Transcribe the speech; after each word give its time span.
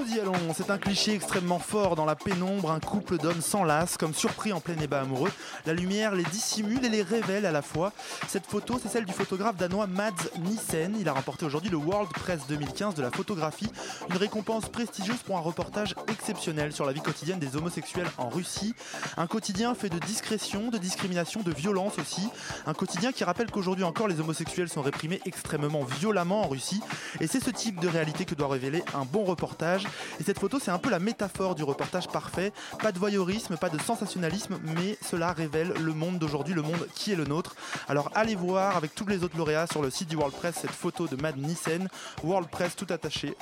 Nous 0.00 0.16
y 0.16 0.20
allons, 0.20 0.54
c'est 0.56 0.70
un 0.70 0.78
cliché 0.78 1.14
extrêmement 1.14 1.58
fort 1.58 1.94
dans 1.94 2.06
la 2.06 2.16
pénombre, 2.16 2.70
un 2.70 2.80
couple 2.80 3.18
d'hommes 3.18 3.42
s'enlace 3.42 3.98
comme 3.98 4.14
surpris 4.14 4.52
en 4.52 4.60
plein 4.60 4.74
débat 4.74 5.00
amoureux. 5.00 5.30
La 5.66 5.74
lumière 5.74 6.14
les 6.14 6.22
dissimule 6.24 6.82
et 6.84 6.88
les 6.88 7.02
révèle 7.02 7.44
à 7.44 7.52
la 7.52 7.60
fois. 7.60 7.92
Cette 8.26 8.46
photo, 8.46 8.80
c'est 8.82 8.88
celle 8.88 9.04
du 9.04 9.12
photographe 9.12 9.56
danois 9.56 9.86
Mads 9.86 10.30
Nissen. 10.38 10.96
Il 10.98 11.08
a 11.08 11.12
remporté 11.12 11.44
aujourd'hui 11.44 11.70
le 11.70 11.76
World 11.76 12.10
Press 12.12 12.40
2015 12.48 12.94
de 12.94 13.02
la 13.02 13.10
photographie, 13.10 13.70
une 14.08 14.16
récompense 14.16 14.70
prestigieuse 14.70 15.18
pour 15.18 15.36
un 15.36 15.40
reportage 15.40 15.94
exceptionnel 16.08 16.72
sur 16.72 16.86
la 16.86 16.92
vie 16.92 17.02
quotidienne 17.02 17.38
des 17.38 17.56
homosexuels 17.56 18.08
en 18.16 18.30
Russie. 18.30 18.74
Un 19.18 19.26
quotidien 19.26 19.74
fait 19.74 19.90
de 19.90 19.98
discrétion, 19.98 20.68
de 20.68 20.78
discrimination, 20.78 21.42
de 21.42 21.52
violence 21.52 21.98
aussi. 21.98 22.26
Un 22.66 22.74
quotidien 22.74 23.12
qui 23.12 23.24
rappelle 23.24 23.50
qu'aujourd'hui 23.50 23.84
encore 23.84 24.08
les 24.08 24.18
homosexuels 24.20 24.70
sont 24.70 24.82
réprimés 24.82 25.20
extrêmement 25.26 25.84
violemment 25.84 26.42
en 26.42 26.48
Russie. 26.48 26.80
Et 27.20 27.26
c'est 27.26 27.42
ce 27.44 27.50
type 27.50 27.80
de 27.80 27.88
réalité 27.88 28.24
que 28.24 28.34
doit 28.34 28.48
révéler 28.48 28.82
un 28.94 29.04
bon 29.04 29.24
reportage. 29.24 29.86
Et 30.20 30.24
cette 30.24 30.38
photo, 30.38 30.58
c'est 30.60 30.70
un 30.70 30.78
peu 30.78 30.90
la 30.90 30.98
métaphore 30.98 31.54
du 31.54 31.62
reportage 31.62 32.08
parfait. 32.08 32.52
Pas 32.82 32.92
de 32.92 32.98
voyeurisme, 32.98 33.56
pas 33.56 33.68
de 33.68 33.78
sensationnalisme, 33.80 34.58
mais 34.62 34.98
cela 35.02 35.32
révèle 35.32 35.72
le 35.80 35.92
monde 35.92 36.18
d'aujourd'hui, 36.18 36.54
le 36.54 36.62
monde 36.62 36.86
qui 36.94 37.12
est 37.12 37.16
le 37.16 37.24
nôtre. 37.24 37.54
Alors 37.88 38.10
allez 38.14 38.34
voir 38.34 38.76
avec 38.76 38.94
tous 38.94 39.06
les 39.06 39.22
autres 39.24 39.36
lauréats 39.36 39.66
sur 39.66 39.82
le 39.82 39.90
site 39.90 40.08
du 40.08 40.16
World 40.16 40.34
Press 40.34 40.56
cette 40.60 40.70
photo 40.70 41.06
de 41.06 41.16
Mad 41.16 41.36
Nissen, 41.36 41.88
World 42.22 42.48
Press 42.48 42.76
tout 42.76 42.86
attaché. 42.90 43.34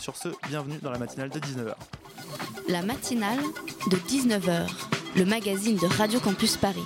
Sur 0.00 0.16
ce, 0.16 0.28
bienvenue 0.48 0.78
dans 0.82 0.90
la 0.90 0.98
matinale 0.98 1.30
de 1.30 1.38
19h. 1.38 1.74
La 2.68 2.82
matinale 2.82 3.40
de 3.90 3.96
19h, 3.96 4.68
le 5.16 5.24
magazine 5.24 5.76
de 5.76 5.86
Radio 5.86 6.20
Campus 6.20 6.56
Paris. 6.56 6.84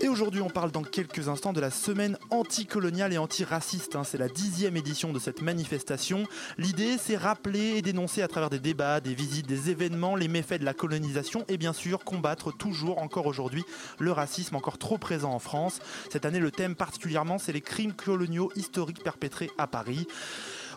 Et 0.00 0.08
aujourd'hui, 0.08 0.40
on 0.40 0.50
parle 0.50 0.72
dans 0.72 0.82
quelques 0.82 1.28
instants 1.28 1.52
de 1.52 1.60
la 1.60 1.70
semaine 1.70 2.18
anticoloniale 2.30 3.12
et 3.12 3.18
antiraciste. 3.18 3.94
hein. 3.94 4.02
C'est 4.04 4.18
la 4.18 4.28
dixième 4.28 4.76
édition 4.76 5.12
de 5.12 5.18
cette 5.20 5.40
manifestation. 5.40 6.24
L'idée, 6.58 6.98
c'est 6.98 7.16
rappeler 7.16 7.76
et 7.76 7.82
dénoncer 7.82 8.20
à 8.20 8.28
travers 8.28 8.50
des 8.50 8.58
débats, 8.58 9.00
des 9.00 9.14
visites, 9.14 9.46
des 9.46 9.70
événements, 9.70 10.16
les 10.16 10.28
méfaits 10.28 10.58
de 10.58 10.64
la 10.64 10.74
colonisation 10.74 11.44
et 11.48 11.56
bien 11.56 11.72
sûr 11.72 12.04
combattre 12.04 12.52
toujours, 12.52 12.98
encore 12.98 13.26
aujourd'hui, 13.26 13.64
le 14.00 14.10
racisme 14.10 14.56
encore 14.56 14.78
trop 14.78 14.98
présent 14.98 15.32
en 15.32 15.38
France. 15.38 15.78
Cette 16.10 16.24
année, 16.24 16.40
le 16.40 16.50
thème 16.50 16.74
particulièrement, 16.74 17.38
c'est 17.38 17.52
les 17.52 17.60
crimes 17.60 17.92
coloniaux 17.92 18.50
historiques 18.56 19.02
perpétrés 19.04 19.50
à 19.58 19.66
Paris. 19.68 20.06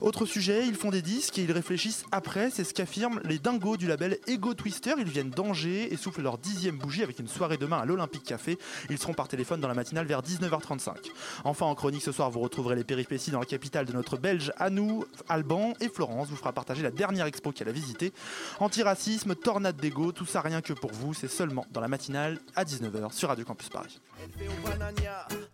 Autre 0.01 0.25
sujet, 0.25 0.67
ils 0.67 0.75
font 0.75 0.91
des 0.91 1.01
disques 1.01 1.37
et 1.39 1.43
ils 1.43 1.51
réfléchissent 1.51 2.05
après, 2.11 2.49
c'est 2.49 2.63
ce 2.63 2.73
qu'affirment 2.73 3.19
les 3.23 3.39
dingos 3.39 3.77
du 3.77 3.87
label 3.87 4.17
Ego 4.27 4.53
Twister. 4.53 4.93
Ils 4.97 5.09
viennent 5.09 5.29
d'Angers 5.29 5.91
et 5.91 5.97
soufflent 5.97 6.21
leur 6.21 6.37
dixième 6.37 6.77
bougie 6.77 7.03
avec 7.03 7.19
une 7.19 7.27
soirée 7.27 7.57
demain 7.57 7.79
à 7.79 7.85
l'Olympique 7.85 8.23
Café. 8.23 8.57
Ils 8.89 8.97
seront 8.97 9.13
par 9.13 9.27
téléphone 9.27 9.59
dans 9.59 9.67
la 9.67 9.73
matinale 9.73 10.05
vers 10.05 10.21
19h35. 10.21 10.95
Enfin, 11.43 11.65
en 11.65 11.75
chronique 11.75 12.03
ce 12.03 12.11
soir, 12.11 12.29
vous 12.29 12.39
retrouverez 12.39 12.75
les 12.75 12.83
péripéties 12.83 13.31
dans 13.31 13.39
la 13.39 13.45
capitale 13.45 13.85
de 13.85 13.93
notre 13.93 14.17
Belge 14.17 14.51
à 14.57 14.69
nous, 14.69 15.05
Alban 15.29 15.73
et 15.79 15.89
Florence 15.89 16.29
vous 16.29 16.35
fera 16.35 16.53
partager 16.53 16.83
la 16.83 16.91
dernière 16.91 17.25
expo 17.25 17.51
qu'elle 17.51 17.69
a 17.69 17.71
visitée. 17.71 18.13
Antiracisme, 18.59 19.35
tornade 19.35 19.77
d'ego, 19.77 20.11
tout 20.11 20.25
ça 20.25 20.41
rien 20.41 20.61
que 20.61 20.73
pour 20.73 20.91
vous, 20.91 21.13
c'est 21.13 21.27
seulement 21.27 21.65
dans 21.71 21.81
la 21.81 21.87
matinale 21.87 22.39
à 22.55 22.63
19h 22.63 23.13
sur 23.13 23.29
Radio 23.29 23.45
Campus 23.45 23.69
Paris. 23.69 23.99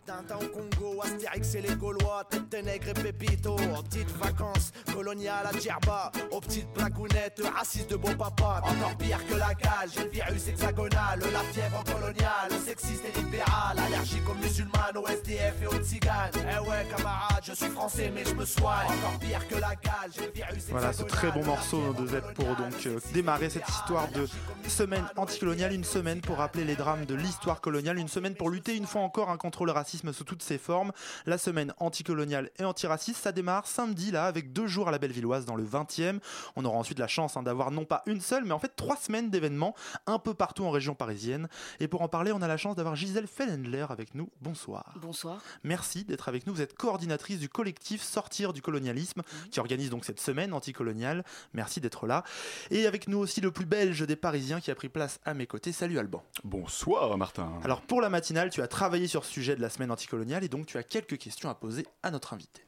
Tintin 0.06 0.36
au 0.36 0.48
Congo, 0.48 1.00
Astérix 1.02 1.54
et 1.54 1.62
les 1.62 1.74
Gaulois, 1.76 2.24
tête 2.28 2.50
de 2.50 2.58
nègre 2.58 2.88
et 2.90 2.94
pépito, 2.94 3.56
en 3.74 3.82
petites 3.82 4.10
vacances, 4.18 4.70
colonial 4.92 5.46
à 5.46 5.58
Djerba, 5.58 6.12
aux 6.30 6.40
petites 6.40 6.70
blagounettes, 6.74 7.40
raciste 7.56 7.90
de 7.90 7.96
beau 7.96 8.14
papa, 8.18 8.60
encore 8.64 8.96
pire 8.98 9.24
que 9.26 9.34
la 9.34 9.54
cale, 9.54 9.88
j'ai 9.94 10.04
le 10.04 10.10
virus 10.10 10.48
hexagonal, 10.48 11.20
la 11.32 11.40
fièvre 11.52 11.82
coloniale, 11.84 12.50
sexiste 12.66 13.04
et 13.06 13.18
libéral, 13.18 13.78
allergique 13.78 14.28
aux 14.28 14.34
musulmanes, 14.34 14.96
aux 14.96 15.06
SDF 15.06 15.62
et 15.62 15.66
aux 15.68 15.78
tziganes. 15.78 16.32
Eh 16.34 16.68
ouais, 16.68 16.86
camarade, 16.94 17.42
je 17.42 17.52
suis 17.52 17.70
français 17.70 18.12
mais 18.14 18.24
je 18.26 18.34
me 18.34 18.44
soigne, 18.44 18.86
encore 18.86 19.18
pire 19.20 19.48
que 19.48 19.54
la 19.54 19.74
cale, 19.74 20.10
j'ai 20.14 20.26
le 20.26 20.32
virus 20.32 20.66
Voilà 20.68 20.92
ce 20.92 21.04
très 21.04 21.30
bon 21.30 21.44
morceau 21.44 21.94
de 21.94 22.06
Z 22.06 22.16
pour 22.34 22.54
donc 22.56 22.74
euh, 22.86 23.00
démarrer 23.14 23.48
cette 23.48 23.68
histoire 23.68 24.08
de 24.08 24.26
semaine 24.68 25.06
anticoloniale, 25.16 25.72
une 25.72 25.84
semaine 25.84 26.20
pour 26.20 26.36
rappeler 26.36 26.64
les 26.64 26.76
drames 26.76 27.06
de 27.06 27.14
l'histoire 27.14 27.62
coloniale, 27.62 27.98
une 27.98 28.08
semaine 28.08 28.34
pour 28.34 28.50
lutter 28.50 28.76
une 28.76 28.86
fois 28.86 29.00
encore 29.00 29.30
hein, 29.30 29.38
contre 29.38 29.64
le 29.64 29.72
racisme 29.72 29.93
sous 30.12 30.24
toutes 30.24 30.42
ses 30.42 30.58
formes. 30.58 30.92
La 31.26 31.38
semaine 31.38 31.74
anticoloniale 31.78 32.50
et 32.58 32.64
antiraciste, 32.64 33.22
ça 33.22 33.32
démarre 33.32 33.66
samedi 33.66 34.10
là 34.10 34.26
avec 34.26 34.52
deux 34.52 34.66
jours 34.66 34.88
à 34.88 34.90
la 34.90 34.98
Bellevilloise 34.98 35.44
dans 35.44 35.56
le 35.56 35.64
20e. 35.64 36.20
On 36.56 36.64
aura 36.64 36.76
ensuite 36.76 36.98
la 36.98 37.08
chance 37.08 37.36
hein, 37.36 37.42
d'avoir 37.42 37.70
non 37.70 37.84
pas 37.84 38.02
une 38.06 38.20
seule 38.20 38.44
mais 38.44 38.52
en 38.52 38.58
fait 38.58 38.74
trois 38.76 38.96
semaines 38.96 39.30
d'événements 39.30 39.74
un 40.06 40.18
peu 40.18 40.34
partout 40.34 40.64
en 40.64 40.70
région 40.70 40.94
parisienne. 40.94 41.48
Et 41.80 41.88
pour 41.88 42.02
en 42.02 42.08
parler, 42.08 42.32
on 42.32 42.42
a 42.42 42.48
la 42.48 42.56
chance 42.56 42.76
d'avoir 42.76 42.96
Gisèle 42.96 43.26
Fellendler 43.26 43.86
avec 43.88 44.14
nous. 44.14 44.30
Bonsoir. 44.40 44.94
Bonsoir. 45.00 45.40
Merci 45.62 46.04
d'être 46.04 46.28
avec 46.28 46.46
nous. 46.46 46.54
Vous 46.54 46.60
êtes 46.60 46.76
coordinatrice 46.76 47.38
du 47.38 47.48
collectif 47.48 48.02
Sortir 48.02 48.52
du 48.52 48.62
colonialisme 48.62 49.22
qui 49.50 49.60
organise 49.60 49.90
donc 49.90 50.04
cette 50.04 50.20
semaine 50.20 50.52
anticoloniale. 50.52 51.24
Merci 51.52 51.80
d'être 51.80 52.06
là. 52.06 52.24
Et 52.70 52.86
avec 52.86 53.08
nous 53.08 53.18
aussi 53.18 53.40
le 53.40 53.50
plus 53.50 53.66
belge 53.66 54.06
des 54.06 54.16
Parisiens 54.16 54.60
qui 54.60 54.70
a 54.70 54.74
pris 54.74 54.88
place 54.88 55.20
à 55.24 55.34
mes 55.34 55.46
côtés. 55.46 55.72
Salut 55.72 55.98
Alban. 55.98 56.22
Bonsoir 56.44 57.16
Martin. 57.16 57.52
Alors 57.64 57.80
pour 57.80 58.00
la 58.00 58.08
matinale, 58.08 58.50
tu 58.50 58.62
as 58.62 58.68
travaillé 58.68 59.06
sur 59.06 59.24
ce 59.24 59.32
sujet 59.32 59.56
de 59.56 59.60
la 59.60 59.70
semaine 59.70 59.83
anticoloniale 59.90 60.44
et 60.44 60.48
donc 60.48 60.66
tu 60.66 60.78
as 60.78 60.82
quelques 60.82 61.18
questions 61.18 61.48
à 61.48 61.54
poser 61.54 61.86
à 62.02 62.10
notre 62.10 62.32
invité. 62.34 62.62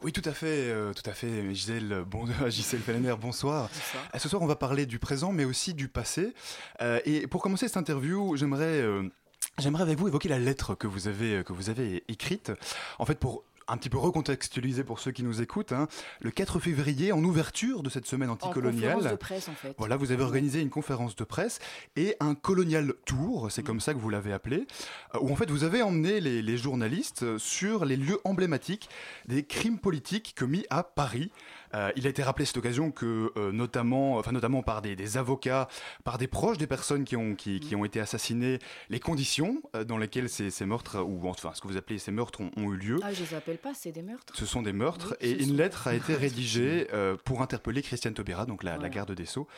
Oui, 0.00 0.12
tout 0.12 0.22
à 0.24 0.32
fait, 0.32 0.70
euh, 0.70 0.92
tout 0.92 1.08
à 1.08 1.12
fait, 1.12 1.54
Gisèle, 1.54 2.04
bon, 2.06 2.26
Gisèle 2.48 2.80
Fellener, 2.80 3.14
bonsoir. 3.20 3.68
Euh, 4.14 4.18
Ce 4.18 4.28
soir, 4.28 4.42
on 4.42 4.46
va 4.46 4.56
parler 4.56 4.86
du 4.86 4.98
présent, 4.98 5.32
mais 5.32 5.44
aussi 5.44 5.74
du 5.74 5.88
passé. 5.88 6.34
Euh, 6.82 7.00
et 7.04 7.26
pour 7.26 7.42
commencer 7.42 7.66
cette 7.66 7.76
interview, 7.76 8.36
j'aimerais, 8.36 8.80
euh, 8.80 9.08
j'aimerais 9.58 9.82
avec 9.82 9.98
vous 9.98 10.08
évoquer 10.08 10.28
la 10.28 10.38
lettre 10.38 10.74
que 10.74 10.86
vous 10.86 11.08
avez, 11.08 11.42
que 11.44 11.52
vous 11.52 11.70
avez 11.70 12.04
écrite. 12.08 12.52
En 12.98 13.06
fait, 13.06 13.18
pour 13.18 13.44
un 13.68 13.76
petit 13.76 13.88
peu 13.90 13.98
recontextualiser 13.98 14.84
pour 14.84 15.00
ceux 15.00 15.10
qui 15.10 15.22
nous 15.22 15.42
écoutent, 15.42 15.72
hein, 15.72 15.88
le 16.20 16.30
4 16.30 16.58
février, 16.60 17.12
en 17.12 17.22
ouverture 17.24 17.82
de 17.82 17.90
cette 17.90 18.06
semaine 18.06 18.30
En 18.30 18.34
anticoloniale. 18.34 18.94
conférence 18.94 19.12
de 19.12 19.16
presse, 19.16 19.48
en 19.48 19.54
fait. 19.54 19.74
Voilà, 19.78 19.96
vous 19.96 20.12
avez 20.12 20.22
organisé 20.22 20.60
une 20.60 20.70
conférence 20.70 21.16
de 21.16 21.24
presse 21.24 21.58
et 21.96 22.16
un 22.20 22.34
colonial 22.34 22.94
tour, 23.04 23.50
c'est 23.50 23.62
comme 23.62 23.80
ça 23.80 23.94
que 23.94 23.98
vous 23.98 24.10
l'avez 24.10 24.32
appelé, 24.32 24.66
euh, 25.14 25.18
où 25.20 25.30
en 25.32 25.36
fait 25.36 25.50
vous 25.50 25.64
avez 25.64 25.82
emmené 25.82 26.20
les, 26.20 26.42
les 26.42 26.56
journalistes 26.58 27.22
euh, 27.22 27.38
sur 27.38 27.84
les 27.84 27.96
lieux 27.96 28.18
emblématiques 28.24 28.88
des 29.26 29.44
crimes 29.44 29.78
politiques 29.78 30.34
commis 30.36 30.64
à 30.70 30.82
Paris. 30.82 31.30
Euh, 31.74 31.90
il 31.96 32.06
a 32.06 32.10
été 32.10 32.22
rappelé 32.22 32.44
à 32.44 32.46
cette 32.46 32.56
occasion 32.56 32.90
que 32.90 33.32
euh, 33.36 33.52
notamment, 33.52 34.16
enfin 34.16 34.32
notamment 34.32 34.62
par 34.62 34.82
des, 34.82 34.96
des 34.96 35.16
avocats, 35.16 35.68
par 36.04 36.18
des 36.18 36.26
proches 36.26 36.58
des 36.58 36.66
personnes 36.66 37.04
qui 37.04 37.16
ont, 37.16 37.34
qui, 37.34 37.60
qui 37.60 37.74
ont 37.76 37.84
été 37.84 38.00
assassinées, 38.00 38.58
les 38.88 39.00
conditions 39.00 39.62
euh, 39.74 39.84
dans 39.84 39.98
lesquelles 39.98 40.28
ces, 40.28 40.50
ces 40.50 40.66
meurtres, 40.66 41.00
ou 41.02 41.28
enfin 41.28 41.52
ce 41.54 41.60
que 41.60 41.68
vous 41.68 41.76
appelez 41.76 41.98
ces 41.98 42.12
meurtres 42.12 42.40
ont, 42.40 42.50
ont 42.56 42.72
eu 42.72 42.76
lieu. 42.76 42.98
Ah, 43.02 43.12
je 43.12 43.22
les 43.22 43.34
appelle 43.34 43.58
pas, 43.58 43.72
c'est 43.74 43.92
des 43.92 44.02
meurtres. 44.02 44.34
Ce 44.36 44.46
sont 44.46 44.62
des 44.62 44.72
meurtres 44.72 45.16
Oui, 45.20 45.28
et 45.28 45.42
une 45.42 45.56
lettre 45.56 45.88
a 45.88 45.94
été 45.94 46.14
rédigée 46.14 46.88
euh, 46.92 47.16
pour 47.24 47.42
interpeller 47.42 47.82
Christiane 47.82 48.14
Taubira, 48.14 48.46
donc 48.46 48.62
la, 48.62 48.76
garde 48.88 49.12
des 49.12 49.26
Sceaux, 49.26 49.48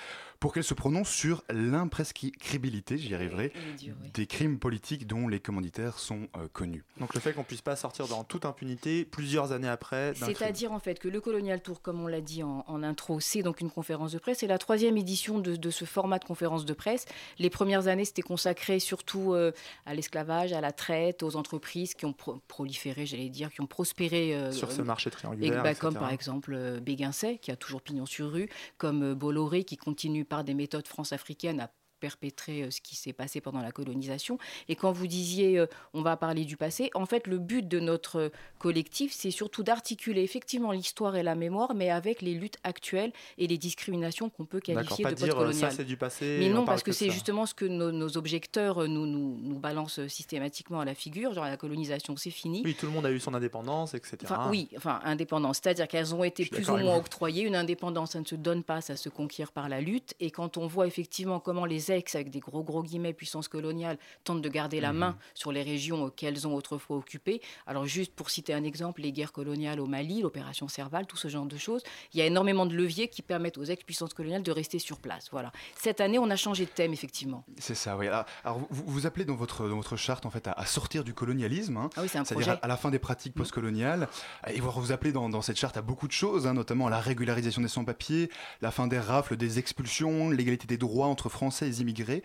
pour 0.41 0.53
qu'elle 0.53 0.65
se 0.65 0.75
prononce 0.75 1.09
sur 1.09 1.45
l'imprescriptibilité, 1.51 2.99
j'y 2.99 3.15
arriverai, 3.15 3.53
oui. 3.81 3.93
des 4.15 4.27
crimes 4.27 4.59
politiques 4.59 5.07
dont 5.07 5.29
les 5.29 5.41
commanditaires 5.41 5.99
sont 5.99 6.29
euh, 6.37 6.49
connus. 6.53 6.85
Donc 6.99 7.15
le 7.15 7.21
fait 7.21 7.33
qu'on 7.33 7.45
puisse 7.45 7.63
pas 7.63 7.77
sortir 7.77 8.07
dans 8.09 8.25
toute 8.25 8.45
impunité 8.45 9.05
plusieurs 9.05 9.53
années 9.53 9.69
après. 9.69 10.15
C'est-à-dire 10.15 10.73
en 10.73 10.79
fait 10.79 10.99
que 10.99 11.09
le 11.09 11.21
Colonial 11.21 11.61
Tour, 11.61 11.83
comme 11.99 12.05
on 12.05 12.09
l'a 12.09 12.21
dit 12.21 12.45
en, 12.45 12.65
en 12.69 12.83
intro, 12.85 13.19
c'est 13.19 13.43
donc 13.43 13.61
une 13.61 13.71
conférence 13.71 14.13
de 14.13 14.19
presse. 14.19 14.39
C'est 14.39 14.47
la 14.47 14.59
troisième 14.59 14.97
édition 14.97 15.41
de, 15.41 15.57
de 15.57 15.71
ce 15.71 15.85
format 15.85 16.21
de 16.21 16.25
conférence 16.25 16.65
de 16.65 16.73
presse. 16.73 17.07
Les 17.41 17.51
premières 17.51 17.89
années, 17.89 18.05
c'était 18.05 18.23
consacré 18.23 18.79
surtout 18.79 19.35
euh, 19.35 19.51
à 19.85 19.95
l'esclavage, 19.95 20.53
à 20.53 20.61
la 20.61 20.71
traite, 20.71 21.25
aux 21.25 21.35
entreprises 21.35 21.95
qui 21.95 22.07
ont 22.07 22.13
pro- 22.13 22.41
proliféré, 22.47 23.05
j'allais 23.05 23.31
dire, 23.31 23.51
qui 23.53 23.61
ont 23.63 23.67
prospéré 23.67 24.33
euh, 24.37 24.53
sur 24.53 24.71
ce 24.71 24.81
marché 24.83 25.09
Et 25.09 25.11
triangulaire. 25.11 25.63
bah, 25.65 25.75
comme 25.75 25.95
par 25.95 26.13
exemple 26.13 26.55
euh, 26.55 26.79
Béguincet, 26.79 27.39
qui 27.39 27.51
a 27.51 27.57
toujours 27.57 27.83
pignon 27.83 28.07
sur 28.07 28.31
rue, 28.31 28.49
comme 28.77 29.15
Bolloré, 29.15 29.65
qui 29.65 29.77
continue 29.77 30.25
par 30.25 30.45
des 30.45 30.55
méthodes 30.55 30.87
france-africaines 30.87 31.59
à 31.59 31.71
perpétrer 31.99 32.63
euh, 32.63 32.71
ce 32.71 32.81
qui 32.81 32.97
s'est 32.97 33.13
passé 33.13 33.41
pendant 33.41 33.61
la 33.61 33.73
colonisation. 33.73 34.39
Et 34.69 34.77
quand 34.77 34.93
vous 34.93 35.07
disiez 35.07 35.59
euh, 35.59 35.67
on 35.95 36.03
va 36.03 36.17
parler 36.17 36.45
du 36.45 36.57
passé, 36.57 36.91
en 36.95 37.07
fait 37.07 37.27
le 37.27 37.39
but 37.39 37.67
de 37.67 37.81
notre 37.81 38.31
collectif 38.59 39.13
c'est 39.13 39.31
surtout 39.31 39.63
d'articuler 39.63 40.23
effectivement 40.23 40.73
l'histoire 40.73 41.17
et 41.17 41.23
la 41.23 41.35
mémoire, 41.35 41.75
mais 41.75 41.91
avec 41.91 42.23
les 42.23 42.35
luttes 42.35 42.59
actuelles 42.65 43.13
et 43.37 43.47
les 43.47 43.59
discriminations 43.59 44.31
qu'on 44.31 44.45
peut 44.45 44.61
qualifier 44.61 45.05
pas 45.05 45.11
de 45.11 45.17
dire 45.17 45.39
euh, 45.39 45.53
ça 45.53 45.71
c'est 45.71 45.85
du 45.85 45.97
passé. 45.97 46.37
Mais 46.41 46.49
non, 46.49 46.65
parce 46.65 46.83
que 46.83 46.93
c'est 46.93 47.11
justement 47.11 47.47
ce 47.47 47.55
que 47.55 47.65
nos, 47.65 47.93
nos 47.93 48.17
objecteurs 48.17 48.83
euh, 48.83 48.87
nous, 48.87 49.07
nous, 49.07 49.39
nous 49.41 49.59
balancent 49.59 50.07
systématiquement 50.09 50.81
à 50.81 50.85
la 50.85 50.95
figure, 50.95 51.33
genre 51.35 51.45
la 51.45 51.57
colonisation 51.57 52.17
c'est 52.17 52.31
fini. 52.31 52.63
Oui, 52.65 52.75
tout 52.75 52.87
le 52.87 52.93
monde 52.93 53.07
a 53.07 53.11
eu 53.11 53.21
son 53.21 53.35
indépendance, 53.35 53.95
etc. 53.95 54.17
Enfin, 54.25 54.49
oui, 54.51 54.69
enfin, 54.77 55.01
indépendance. 55.05 55.61
C'est-à-dire 55.63 55.89
qu'elles 55.89 56.15
ont 56.15 56.25
été 56.25 56.45
plus 56.47 56.69
ou 56.71 56.77
moins 56.77 56.97
octroyées. 56.97 57.45
Une 57.45 57.57
indépendance, 57.57 58.13
ça 58.13 58.21
ne 58.21 58.25
se 58.25 58.35
donne 58.35 58.63
pas, 58.63 58.81
ça 58.81 58.97
se 58.97 59.09
conquiert 59.09 59.53
par 59.53 59.69
la 59.69 59.81
lutte. 59.81 60.15
Et 60.21 60.31
quand 60.31 60.57
on 60.57 60.67
voit 60.67 60.87
effectivement 60.87 61.41
comment 61.41 61.65
les 61.65 61.88
ex, 61.91 62.15
avec 62.15 62.31
des 62.31 62.41
gros 62.41 62.63
gros 62.63 62.83
guillemets, 62.83 63.13
puissances 63.13 63.49
coloniales, 63.49 63.99
tentent 64.25 64.43
de 64.43 64.49
garder 64.49 64.81
la 64.81 64.93
Mhm. 64.93 64.99
main 64.99 65.19
sur 65.35 65.53
les 65.53 65.63
régions 65.63 66.11
qu'elles 66.11 66.47
ont 66.47 66.55
autrefois 66.55 66.97
occupées. 66.97 67.41
Alors, 67.67 67.87
juste 67.87 68.13
pour 68.15 68.31
citer 68.31 68.55
un 68.55 68.65
exemple, 68.65 69.01
les 69.03 69.13
guerres 69.13 69.33
coloniales 69.33 69.81
au 69.81 69.87
Mali, 69.87 70.23
l'opération 70.23 70.69
Serval, 70.69 71.07
tout 71.07 71.17
ce 71.17 71.29
genre 71.29 71.47
de 71.47 71.57
choses. 71.57 71.83
Il 72.13 72.19
y 72.19 72.23
a 72.23 72.27
énormément 72.27 72.67
de 72.67 72.75
leviers 72.75 73.09
qui 73.09 73.23
permettent 73.23 73.59
aux 73.59 73.65
ex-puissances 73.65 74.15
coloniales 74.15 74.43
de 74.43 74.53
rester 74.53 74.79
sur 74.79 74.99
place. 74.99 75.29
Voilà. 75.31 75.53
Cette 75.77 76.01
année, 76.01 76.19
on 76.19 76.31
a 76.31 76.37
changé 76.37 76.65
de 76.65 76.71
thème, 76.71 76.93
effectivement. 76.93 77.45
C'est 77.59 77.75
ça, 77.75 77.97
oui. 77.97 78.07
Alors, 78.09 78.25
alors, 78.45 78.59
vous, 78.71 78.85
vous 78.87 79.07
appelez 79.07 79.25
dans 79.25 79.35
votre, 79.37 79.69
dans 79.69 79.77
votre 79.77 79.97
charte 79.97 80.27
en 80.27 80.31
fait 80.31 80.47
à, 80.49 80.53
à 80.53 80.67
sortir 80.67 81.05
du 81.05 81.15
colonialisme. 81.15 81.77
hein. 81.77 81.91
Ah 81.97 82.03
oui, 82.03 82.09
C'est-à-dire 82.09 82.51
à, 82.51 82.65
à 82.65 82.69
la 82.69 82.77
fin 82.77 82.91
des 82.91 82.99
pratiques 82.99 83.35
Mhm. 83.37 83.43
postcoloniales. 83.43 84.09
Et 84.49 84.61
vous 84.61 84.71
vous 84.71 84.93
appelez 84.93 85.13
dans, 85.13 85.29
dans 85.29 85.43
cette 85.43 85.59
charte 85.59 85.77
à 85.77 85.83
beaucoup 85.83 86.07
de 86.07 86.13
choses, 86.13 86.47
hein, 86.47 86.55
notamment 86.55 86.89
la 86.89 87.01
régularisation 87.01 87.63
des 87.63 87.69
sans-papiers, 87.69 88.31
la 88.61 88.71
fin 88.71 88.87
des 88.87 88.99
rafles, 88.99 89.37
des 89.37 89.59
expulsions, 89.59 90.31
l'égalité 90.31 90.67
des 90.67 90.77
droits 90.79 91.07
entre 91.07 91.29
Français 91.29 91.69
et 91.69 91.78
immigrés. 91.81 92.23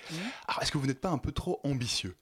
Alors, 0.48 0.62
est-ce 0.62 0.72
que 0.72 0.78
vous 0.78 0.88
n'êtes 0.88 1.02
pas 1.02 1.10
un 1.10 1.18
peu 1.18 1.32
trop 1.32 1.60
ambitieux? 1.64 2.16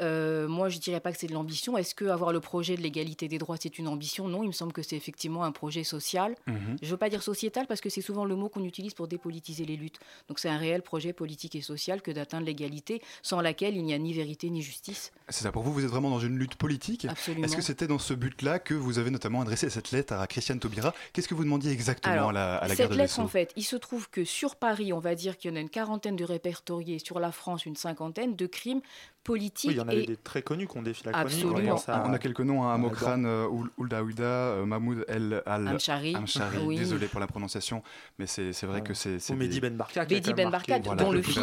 Euh, 0.00 0.48
moi, 0.48 0.68
je 0.68 0.78
dirais 0.78 1.00
pas 1.00 1.12
que 1.12 1.18
c'est 1.18 1.26
de 1.26 1.32
l'ambition. 1.32 1.76
Est-ce 1.76 1.94
que 1.94 2.06
avoir 2.06 2.32
le 2.32 2.40
projet 2.40 2.76
de 2.76 2.82
l'égalité 2.82 3.28
des 3.28 3.38
droits, 3.38 3.56
c'est 3.60 3.78
une 3.78 3.88
ambition? 3.88 4.28
Non, 4.28 4.42
il 4.42 4.48
me 4.48 4.52
semble 4.52 4.72
que 4.72 4.82
c'est 4.82 4.96
effectivement 4.96 5.44
un 5.44 5.52
projet 5.52 5.84
social. 5.84 6.34
Mhm. 6.46 6.76
Je 6.82 6.90
veux 6.90 6.96
pas 6.96 7.10
dire 7.10 7.22
sociétal 7.22 7.66
parce 7.66 7.80
que 7.80 7.90
c'est 7.90 8.00
souvent 8.00 8.24
le 8.24 8.36
mot 8.36 8.48
qu'on 8.48 8.64
utilise 8.64 8.94
pour 8.94 9.08
dépolitiser 9.08 9.64
les 9.64 9.76
luttes. 9.76 9.98
Donc 10.28 10.38
c'est 10.38 10.48
un 10.48 10.58
réel 10.58 10.82
projet 10.82 11.12
politique 11.12 11.54
et 11.54 11.60
social 11.60 12.02
que 12.02 12.10
d'atteindre 12.10 12.46
l'égalité, 12.46 13.02
sans 13.22 13.40
laquelle 13.40 13.76
il 13.76 13.84
n'y 13.84 13.94
a 13.94 13.98
ni 13.98 14.12
vérité 14.12 14.50
ni 14.50 14.62
justice. 14.62 15.12
C'est 15.28 15.44
ça, 15.44 15.52
pour 15.52 15.62
vous, 15.62 15.72
vous 15.72 15.84
êtes 15.84 15.90
vraiment 15.90 16.10
dans 16.10 16.20
une 16.20 16.38
lutte 16.38 16.56
politique? 16.56 17.04
Absolument. 17.04 17.44
Est-ce 17.44 17.56
que 17.56 17.62
c'était 17.62 17.86
dans 17.86 17.98
ce 17.98 18.14
but-là 18.14 18.58
que 18.58 18.74
vous 18.74 18.98
avez 18.98 19.10
notamment 19.10 19.42
adressé 19.42 19.70
cette 19.70 19.92
lettre 19.92 20.14
à 20.14 20.26
Christiane 20.26 20.60
Taubira? 20.60 20.94
Qu'est-ce 21.12 21.28
que 21.28 21.34
vous 21.34 21.44
demandiez 21.44 21.72
exactement 21.72 22.12
Alors, 22.12 22.30
à 22.30 22.32
la, 22.32 22.56
à 22.56 22.68
la 22.68 22.74
Cette 22.74 22.94
lettre, 22.94 23.20
en 23.20 23.28
fait, 23.28 23.52
il 23.56 23.64
se 23.64 23.76
trouve 23.76 24.08
que 24.10 24.24
sur 24.24 24.56
Paris, 24.56 24.92
on 24.92 24.98
va 24.98 25.14
dire 25.14 25.36
qu'il 25.36 25.50
y 25.50 25.54
en 25.54 25.56
a 25.56 25.60
une 25.60 25.70
quarantaine 25.70 26.16
de 26.16 26.24
répertoriés, 26.24 26.98
sur 26.98 27.20
la 27.20 27.32
France, 27.32 27.66
une 27.66 27.76
cinquantaine 27.76 28.36
de 28.36 28.46
crimes 28.46 28.80
politiques. 29.22 29.68
Oui, 29.70 29.74
il 29.74 29.78
y 29.78 29.80
en 29.80 29.88
avait 29.88 30.02
et 30.04 30.06
des 30.06 30.16
très 30.16 30.42
connus 30.42 30.66
qu'on 30.66 30.82
défie 30.82 31.04
la 31.04 31.12
chronique. 31.12 31.32
Absolument. 31.34 31.58
On 31.58 31.74
pense 31.74 31.88
à- 31.88 32.04
On 32.06 32.12
a 32.12 32.18
quelques 32.18 32.40
noms, 32.40 32.62
hein, 32.64 32.74
Amokran, 32.74 33.22
euh, 33.24 33.46
Oul- 33.48 33.70
Oulda 33.78 34.02
Ouida, 34.02 34.22
euh, 34.24 34.64
Mahmoud 34.64 35.04
El 35.08 35.42
Al 35.46 35.68
Amchari. 35.68 36.16
Amchari. 36.16 36.58
Oui. 36.64 36.76
Désolé 36.76 37.06
pour 37.06 37.20
la 37.20 37.26
prononciation, 37.26 37.82
mais 38.18 38.26
c'est 38.26 38.52
c'est 38.52 38.66
vrai 38.66 38.80
Ouais. 38.80 38.86
que 38.86 38.94
c'est. 38.94 39.18
c'est 39.18 39.32
Ou 39.32 39.36
Mehdi 39.36 39.56
des- 39.56 39.60
Ben 39.68 39.76
Barka. 39.76 39.92
qui 40.06 40.14
a 40.14 40.16
Mehdi 40.16 40.32
Ben 40.34 40.50
Barka, 40.50 40.78
voilà, 40.78 41.02
dont 41.04 41.12
le 41.12 41.22
fils- 41.22 41.34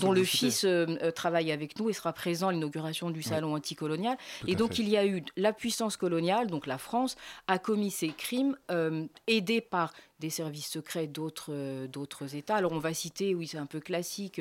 dont 0.00 0.12
le 0.12 0.22
euh, 0.64 1.10
travaille 1.10 1.50
avec 1.52 1.78
nous 1.78 1.88
et 1.90 1.92
sera 1.92 2.12
présent 2.12 2.48
à 2.48 2.52
l'inauguration 2.52 3.10
du 3.10 3.22
salon 3.22 3.54
anticolonial. 3.54 4.16
Tout 4.40 4.46
Et 4.48 4.54
donc 4.54 4.74
fait. 4.74 4.82
il 4.82 4.88
y 4.88 4.96
a 4.96 5.06
eu 5.06 5.22
la 5.36 5.52
puissance 5.52 5.96
coloniale, 5.96 6.46
donc 6.46 6.66
la 6.66 6.78
France, 6.78 7.16
a 7.48 7.58
commis 7.58 7.90
ces 7.90 8.08
crimes 8.08 8.56
euh, 8.70 9.06
aidés 9.26 9.60
par 9.60 9.92
des 10.20 10.30
services 10.30 10.68
secrets 10.68 11.06
d'autres 11.06 11.50
euh, 11.52 11.86
d'autres 11.86 12.34
États. 12.34 12.56
Alors 12.56 12.72
on 12.72 12.78
va 12.78 12.92
citer, 12.94 13.34
oui 13.34 13.46
c'est 13.46 13.58
un 13.58 13.66
peu 13.66 13.80
classique, 13.80 14.40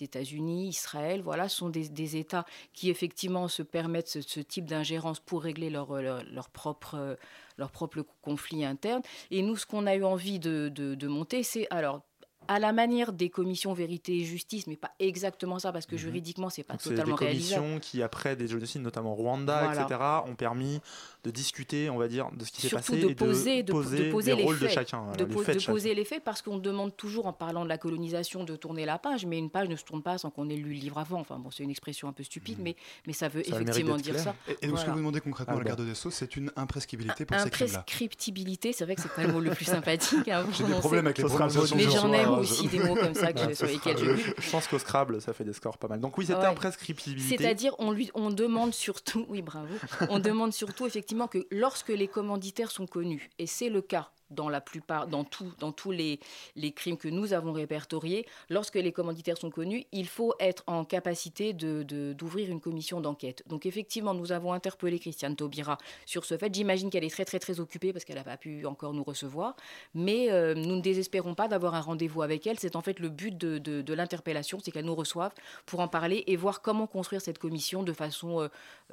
les 0.00 0.04
États-Unis, 0.04 0.68
Israël, 0.68 1.22
voilà, 1.22 1.48
sont 1.48 1.68
des, 1.68 1.88
des 1.88 2.16
États 2.16 2.44
qui 2.72 2.90
effectivement 2.90 3.48
se 3.48 3.62
permettent 3.62 4.08
ce, 4.08 4.20
ce 4.20 4.40
type 4.40 4.66
d'ingérence 4.66 5.20
pour 5.20 5.42
régler 5.42 5.70
leur, 5.70 5.92
leur, 6.00 6.22
leur 6.24 6.50
propre, 6.50 6.94
euh, 6.96 7.14
leur 7.56 7.70
propre 7.70 8.04
conflit 8.22 8.64
interne. 8.64 9.02
Et 9.30 9.42
nous, 9.42 9.56
ce 9.56 9.66
qu'on 9.66 9.86
a 9.86 9.94
eu 9.96 10.04
envie 10.04 10.38
de, 10.38 10.68
de, 10.68 10.94
de 10.94 11.08
monter, 11.08 11.42
c'est 11.42 11.66
alors 11.70 12.02
à 12.48 12.60
la 12.60 12.72
manière 12.72 13.12
des 13.12 13.28
commissions 13.28 13.72
vérité 13.72 14.18
et 14.18 14.24
justice, 14.24 14.68
mais 14.68 14.76
pas 14.76 14.92
exactement 15.00 15.58
ça, 15.58 15.72
parce 15.72 15.84
que 15.84 15.96
Mhm. 15.96 16.00
juridiquement, 16.00 16.48
c'est 16.48 16.62
pas 16.62 16.74
Donc, 16.74 16.82
C'est 16.82 16.90
des 16.90 16.94
totalement 16.96 17.16
réalisable. 17.16 17.60
commissions 17.60 17.80
qui, 17.80 18.02
après 18.02 18.36
des 18.36 18.46
génocides, 18.46 18.82
notamment 18.82 19.16
Rwanda, 19.16 19.64
Voilà. 19.64 19.82
etc., 19.82 20.00
ont 20.30 20.36
permis 20.36 20.80
de 21.26 21.30
discuter, 21.32 21.90
on 21.90 21.98
va 21.98 22.06
dire, 22.08 22.30
de 22.32 22.44
ce 22.44 22.52
qui 22.52 22.62
s'est 22.62 22.68
passé 22.70 22.96
de 22.98 23.08
et 23.08 23.14
poser- 23.14 23.62
de- 23.62 23.62
de 23.62 23.66
de 23.66 23.72
poser, 23.72 24.10
poser 24.10 24.30
les 24.30 24.36
les 24.38 24.44
rôles 24.44 24.58
de 24.58 24.66
faits. 24.66 24.74
chacun. 24.74 24.98
voilà, 25.02 25.16
de, 25.16 25.24
les 25.24 25.34
po- 25.34 25.40
faits 25.40 25.48
de 25.48 25.54
de 25.54 25.58
chacun. 25.60 25.72
poser 25.72 25.94
les 25.94 26.04
faits 26.04 26.22
parce 26.24 26.40
qu'on 26.42 26.58
demande 26.58 26.96
toujours 26.96 27.26
en 27.26 27.32
parlant 27.32 27.64
de 27.64 27.68
la 27.68 27.78
colonisation 27.78 28.44
de 28.44 28.54
tourner 28.56 28.86
la 28.86 28.98
page, 28.98 29.26
mais 29.26 29.38
une 29.38 29.50
page 29.50 29.68
ne 29.68 29.76
se 29.76 29.84
tourne 29.84 30.02
pas 30.02 30.18
sans 30.18 30.30
qu'on 30.30 30.48
ait 30.48 30.54
lu 30.56 30.62
le 30.74 30.80
livre 30.80 30.98
avant. 30.98 31.18
Enfin 31.20 31.38
bon, 31.38 31.50
c'est 31.50 31.64
une 31.64 31.70
expression 31.70 32.08
un 32.08 32.12
peu 32.12 32.22
stupide, 32.22 32.58
Mhm. 32.58 32.64
mais, 32.64 32.76
mais 33.06 33.12
ça 33.12 33.28
veut 33.28 33.42
Ça 33.42 33.56
effectivement 33.60 33.96
dire 33.96 34.12
clair. 34.14 34.24
ça. 34.24 34.34
Et, 34.48 34.56
et 34.62 34.68
donc, 34.68 34.78
ce 34.78 34.84
que 34.84 34.90
vous 34.90 34.96
demandez 34.98 35.20
concrètement 35.20 35.54
à 35.54 35.56
la 35.56 35.60
Albert. 35.62 35.76
garde 35.76 35.88
des 35.88 35.94
Sceaux, 35.94 36.10
c'est 36.10 36.36
une 36.36 36.50
imprescriptibilité 36.56 37.24
pour 37.26 37.38
ces 37.40 37.50
crimes-là. 37.50 37.78
Imprescriptibilité, 37.80 38.72
c'est 38.72 38.84
vrai 38.84 38.94
que 38.94 39.02
c'est 39.02 39.12
pas 39.12 39.24
le 39.24 39.32
mot 39.32 39.40
le 39.40 39.50
plus 39.50 39.64
sympathique 39.64 40.28
à 40.28 40.44
J'ai 40.52 40.64
des 40.64 40.72
problèmes 40.74 41.06
avec 41.06 41.18
les 41.18 41.24
prononciations. 41.24 41.76
Mais 41.76 41.82
j'en 41.90 42.12
aime 42.12 42.30
aussi 42.30 42.68
des 42.68 42.78
mots 42.78 42.94
comme 42.94 43.14
ça 43.14 43.32
que, 43.32 43.52
sur 43.54 43.66
lesquels 43.66 43.96
je 44.38 44.50
pense 44.50 44.66
qu'au 44.68 44.78
Scrabble, 44.78 45.20
ça 45.20 45.32
fait 45.32 45.44
des 45.44 45.52
scores 45.52 45.78
pas 45.78 45.88
mal. 45.88 46.00
Donc 46.00 46.16
oui, 46.18 46.26
c'était 46.26 46.38
Ouais. 46.38 46.46
imprescriptibilité. 46.46 47.36
C'est-à-dire, 47.38 47.74
on 47.78 47.90
lui, 47.90 48.10
on 48.14 48.30
demande 48.30 48.72
surtout, 48.74 49.26
oui, 49.28 49.42
bravo, 49.42 49.74
on 50.10 50.18
demande 50.18 50.52
surtout 50.52 50.86
effectivement 50.86 51.15
que 51.26 51.46
lorsque 51.50 51.88
les 51.88 52.08
commanditaires 52.08 52.70
sont 52.70 52.86
connus, 52.86 53.30
et 53.38 53.46
c'est 53.46 53.70
le 53.70 53.80
cas 53.80 54.10
dans 54.30 54.48
la 54.48 54.60
plupart, 54.60 55.06
dans, 55.06 55.24
tout, 55.24 55.52
dans 55.58 55.72
tous 55.72 55.90
les, 55.92 56.18
les 56.56 56.72
crimes 56.72 56.96
que 56.96 57.08
nous 57.08 57.32
avons 57.32 57.52
répertoriés, 57.52 58.26
lorsque 58.50 58.74
les 58.76 58.92
commanditaires 58.92 59.38
sont 59.38 59.50
connus, 59.50 59.84
il 59.92 60.08
faut 60.08 60.34
être 60.40 60.64
en 60.66 60.84
capacité 60.84 61.52
de- 61.52 61.82
de- 61.82 62.12
d'ouvrir 62.12 62.50
une 62.50 62.60
commission 62.60 63.00
d'enquête. 63.00 63.42
Donc 63.46 63.66
effectivement, 63.66 64.14
nous 64.14 64.32
avons 64.32 64.52
interpellé 64.52 64.98
Christiane 64.98 65.36
Taubira 65.36 65.78
sur 66.06 66.24
ce 66.24 66.36
fait. 66.36 66.52
J'imagine 66.54 66.90
qu'elle 66.90 67.04
est 67.04 67.10
très 67.10 67.24
très 67.24 67.38
très 67.38 67.60
occupée 67.60 67.92
parce 67.92 68.04
qu'elle 68.04 68.16
n'a 68.16 68.24
pas 68.24 68.36
pu 68.36 68.66
encore 68.66 68.92
nous 68.94 69.04
recevoir, 69.04 69.54
mais 69.94 70.30
euh, 70.32 70.54
nous 70.54 70.76
ne 70.76 70.80
désespérons 70.80 71.34
pas 71.34 71.46
d'avoir 71.46 71.74
un 71.74 71.80
rendez-vous 71.80 72.22
avec 72.22 72.46
elle. 72.46 72.58
C'est 72.58 72.74
en 72.74 72.80
fait 72.82 72.98
le 72.98 73.08
but 73.08 73.36
de, 73.36 73.58
de- 73.58 73.82
de 73.82 73.94
l'interpellation, 73.94 74.58
c'est 74.62 74.70
qu'elle 74.72 74.84
nous 74.86 74.94
reçoive 74.94 75.32
pour 75.66 75.80
en 75.80 75.88
parler 75.88 76.24
et 76.26 76.36
voir 76.36 76.62
comment 76.62 76.86
construire 76.86 77.20
cette 77.20 77.38
commission 77.38 77.82
de 77.82 77.92
façon 77.92 78.40
euh, 78.40 78.48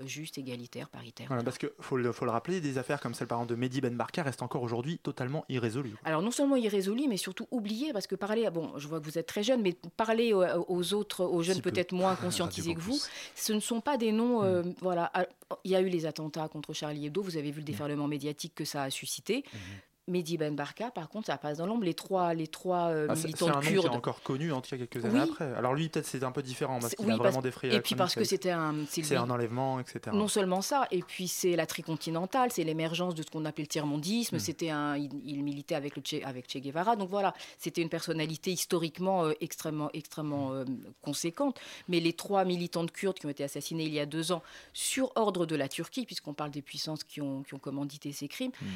juste, 0.05 0.37
égalitaire, 0.37 0.89
paritaire. 0.89 1.27
Parce 1.43 1.57
qu'il 1.57 1.71
faut 1.79 1.97
le, 1.97 2.11
faut 2.11 2.25
le 2.25 2.31
rappeler, 2.31 2.61
des 2.61 2.77
affaires 2.77 2.99
comme 2.99 3.13
celle 3.13 3.27
par 3.27 3.39
exemple 3.39 3.53
de 3.55 3.59
Mehdi 3.59 3.81
Ben 3.81 3.95
Barka 3.95 4.21
restent 4.21 4.41
encore 4.43 4.61
aujourd'hui 4.61 4.99
totalement 4.99 5.22
irrésolues. 5.49 5.95
Alors 6.03 6.21
non 6.21 6.31
seulement 6.31 6.55
irrésolu, 6.55 7.07
mais 7.07 7.17
surtout 7.17 7.47
oublié, 7.51 7.93
parce 7.93 8.07
que 8.07 8.15
parler, 8.15 8.49
bon, 8.49 8.71
je 8.77 8.87
vois 8.87 8.99
que 8.99 9.05
vous 9.05 9.17
êtes 9.17 9.27
très 9.27 9.43
jeune, 9.43 9.61
mais 9.61 9.75
parler 9.97 10.33
aux, 10.33 10.43
aux 10.67 10.93
autres, 10.93 11.23
aux 11.25 11.43
jeunes 11.43 11.61
peu. 11.61 11.71
peut-être 11.71 11.91
moins 11.93 12.15
conscientisés 12.23 12.75
que 12.75 12.81
vous, 12.81 12.99
ce 13.35 13.53
ne 13.53 13.59
sont 13.59 13.81
pas 13.81 13.97
des 13.97 14.11
noms, 14.11 14.43
euh, 14.43 14.63
voilà. 14.81 15.11
Ah, 15.13 15.25
Il 15.63 15.71
y 15.71 15.75
a 15.75 15.81
eu 15.81 15.89
les 15.89 16.05
attentats 16.05 16.47
contre 16.47 16.73
Charlie 16.73 17.05
Hebdo, 17.05 17.21
vous 17.21 17.37
avez 17.37 17.51
vu 17.51 17.59
le 17.59 17.65
déferlement 17.65 18.07
médiatique 18.07 18.53
que 18.55 18.65
ça 18.65 18.83
a 18.83 18.89
suscité. 18.89 19.43
Mehdi 20.07 20.37
Ben 20.37 20.53
Barka, 20.53 20.91
par 20.91 21.07
contre, 21.07 21.27
ça 21.27 21.37
passe 21.37 21.59
dans 21.59 21.65
l'ombre. 21.65 21.85
Les 21.85 21.93
trois, 21.93 22.33
les 22.33 22.47
trois 22.47 22.89
euh, 22.89 23.07
Ah, 23.09 23.15
c'est 23.15 23.21
c'est 23.21 23.27
militants 23.27 23.47
un 23.47 23.53
nom 23.53 23.61
qui 23.61 23.67
est 23.67 23.71
kurdes. 23.73 23.95
encore 23.95 24.21
connu, 24.21 24.51
en 24.51 24.59
tout 24.59 24.69
cas 24.71 24.77
quelques 24.85 25.05
années 25.05 25.21
Oui. 25.21 25.29
après. 25.29 25.53
Alors 25.53 25.73
lui, 25.73 25.87
peut-être 25.87 26.05
c'est 26.05 26.23
un 26.25 26.31
peu 26.33 26.43
différent, 26.43 26.79
parce 26.79 26.89
C'est- 26.89 26.95
qu'il 26.97 27.05
oui, 27.05 27.13
a 27.13 27.17
parce- 27.17 27.29
vraiment 27.29 27.41
défrayé 27.41 27.75
Et 27.75 27.79
puis 27.81 27.95
parce 27.95 28.13
que 28.13 28.25
c'était 28.25 28.51
un, 28.51 28.75
c'est 28.89 29.01
c'est 29.03 29.15
un 29.15 29.29
enlèvement, 29.29 29.79
etc. 29.79 29.99
Non 30.13 30.27
seulement 30.27 30.61
ça, 30.61 30.87
et 30.91 31.01
puis 31.03 31.29
c'est 31.29 31.55
la 31.55 31.65
tricontinentale, 31.65 32.51
c'est 32.51 32.65
l'émergence 32.65 33.15
de 33.15 33.23
ce 33.23 33.29
qu'on 33.31 33.45
appelait 33.45 33.63
le 33.63 33.67
tiers-mondisme. 33.69 34.35
Mm. 34.35 34.39
C'était 34.39 34.69
un, 34.71 34.97
il, 34.97 35.09
il 35.25 35.41
militait 35.41 35.75
avec 35.75 35.95
le 35.95 36.01
che, 36.01 36.21
avec 36.25 36.51
Che 36.51 36.57
Guevara, 36.57 36.97
donc 36.97 37.07
voilà, 37.09 37.33
c'était 37.57 37.81
une 37.81 37.89
personnalité 37.89 38.51
historiquement 38.51 39.23
euh, 39.23 39.31
extrêmement, 39.39 39.89
extrêmement 39.93 40.51
euh, 40.51 40.65
conséquente. 41.01 41.61
Mais 41.87 42.01
les 42.01 42.11
trois 42.11 42.43
militantes 42.43 42.91
kurdes 42.91 43.19
qui 43.19 43.25
ont 43.25 43.29
été 43.29 43.45
assassinées 43.45 43.85
il 43.85 43.93
y 43.93 44.01
a 44.01 44.05
deux 44.05 44.33
ans 44.33 44.43
sur 44.73 45.13
ordre 45.15 45.45
de 45.45 45.55
la 45.55 45.69
Turquie, 45.69 46.05
puisqu'on 46.05 46.33
parle 46.33 46.51
des 46.51 46.61
puissances 46.61 47.05
qui 47.05 47.21
ont, 47.21 47.43
qui 47.43 47.53
ont 47.53 47.59
commandité 47.59 48.11
ces 48.11 48.27
crimes. 48.27 48.51
Mhm. 48.61 48.67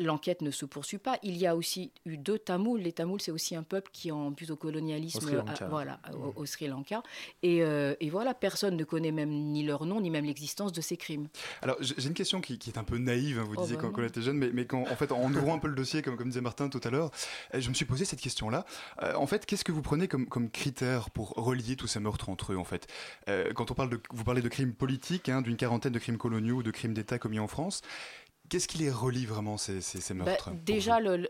L'enquête 0.00 0.42
ne 0.42 0.50
se 0.50 0.64
poursuit 0.64 0.98
pas. 0.98 1.18
Il 1.22 1.36
y 1.36 1.46
a 1.46 1.54
aussi 1.54 1.92
eu 2.04 2.16
deux 2.16 2.38
Tamouls. 2.38 2.80
Les 2.80 2.92
Tamouls, 2.92 3.20
c'est 3.20 3.30
aussi 3.30 3.54
un 3.54 3.62
peuple 3.62 3.90
qui 3.92 4.10
en 4.10 4.32
plus 4.32 4.50
au 4.50 4.56
colonialisme, 4.56 5.18
Au 5.18 5.20
Sri 5.20 5.34
Lanka. 5.36 5.64
euh, 5.64 5.68
voilà, 5.68 6.00
au, 6.12 6.40
au 6.40 6.46
Sri 6.46 6.66
Lanka. 6.66 7.02
Et, 7.44 7.62
euh, 7.62 7.94
et 8.00 8.10
voilà, 8.10 8.34
personne 8.34 8.76
ne 8.76 8.82
connaît 8.82 9.12
même 9.12 9.30
ni 9.30 9.62
leur 9.64 9.86
nom, 9.86 10.00
ni 10.00 10.10
même 10.10 10.24
l'existence 10.24 10.72
de 10.72 10.80
ces 10.80 10.96
crimes. 10.96 11.28
Alors, 11.62 11.76
j'ai 11.80 12.08
une 12.08 12.14
question 12.14 12.40
qui, 12.40 12.58
qui 12.58 12.70
est 12.70 12.78
un 12.78 12.82
peu 12.84 12.98
naïve, 12.98 13.38
hein, 13.38 13.44
vous 13.44 13.54
Oh, 13.56 13.62
disiez 13.62 13.76
bah 13.76 13.82
quand, 13.82 13.92
quand 13.92 14.02
on 14.02 14.06
était 14.06 14.20
jeune, 14.22 14.36
mais, 14.36 14.50
mais 14.52 14.66
quand, 14.66 14.82
en 14.82 14.96
fait, 14.96 15.12
en 15.12 15.32
ouvrant 15.32 15.54
un 15.54 15.58
peu 15.58 15.68
le 15.68 15.76
dossier, 15.76 16.02
comme, 16.02 16.16
comme 16.16 16.28
disait 16.28 16.40
Martin 16.40 16.68
tout 16.68 16.80
à 16.82 16.90
l'heure, 16.90 17.10
euh, 17.54 17.60
je 17.60 17.68
me 17.68 17.74
suis 17.74 17.84
posé 17.84 18.04
cette 18.04 18.20
question-là. 18.20 18.64
Euh, 19.02 19.14
en 19.14 19.26
fait, 19.28 19.46
qu'est-ce 19.46 19.64
que 19.64 19.70
vous 19.72 19.82
prenez 19.82 20.08
comme, 20.08 20.26
comme 20.26 20.50
critère 20.50 21.10
pour 21.10 21.30
relier 21.36 21.76
tous 21.76 21.86
ces 21.86 22.00
meurtres 22.00 22.30
entre 22.30 22.52
eux, 22.52 22.56
en 22.56 22.64
fait? 22.64 22.88
Euh, 23.28 23.52
Quand 23.54 23.70
on 23.70 23.74
parle 23.74 23.90
de, 23.90 24.00
vous 24.10 24.24
parlez 24.24 24.42
de 24.42 24.48
crimes 24.48 24.72
politiques, 24.74 25.28
hein, 25.28 25.40
d'une 25.40 25.56
quarantaine 25.56 25.92
de 25.92 25.98
crimes 26.00 26.18
coloniaux 26.18 26.56
ou 26.56 26.62
de 26.64 26.72
crimes 26.72 26.94
d'État 26.94 27.18
commis 27.20 27.38
en 27.38 27.46
France, 27.46 27.80
qu'est-ce 28.48 28.68
qui 28.68 28.78
les 28.78 28.90
relie 28.90 29.26
vraiment, 29.26 29.56
ces, 29.56 29.80
ces, 29.80 30.00
ces 30.00 30.14
Bah, 30.14 30.24
meurtres 30.24 30.50
déjà, 30.64 31.00
le- 31.00 31.28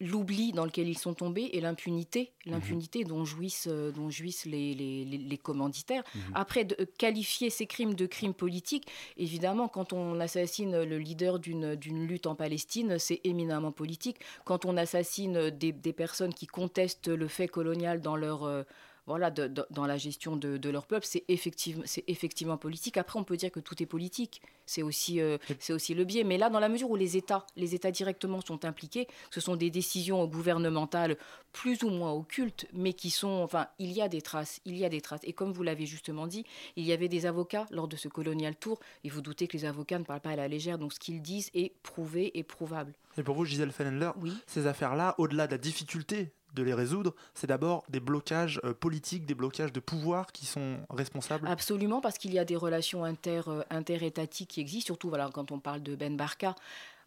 l'oubli 0.00 0.52
dans 0.52 0.64
lequel 0.64 0.88
ils 0.88 0.98
sont 0.98 1.14
tombés 1.14 1.50
et 1.52 1.60
l'impunité, 1.60 2.32
Mhm. 2.46 2.52
l'impunité 2.52 3.04
dont 3.04 3.24
jouissent, 3.24 3.68
euh, 3.70 3.92
dont 3.92 4.10
jouissent 4.10 4.44
les, 4.44 4.74
les- 4.74 5.04
les- 5.04 5.18
les 5.18 5.38
commanditaires. 5.38 6.02
Mhm. 6.14 6.20
Après, 6.34 6.64
de, 6.64 6.76
euh, 6.80 6.84
qualifier 6.98 7.48
ces 7.48 7.66
crimes 7.66 7.94
de 7.94 8.04
crimes 8.06 8.34
politiques, 8.34 8.88
évidemment, 9.16 9.68
quand 9.68 9.92
on 9.92 10.18
assassine 10.20 10.82
le 10.82 10.98
leader 10.98 11.38
d'une 11.38 11.76
d'une 11.76 12.06
lutte 12.06 12.26
en 12.26 12.34
Palestine, 12.34 12.98
c'est 12.98 13.20
éminemment 13.24 13.70
politique. 13.72 14.18
Quand 14.44 14.64
on 14.64 14.76
assassine 14.76 15.50
des, 15.50 15.70
des 15.72 15.92
personnes 15.92 16.34
qui 16.34 16.48
contestent 16.48 17.08
le 17.08 17.28
fait 17.28 17.48
colonial 17.48 18.00
dans 18.00 18.16
leur... 18.16 18.42
euh, 18.44 18.64
voilà, 19.06 19.30
dans 19.30 19.86
la 19.86 19.98
gestion 19.98 20.36
de, 20.36 20.68
leur 20.70 20.86
peuple, 20.86 21.06
c'est 21.06 21.24
effectivement, 21.28 22.56
politique. 22.56 22.96
Après, 22.96 23.18
on 23.18 23.24
peut 23.24 23.36
dire 23.36 23.50
que 23.50 23.60
tout 23.60 23.82
est 23.82 23.86
politique. 23.86 24.40
C'est 24.66 24.82
aussi, 24.82 25.20
euh, 25.20 25.36
c'est 25.58 25.74
aussi 25.74 25.92
le 25.92 26.04
biais. 26.04 26.24
Mais 26.24 26.38
là, 26.38 26.48
dans 26.48 26.60
la 26.60 26.70
mesure 26.70 26.90
où 26.90 26.96
les 26.96 27.18
États, 27.18 27.46
les 27.56 27.74
États 27.74 27.90
directement 27.90 28.40
sont 28.40 28.64
impliqués, 28.64 29.06
ce 29.30 29.40
sont 29.40 29.56
des 29.56 29.70
décisions 29.70 30.26
gouvernementales 30.26 31.18
plus 31.52 31.82
ou 31.82 31.90
moins 31.90 32.12
occultes, 32.12 32.66
mais 32.72 32.94
qui 32.94 33.10
sont, 33.10 33.28
enfin, 33.28 33.68
il 33.78 33.92
y 33.92 34.00
a 34.00 34.08
des 34.08 34.22
traces, 34.22 34.60
il 34.64 34.76
y 34.76 34.86
a 34.86 34.88
des 34.88 35.02
traces. 35.02 35.20
Et 35.24 35.34
comme 35.34 35.52
vous 35.52 35.62
l'avez 35.62 35.84
justement 35.84 36.26
dit, 36.26 36.44
il 36.76 36.84
y 36.84 36.92
avait 36.92 37.08
des 37.08 37.26
avocats 37.26 37.66
lors 37.70 37.88
de 37.88 37.96
ce 37.96 38.08
colonial 38.08 38.56
tour. 38.56 38.80
Et 39.04 39.10
vous 39.10 39.20
doutez 39.20 39.48
que 39.48 39.56
les 39.56 39.66
avocats 39.66 39.98
ne 39.98 40.04
parlent 40.04 40.20
pas 40.20 40.30
à 40.30 40.36
la 40.36 40.48
légère, 40.48 40.78
donc 40.78 40.94
ce 40.94 40.98
qu'ils 40.98 41.20
disent 41.20 41.50
est 41.52 41.74
prouvé 41.82 42.38
et 42.38 42.42
prouvable. 42.42 42.94
Et 43.18 43.22
pour 43.22 43.36
vous, 43.36 43.44
Gisèle 43.44 43.70
Fennendler, 43.70 44.10
ces 44.46 44.66
affaires-là, 44.66 45.14
au-delà 45.18 45.46
de 45.46 45.52
la 45.52 45.58
difficulté 45.58 46.32
de 46.54 46.62
les 46.62 46.74
résoudre, 46.74 47.14
c'est 47.34 47.46
d'abord 47.46 47.84
des 47.88 48.00
blocages 48.00 48.60
euh, 48.64 48.72
politiques, 48.72 49.26
des 49.26 49.34
blocages 49.34 49.72
de 49.72 49.80
pouvoir 49.80 50.32
qui 50.32 50.46
sont 50.46 50.78
responsables 50.90 51.46
Absolument, 51.48 52.00
parce 52.00 52.18
qu'il 52.18 52.32
y 52.32 52.38
a 52.38 52.44
des 52.44 52.56
relations 52.56 53.04
inter, 53.04 53.42
euh, 53.48 53.62
interétatiques 53.70 54.50
qui 54.50 54.60
existent, 54.60 54.86
surtout 54.86 55.08
voilà, 55.08 55.30
quand 55.32 55.52
on 55.52 55.58
parle 55.58 55.82
de 55.82 55.96
Ben 55.96 56.16
Barka. 56.16 56.54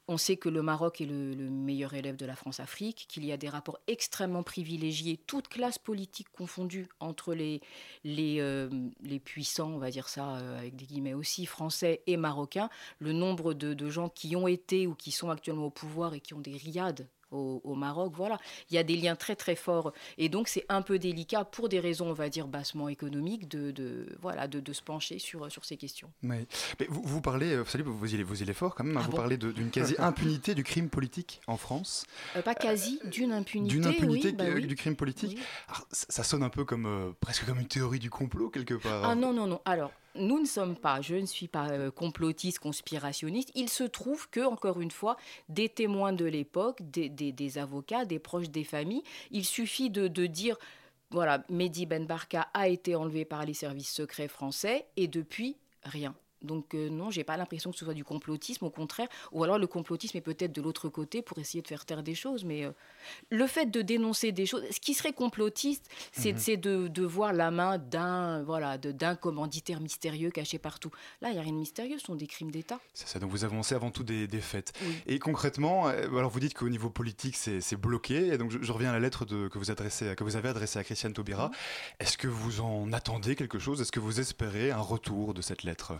On 0.09 0.17
sait 0.17 0.37
que 0.37 0.47
le 0.47 0.61
Maroc 0.61 1.01
est 1.01 1.05
le, 1.05 1.49
meilleur 1.49 1.93
élève 1.93 2.15
de 2.15 2.25
la 2.25 2.37
France-Afrique, 2.37 3.07
qu'il 3.09 3.25
y 3.25 3.33
a 3.33 3.37
des 3.37 3.49
rapports 3.49 3.77
extrêmement 3.87 4.41
privilégiés, 4.41 5.19
toutes 5.27 5.49
classes 5.49 5.79
politiques 5.79 6.31
confondues, 6.31 6.87
entre 7.01 7.33
les, 7.33 7.61
euh, 8.15 8.69
puissants, 9.25 9.71
on 9.71 9.79
va 9.79 9.91
dire 9.91 10.07
ça 10.07 10.37
avec 10.59 10.77
des 10.77 10.85
guillemets 10.85 11.13
aussi, 11.13 11.45
français 11.45 12.03
et 12.07 12.15
marocains. 12.15 12.69
Le 12.99 13.11
nombre 13.11 13.53
de, 13.53 13.73
de, 13.73 13.89
gens 13.89 14.07
qui 14.07 14.37
ont 14.37 14.47
été 14.47 14.87
ou 14.87 14.95
qui 14.95 15.11
sont 15.11 15.29
actuellement 15.29 15.65
au 15.65 15.71
pouvoir 15.71 16.13
et 16.13 16.21
qui 16.21 16.33
ont 16.33 16.39
des 16.39 16.55
riades 16.55 17.09
au, 17.31 17.75
Maroc. 17.75 18.13
Voilà, 18.15 18.39
il 18.69 18.75
y 18.75 18.77
a 18.77 18.83
des 18.83 18.95
liens 18.95 19.15
très 19.15 19.35
très 19.35 19.55
forts 19.55 19.93
et 20.17 20.29
donc 20.29 20.47
c'est 20.47 20.65
un 20.69 20.81
peu 20.81 20.99
délicat 20.99 21.45
pour 21.45 21.69
des 21.69 21.79
raisons, 21.79 22.09
on 22.09 22.13
va 22.13 22.29
dire, 22.29 22.47
bassement 22.47 22.89
économiques, 22.89 23.47
de, 23.47 24.07
voilà, 24.21 24.47
de, 24.47 24.73
se 24.73 24.81
pencher 24.81 25.19
sur, 25.19 25.51
sur 25.51 25.65
ces 25.65 25.77
questions. 25.77 26.11
Mais, 26.21 26.45
vous, 26.89 27.01
vous, 27.03 27.21
parlez, 27.21 27.57
vous 27.57 27.65
savez, 27.65 27.83
vous 27.83 28.15
y, 28.15 28.21
vous 28.23 28.43
y 28.43 28.53
fort 28.53 28.75
quand 28.75 28.83
même, 28.83 28.97
hein, 28.97 29.01
ah 29.03 29.07
vous 29.09 29.15
parlez 29.15 29.37
d'une 29.37 29.69
quasi-impunité 29.69 30.55
du 30.55 30.63
crime 30.63 30.89
politique 30.89 31.41
en 31.47 31.57
France. 31.57 32.05
Euh, 32.35 32.41
pas 32.41 32.55
quasi, 32.55 32.99
d'une 33.05 33.31
impunité. 33.31 33.75
D'une 33.75 33.85
impunité 33.85 34.31
bah 34.31 34.49
du 34.59 34.75
crime 34.75 34.95
politique. 34.95 35.37
ça 35.91 36.23
sonne 36.23 36.43
un 36.43 36.49
peu 36.49 36.65
comme, 36.65 36.85
euh, 36.85 37.11
presque 37.19 37.45
comme 37.45 37.59
une 37.59 37.67
théorie 37.67 37.99
du 37.99 38.09
complot 38.09 38.49
quelque 38.49 38.73
part. 38.75 39.03
Ah 39.03 39.15
non, 39.15 39.33
non, 39.33 39.47
non. 39.47 39.61
Alors, 39.65 39.91
nous 40.19 40.39
ne 40.39 40.45
sommes 40.45 40.75
pas, 40.75 41.01
je 41.01 41.15
ne 41.15 41.25
suis 41.25 41.47
pas 41.47 41.69
euh, 41.69 41.91
complotiste, 41.91 42.59
conspirationniste. 42.59 43.51
Il 43.55 43.69
se 43.69 43.83
trouve 43.83 44.29
que, 44.29 44.41
encore 44.41 44.81
une 44.81 44.91
fois, 44.91 45.17
des 45.49 45.69
témoins 45.69 46.13
de 46.13 46.25
l'époque, 46.25 46.81
des, 46.81 47.57
avocats, 47.57 48.05
des 48.05 48.19
proches 48.19 48.49
des 48.49 48.63
familles, 48.63 49.03
il 49.31 49.45
suffit 49.45 49.89
de, 49.89 50.07
de 50.07 50.25
dire 50.25 50.57
voilà, 51.09 51.43
Mehdi 51.49 51.85
Ben 51.85 52.05
Barka 52.05 52.49
a 52.53 52.67
été 52.67 52.95
enlevé 52.95 53.23
par 53.23 53.45
les 53.45 53.53
services 53.53 53.91
secrets 53.91 54.27
français 54.27 54.87
et 54.97 55.07
depuis, 55.07 55.57
rien. 55.83 56.13
Donc 56.41 56.73
non, 56.73 56.79
euh, 56.79 56.89
non, 56.89 57.11
j'ai 57.11 57.23
pas 57.23 57.37
l'impression 57.37 57.71
que 57.71 57.77
ce 57.77 57.85
soit 57.85 57.93
du 57.93 58.03
complotisme, 58.03 58.65
au 58.65 58.69
contraire. 58.69 59.07
Ou 59.31 59.43
alors 59.43 59.57
le 59.57 59.67
complotisme 59.67 60.17
est 60.17 60.21
peut-être 60.21 60.53
de 60.53 60.61
l'autre 60.61 60.89
côté 60.89 61.21
pour 61.21 61.37
essayer 61.39 61.61
de 61.61 61.67
faire 61.67 61.85
taire 61.85 62.03
des 62.03 62.15
choses. 62.15 62.43
Mais 62.43 62.65
euh, 62.65 62.71
le 63.29 63.47
fait 63.47 63.67
de 63.67 63.81
dénoncer 63.81 64.31
des 64.31 64.45
choses, 64.45 64.63
ce 64.71 64.79
qui 64.79 64.93
serait 64.93 65.13
complotiste, 65.13 65.89
c'est 66.11 66.33
mhm. 66.33 66.89
de, 66.89 67.05
voir 67.05 67.33
la 67.33 67.51
main 67.51 67.77
d'un 67.77 68.43
voilà, 68.43 68.77
d'un 68.77 69.15
commanditaire 69.15 69.79
mystérieux 69.79 70.29
caché 70.29 70.59
partout. 70.59 70.91
Là, 71.21 71.29
il 71.29 71.33
n'y 71.33 71.39
a 71.39 71.41
rien 71.41 71.53
de 71.53 71.57
mystérieux, 71.57 71.97
ce 71.99 72.05
sont 72.05 72.15
des 72.15 72.27
crimes 72.27 72.51
d'État. 72.51 72.79
C'est 72.93 73.07
ça, 73.07 73.19
donc 73.19 73.31
vous 73.31 73.45
avancez 73.45 73.75
avant 73.75 73.91
tout 73.91 74.03
des, 74.03 74.27
faits. 74.41 74.73
Et 75.07 75.19
concrètement, 75.19 75.87
euh, 75.87 76.07
alors 76.09 76.29
vous 76.29 76.39
dites 76.39 76.53
qu'au 76.53 76.69
niveau 76.69 76.89
politique, 76.89 77.35
c'est 77.35 77.75
bloqué. 77.75 78.27
Et 78.27 78.37
donc 78.37 78.51
je, 78.51 78.71
reviens 78.71 78.89
à 78.89 78.93
la 78.93 78.99
lettre 78.99 79.25
de, 79.25 79.47
que, 79.47 79.57
vous 79.57 79.71
adressez, 79.71 80.15
que 80.15 80.23
vous 80.23 80.35
avez 80.35 80.49
adressée 80.49 80.79
à 80.79 80.83
Christiane 80.83 81.13
Taubira. 81.13 81.47
Mhm. 81.47 81.53
Est-ce 81.99 82.17
que 82.17 82.27
vous 82.27 82.61
en 82.61 82.91
attendez 82.93 83.35
quelque 83.35 83.59
chose? 83.59 83.81
Est-ce 83.81 83.91
que 83.91 83.99
vous 83.99 84.19
espérez 84.19 84.71
un 84.71 84.81
retour 84.81 85.33
de 85.33 85.41
cette 85.41 85.63
lettre? 85.63 85.93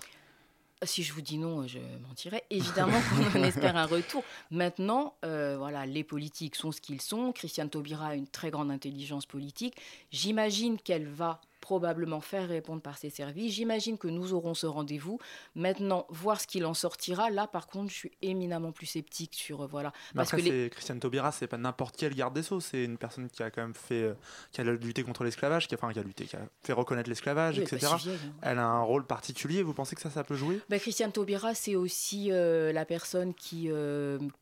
Si 0.84 1.04
je 1.04 1.14
vous 1.14 1.22
dis 1.22 1.38
non, 1.38 1.68
je 1.68 1.80
mentirais. 2.08 2.44
Évidemment 2.50 3.00
qu'on 3.34 3.44
espère 3.44 3.76
un 3.78 3.86
retour. 3.86 4.24
Maintenant, 4.52 5.16
euh, 5.26 5.56
voilà, 5.58 5.86
les 5.86 6.04
politiques 6.04 6.56
sont 6.56 6.72
ce 6.72 6.82
qu'ils 6.82 7.02
sont. 7.02 7.32
Christiane 7.32 7.70
Taubira 7.70 8.08
a 8.08 8.16
une 8.16 8.28
très 8.28 8.52
grande 8.52 8.72
intelligence 8.72 9.26
politique. 9.26 9.76
J'imagine 10.12 10.78
qu'elle 10.78 11.08
va 11.08 11.42
probablement 11.68 12.22
faire 12.22 12.48
répondre 12.48 12.82
par 12.82 12.98
ses 12.98 13.10
services. 13.10 13.54
J'imagine 13.54 13.98
que 13.98 14.08
nous 14.08 14.32
aurons 14.32 14.54
ce 14.54 14.66
rendez-vous. 14.66 15.20
Maintenant, 15.54 16.06
voir 16.08 16.40
ce 16.40 16.48
qu'il 16.48 16.66
en 16.66 16.74
sortira, 16.74 17.30
là, 17.30 17.46
par 17.46 17.68
contre, 17.68 17.92
je 17.92 17.96
suis 17.98 18.12
éminemment 18.22 18.72
plus 18.72 18.86
sceptique 18.86 19.36
sur 19.36 19.64
euh, 19.64 19.68
voilà. 19.68 19.92
Parce 20.16 20.32
que 20.32 20.38
les... 20.38 20.70
Christiane 20.70 21.02
Taubira, 21.02 21.34
c'est 21.34 21.48
pas 21.48 21.58
n'importe 21.58 21.98
quel 21.98 22.16
garde 22.16 22.34
des 22.34 22.44
sceaux, 22.44 22.62
c'est 22.62 22.86
une 22.86 22.98
personne 22.98 23.30
qui 23.30 23.44
a 23.44 23.52
quand 23.52 23.64
même 23.64 23.74
fait, 23.74 24.04
euh, 24.04 24.14
qui 24.54 24.62
a 24.62 24.64
lutté 24.64 25.04
contre 25.04 25.26
l'esclavage, 25.26 25.68
qui 25.68 25.76
a, 25.76 25.78
enfin, 25.78 25.92
qui 25.92 26.00
a 26.00 26.04
lutté, 26.04 26.24
qui 26.24 26.38
a 26.38 26.48
fait 26.64 26.72
reconnaître 26.72 27.10
l'esclavage, 27.10 27.60
etc. 27.60 27.86
Hein. 27.92 28.12
Elle 28.42 28.60
a 28.60 28.66
un 28.66 28.84
rôle 28.84 29.06
particulier. 29.06 29.62
Vous 29.62 29.74
pensez 29.74 29.94
que 29.98 30.02
ça, 30.02 30.10
ça 30.10 30.24
peut 30.24 30.36
jouer? 30.36 30.62
Ben, 30.70 30.80
Christiane 30.80 31.12
Taubira, 31.12 31.54
c'est 31.54 31.76
aussi 31.76 32.32
euh, 32.32 32.72
la 32.72 32.86
personne 32.86 33.34
qui 33.34 33.70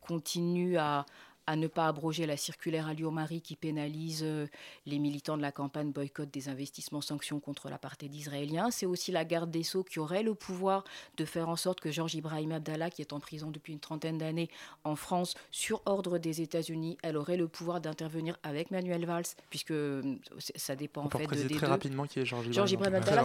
continue 0.01 0.77
à 0.77 1.07
à 1.47 1.55
ne 1.55 1.67
pas 1.67 1.87
abroger 1.87 2.25
la 2.25 2.37
circulaire 2.37 2.87
Alliot-Marie 2.87 3.41
qui 3.41 3.55
pénalise 3.55 4.21
euh, 4.23 4.47
les 4.85 4.99
militants 4.99 5.37
de 5.37 5.41
la 5.41 5.51
campagne 5.51 5.91
boycott 5.91 6.29
des 6.31 6.49
investissements 6.49 7.01
sanctions 7.01 7.39
contre 7.39 7.69
l'apartheid 7.69 8.13
israélien. 8.13 8.71
C'est 8.71 8.85
aussi 8.85 9.11
la 9.11 9.25
garde 9.25 9.51
des 9.51 9.63
Sceaux 9.63 9.83
qui 9.83 9.99
aurait 9.99 10.23
le 10.23 10.33
pouvoir 10.33 10.83
de 11.17 11.25
faire 11.25 11.49
en 11.49 11.55
sorte 11.55 11.79
que 11.79 11.91
Georges 11.91 12.15
Ibrahim 12.15 12.51
Abdallah, 12.51 12.89
qui 12.89 13.01
est 13.01 13.13
en 13.13 13.19
prison 13.19 13.51
depuis 13.51 13.73
une 13.73 13.79
trentaine 13.79 14.17
d'années 14.17 14.49
en 14.83 14.95
France, 14.95 15.35
sur 15.51 15.81
ordre 15.85 16.17
des 16.17 16.41
États-Unis, 16.41 16.97
elle 17.03 17.17
aurait 17.17 17.37
le 17.37 17.47
pouvoir 17.47 17.81
d'intervenir 17.81 18.37
avec 18.43 18.71
Manuel 18.71 19.05
Valls, 19.05 19.25
puisque 19.49 19.71
euh, 19.71 20.15
ça 20.55 20.75
dépend 20.75 21.03
en 21.05 21.09
fait 21.09 21.27
de, 21.27 21.53
très 21.53 21.67
rapidement 21.67 22.05
qui 22.07 22.19
est 22.19 22.25
Georges 22.25 22.71
Ibrahim, 22.71 22.95
Abdallah. 22.95 23.23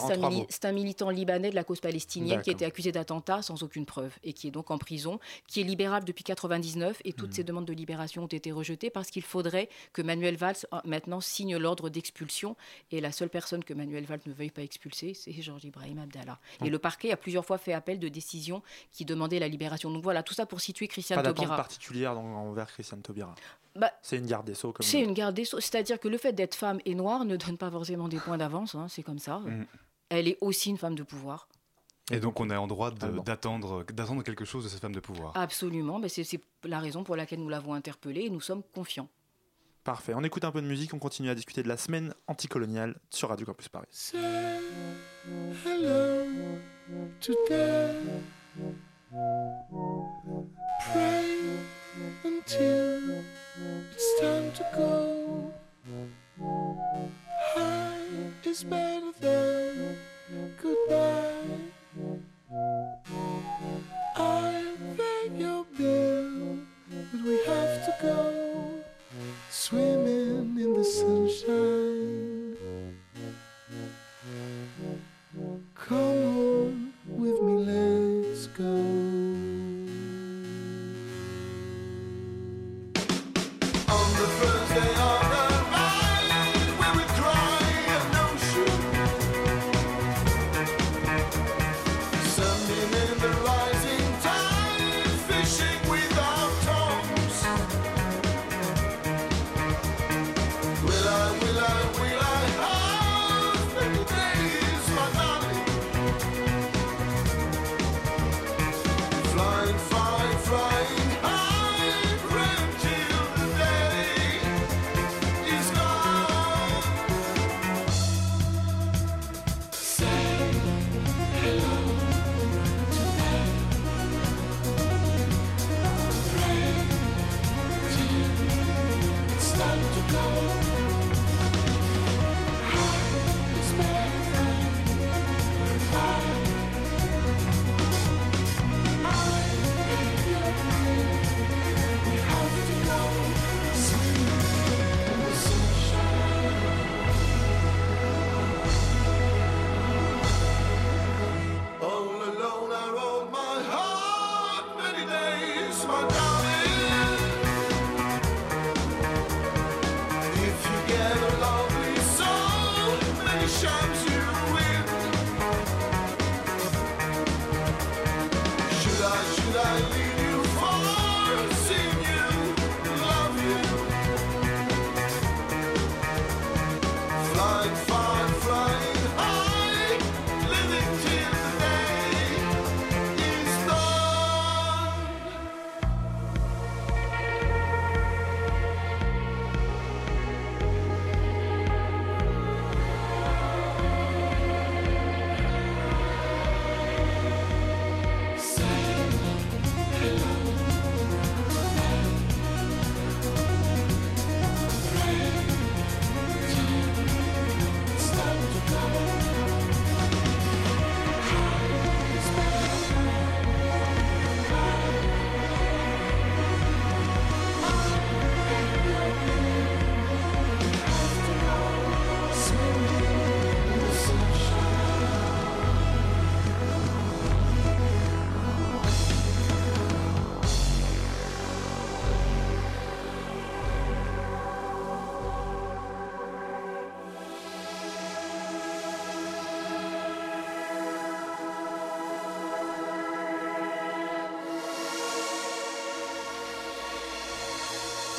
c'est 0.48 0.64
un, 0.64 0.72
militant 0.72 1.10
libanais 1.10 1.50
de 1.50 1.54
la 1.54 1.64
cause 1.64 1.80
palestinienne 1.80 2.42
qui 2.42 2.50
a 2.50 2.52
été 2.52 2.64
accusé 2.64 2.92
d'attentat 2.92 3.42
sans 3.42 3.62
aucune 3.62 3.86
preuve 3.86 4.12
et 4.22 4.32
qui 4.32 4.48
est 4.48 4.50
donc 4.50 4.70
en 4.70 4.78
prison, 4.78 5.18
qui 5.46 5.60
est 5.60 5.64
libérable 5.64 6.06
depuis 6.06 6.24
99 6.24 7.00
et 7.04 7.12
toutes 7.12 7.30
hmm. 7.30 7.32
ses 7.32 7.44
demandes 7.44 7.64
de 7.64 7.72
libération 7.72 8.09
ont 8.18 8.26
été 8.26 8.52
rejetées 8.52 8.90
parce 8.90 9.10
qu'il 9.10 9.22
faudrait 9.22 9.68
que 9.92 10.02
Manuel 10.02 10.36
Valls 10.36 10.56
euh, 10.72 10.78
maintenant 10.84 11.20
signe 11.20 11.56
l'ordre 11.56 11.88
d'expulsion. 11.88 12.56
Et 12.90 13.00
la 13.00 13.12
seule 13.12 13.28
personne 13.28 13.64
que 13.64 13.74
Manuel 13.74 14.04
Valls 14.04 14.20
ne 14.26 14.32
veuille 14.32 14.50
pas 14.50 14.62
expulser, 14.62 15.14
c'est 15.14 15.32
Georges 15.32 15.64
Ibrahim 15.64 15.98
Abdallah. 15.98 16.38
Et 16.64 16.70
le 16.70 16.78
parquet 16.78 17.12
a 17.12 17.16
plusieurs 17.16 17.44
fois 17.44 17.58
fait 17.58 17.72
appel 17.72 17.98
de 17.98 18.08
décisions 18.08 18.62
qui 18.92 19.04
demandaient 19.04 19.38
la 19.38 19.48
libération. 19.48 19.90
Donc 19.90 20.02
voilà, 20.02 20.22
tout 20.22 20.34
ça 20.34 20.46
pour 20.46 20.60
situer 20.60 20.88
Christiane 20.88 21.22
Taubira. 21.22 21.56
Pas 21.56 21.62
particulière 21.62 22.18
envers 22.18 22.66
Christiane 22.66 23.02
Taubira. 23.02 23.34
Bah, 23.76 23.92
c'est 24.02 24.16
une 24.16 24.26
garde 24.26 24.46
des 24.46 24.54
Sceaux. 24.54 24.74
C'est 24.80 25.00
une 25.00 25.14
garde 25.14 25.34
des 25.34 25.44
Sceaux. 25.44 25.60
C'est-à-dire 25.60 26.00
que 26.00 26.08
le 26.08 26.18
fait 26.18 26.32
d'être 26.32 26.54
femme 26.54 26.80
et 26.84 26.94
noire 26.94 27.24
ne 27.24 27.36
donne 27.36 27.56
pas 27.56 27.70
forcément 27.70 28.08
des 28.08 28.18
points 28.18 28.38
d'avance. 28.38 28.74
Hein, 28.74 28.86
c'est 28.88 29.02
comme 29.02 29.18
ça. 29.18 29.38
Mm. 29.38 29.66
Elle 30.08 30.28
est 30.28 30.38
aussi 30.40 30.70
une 30.70 30.78
femme 30.78 30.96
de 30.96 31.04
pouvoir. 31.04 31.46
Et 32.10 32.20
donc 32.20 32.40
on 32.40 32.50
est 32.50 32.56
en 32.56 32.66
droit 32.66 32.90
d'attendre 32.90 33.84
quelque 34.22 34.44
chose 34.44 34.64
de 34.64 34.68
cette 34.68 34.80
femme 34.80 34.94
de 34.94 35.00
pouvoir. 35.00 35.36
Absolument, 35.36 36.00
c'est 36.08 36.40
la 36.64 36.80
raison 36.80 37.04
pour 37.04 37.16
laquelle 37.16 37.40
nous 37.40 37.48
l'avons 37.48 37.74
interpellée 37.74 38.22
et 38.22 38.30
nous 38.30 38.40
sommes 38.40 38.62
confiants. 38.74 39.08
Parfait, 39.84 40.12
on 40.14 40.22
écoute 40.22 40.44
un 40.44 40.52
peu 40.52 40.60
de 40.60 40.66
musique, 40.66 40.92
on 40.92 40.98
continue 40.98 41.30
à 41.30 41.34
discuter 41.34 41.62
de 41.62 41.68
la 41.68 41.78
semaine 41.78 42.14
anticoloniale 42.26 42.98
sur 43.08 43.30
Radio 43.30 43.46
Campus 43.46 43.68
Paris. 43.68 44.12
I 64.16 64.76
pay 64.96 65.30
your 65.34 65.64
bill, 65.76 66.58
but 67.10 67.22
we 67.24 67.44
have 67.46 67.84
to 67.84 67.94
go 68.00 68.82
swimming 69.50 70.56
in 70.56 70.74
the 70.74 70.84
sunshine. 70.84 72.56
Come 75.74 75.98
on 75.98 76.92
with 77.08 77.42
me, 77.42 77.52
let's 77.64 78.46
my 78.46 79.09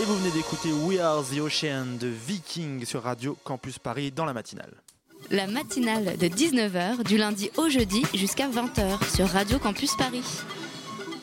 Et 0.01 0.03
vous 0.03 0.17
venez 0.17 0.31
d'écouter 0.31 0.71
We 0.71 0.99
Are 0.99 1.23
the 1.23 1.37
Ocean 1.39 1.97
de 1.99 2.07
Viking 2.07 2.85
sur 2.85 3.03
Radio 3.03 3.37
Campus 3.43 3.77
Paris 3.77 4.09
dans 4.09 4.25
la 4.25 4.33
matinale. 4.33 4.73
La 5.29 5.45
matinale 5.45 6.17
de 6.17 6.27
19h 6.27 7.03
du 7.03 7.17
lundi 7.17 7.51
au 7.55 7.69
jeudi 7.69 8.03
jusqu'à 8.15 8.49
20h 8.49 9.15
sur 9.15 9.27
Radio 9.27 9.59
Campus 9.59 9.95
Paris. 9.95 10.23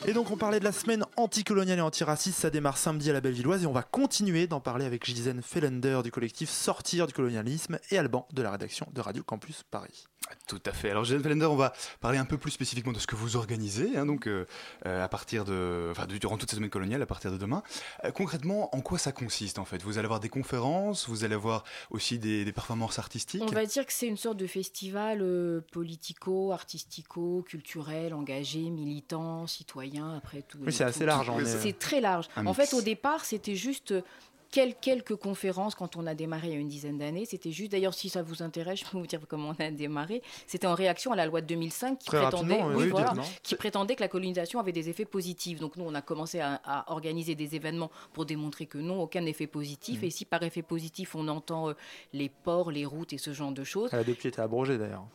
Et 0.07 0.13
donc 0.13 0.31
on 0.31 0.37
parlait 0.37 0.59
de 0.59 0.63
la 0.63 0.71
semaine 0.71 1.05
anticoloniale 1.17 1.79
et 1.79 1.81
antiraciste, 1.81 2.39
ça 2.39 2.49
démarre 2.49 2.77
samedi 2.77 3.09
à 3.09 3.13
la 3.13 3.21
Bellevilloise 3.21 3.63
et 3.63 3.67
on 3.67 3.73
va 3.73 3.83
continuer 3.83 4.47
d'en 4.47 4.59
parler 4.59 4.85
avec 4.85 5.05
Gisèle 5.05 5.41
Fellender 5.41 5.99
du 6.03 6.11
collectif 6.11 6.49
Sortir 6.49 7.05
du 7.05 7.13
colonialisme 7.13 7.77
et 7.91 7.97
Alban 7.97 8.27
de 8.33 8.41
la 8.41 8.51
rédaction 8.51 8.87
de 8.93 9.01
Radio 9.01 9.23
Campus 9.23 9.63
Paris. 9.69 10.07
Tout 10.47 10.61
à 10.65 10.71
fait. 10.71 10.91
Alors, 10.91 11.05
Jeanne 11.05 11.23
Fellender, 11.23 11.45
on 11.45 11.55
va 11.55 11.73
parler 12.01 12.17
un 12.17 12.25
peu 12.25 12.37
plus 12.37 12.51
spécifiquement 12.51 12.91
de 12.91 12.99
ce 12.99 13.07
que 13.07 13.15
vous 13.15 13.35
organisez, 13.35 13.97
hein, 13.97 14.05
donc 14.05 14.27
euh, 14.27 14.45
euh, 14.85 15.03
à 15.03 15.07
partir 15.07 15.43
de, 15.43 15.87
enfin, 15.91 16.05
durant 16.05 16.37
toute 16.37 16.49
cette 16.49 16.57
semaine 16.57 16.69
coloniale, 16.69 17.01
à 17.01 17.05
partir 17.05 17.31
de 17.31 17.37
demain. 17.37 17.63
Euh, 18.03 18.11
concrètement, 18.11 18.73
en 18.75 18.81
quoi 18.81 18.97
ça 18.99 19.11
consiste 19.11 19.57
en 19.59 19.65
fait? 19.65 19.81
Vous 19.81 19.97
allez 19.97 20.05
avoir 20.05 20.19
des 20.19 20.29
conférences, 20.29 21.07
vous 21.07 21.23
allez 21.23 21.35
avoir 21.35 21.63
aussi 21.89 22.19
des, 22.19 22.45
des 22.45 22.51
performances 22.51 22.99
artistiques? 22.99 23.41
On 23.43 23.47
va 23.47 23.65
dire 23.65 23.85
que 23.85 23.93
c'est 23.93 24.07
une 24.07 24.17
sorte 24.17 24.37
de 24.37 24.47
festival 24.47 25.21
euh, 25.21 25.61
politico, 25.71 26.51
artistico, 26.51 27.43
culturel, 27.47 28.13
engagé, 28.13 28.69
militant, 28.69 29.47
citoyen, 29.47 29.88
après 29.97 30.41
tout. 30.41 30.57
Oui, 30.61 30.71
c'est 30.73 30.83
assez 30.83 31.05
large, 31.05 31.29
est- 31.41 31.45
C'est 31.45 31.77
très 31.77 32.01
large. 32.01 32.27
En 32.45 32.53
fait, 32.53 32.73
au 32.73 32.81
départ, 32.81 33.25
c'était 33.25 33.55
juste 33.55 33.91
euh, 33.91 34.01
quel- 34.51 34.73
quelques 34.73 35.15
conférences 35.15 35.75
quand 35.75 35.95
on 35.95 36.07
a 36.07 36.15
démarré 36.15 36.47
il 36.47 36.53
y 36.53 36.57
a 36.57 36.59
une 36.59 36.67
dizaine 36.67 36.97
d'années. 36.97 37.25
C'était 37.25 37.51
juste, 37.51 37.71
d'ailleurs, 37.71 37.93
si 37.93 38.09
ça 38.09 38.23
vous 38.23 38.41
intéresse, 38.41 38.79
je 38.79 38.85
peux 38.85 38.97
vous 38.97 39.05
dire 39.05 39.19
comment 39.27 39.53
on 39.57 39.63
a 39.63 39.69
démarré. 39.69 40.23
C'était 40.47 40.65
en 40.65 40.73
réaction 40.73 41.11
à 41.11 41.15
la 41.15 41.27
loi 41.27 41.41
de 41.41 41.45
2005 41.45 41.99
qui 41.99 42.07
Très 42.07 42.19
prétendait, 42.19 42.55
rapidement, 42.55 42.75
oui, 42.75 42.85
oui, 42.85 42.89
voilà, 42.89 43.09
dites-moi. 43.09 43.25
qui 43.43 43.53
prétendait 43.55 43.95
que 43.95 44.01
la 44.01 44.07
colonisation 44.07 44.59
avait 44.59 44.71
des 44.71 44.89
effets 44.89 45.05
positifs. 45.05 45.59
Donc 45.59 45.75
nous, 45.77 45.83
on 45.85 45.93
a 45.93 46.01
commencé 46.01 46.39
à, 46.39 46.59
à 46.65 46.91
organiser 46.91 47.35
des 47.35 47.55
événements 47.55 47.91
pour 48.11 48.25
démontrer 48.25 48.65
que 48.65 48.79
non, 48.79 48.99
aucun 49.03 49.23
effet 49.27 49.45
Mmh. 49.45 49.49
positif. 49.49 50.01
Et 50.03 50.09
si 50.09 50.25
par 50.25 50.41
effet 50.41 50.63
positif, 50.63 51.13
on 51.13 51.27
entend 51.27 51.69
euh, 51.69 51.73
les 52.13 52.29
ports, 52.29 52.71
les 52.71 52.85
routes 52.85 53.13
et 53.13 53.19
ce 53.19 53.33
genre 53.33 53.51
de 53.51 53.63
choses, 53.63 53.91
Elle 53.93 53.99
a 53.99 54.03
depuis 54.03 54.29
été 54.29 54.41
abrogée 54.41 54.79
d'ailleurs. 54.79 55.05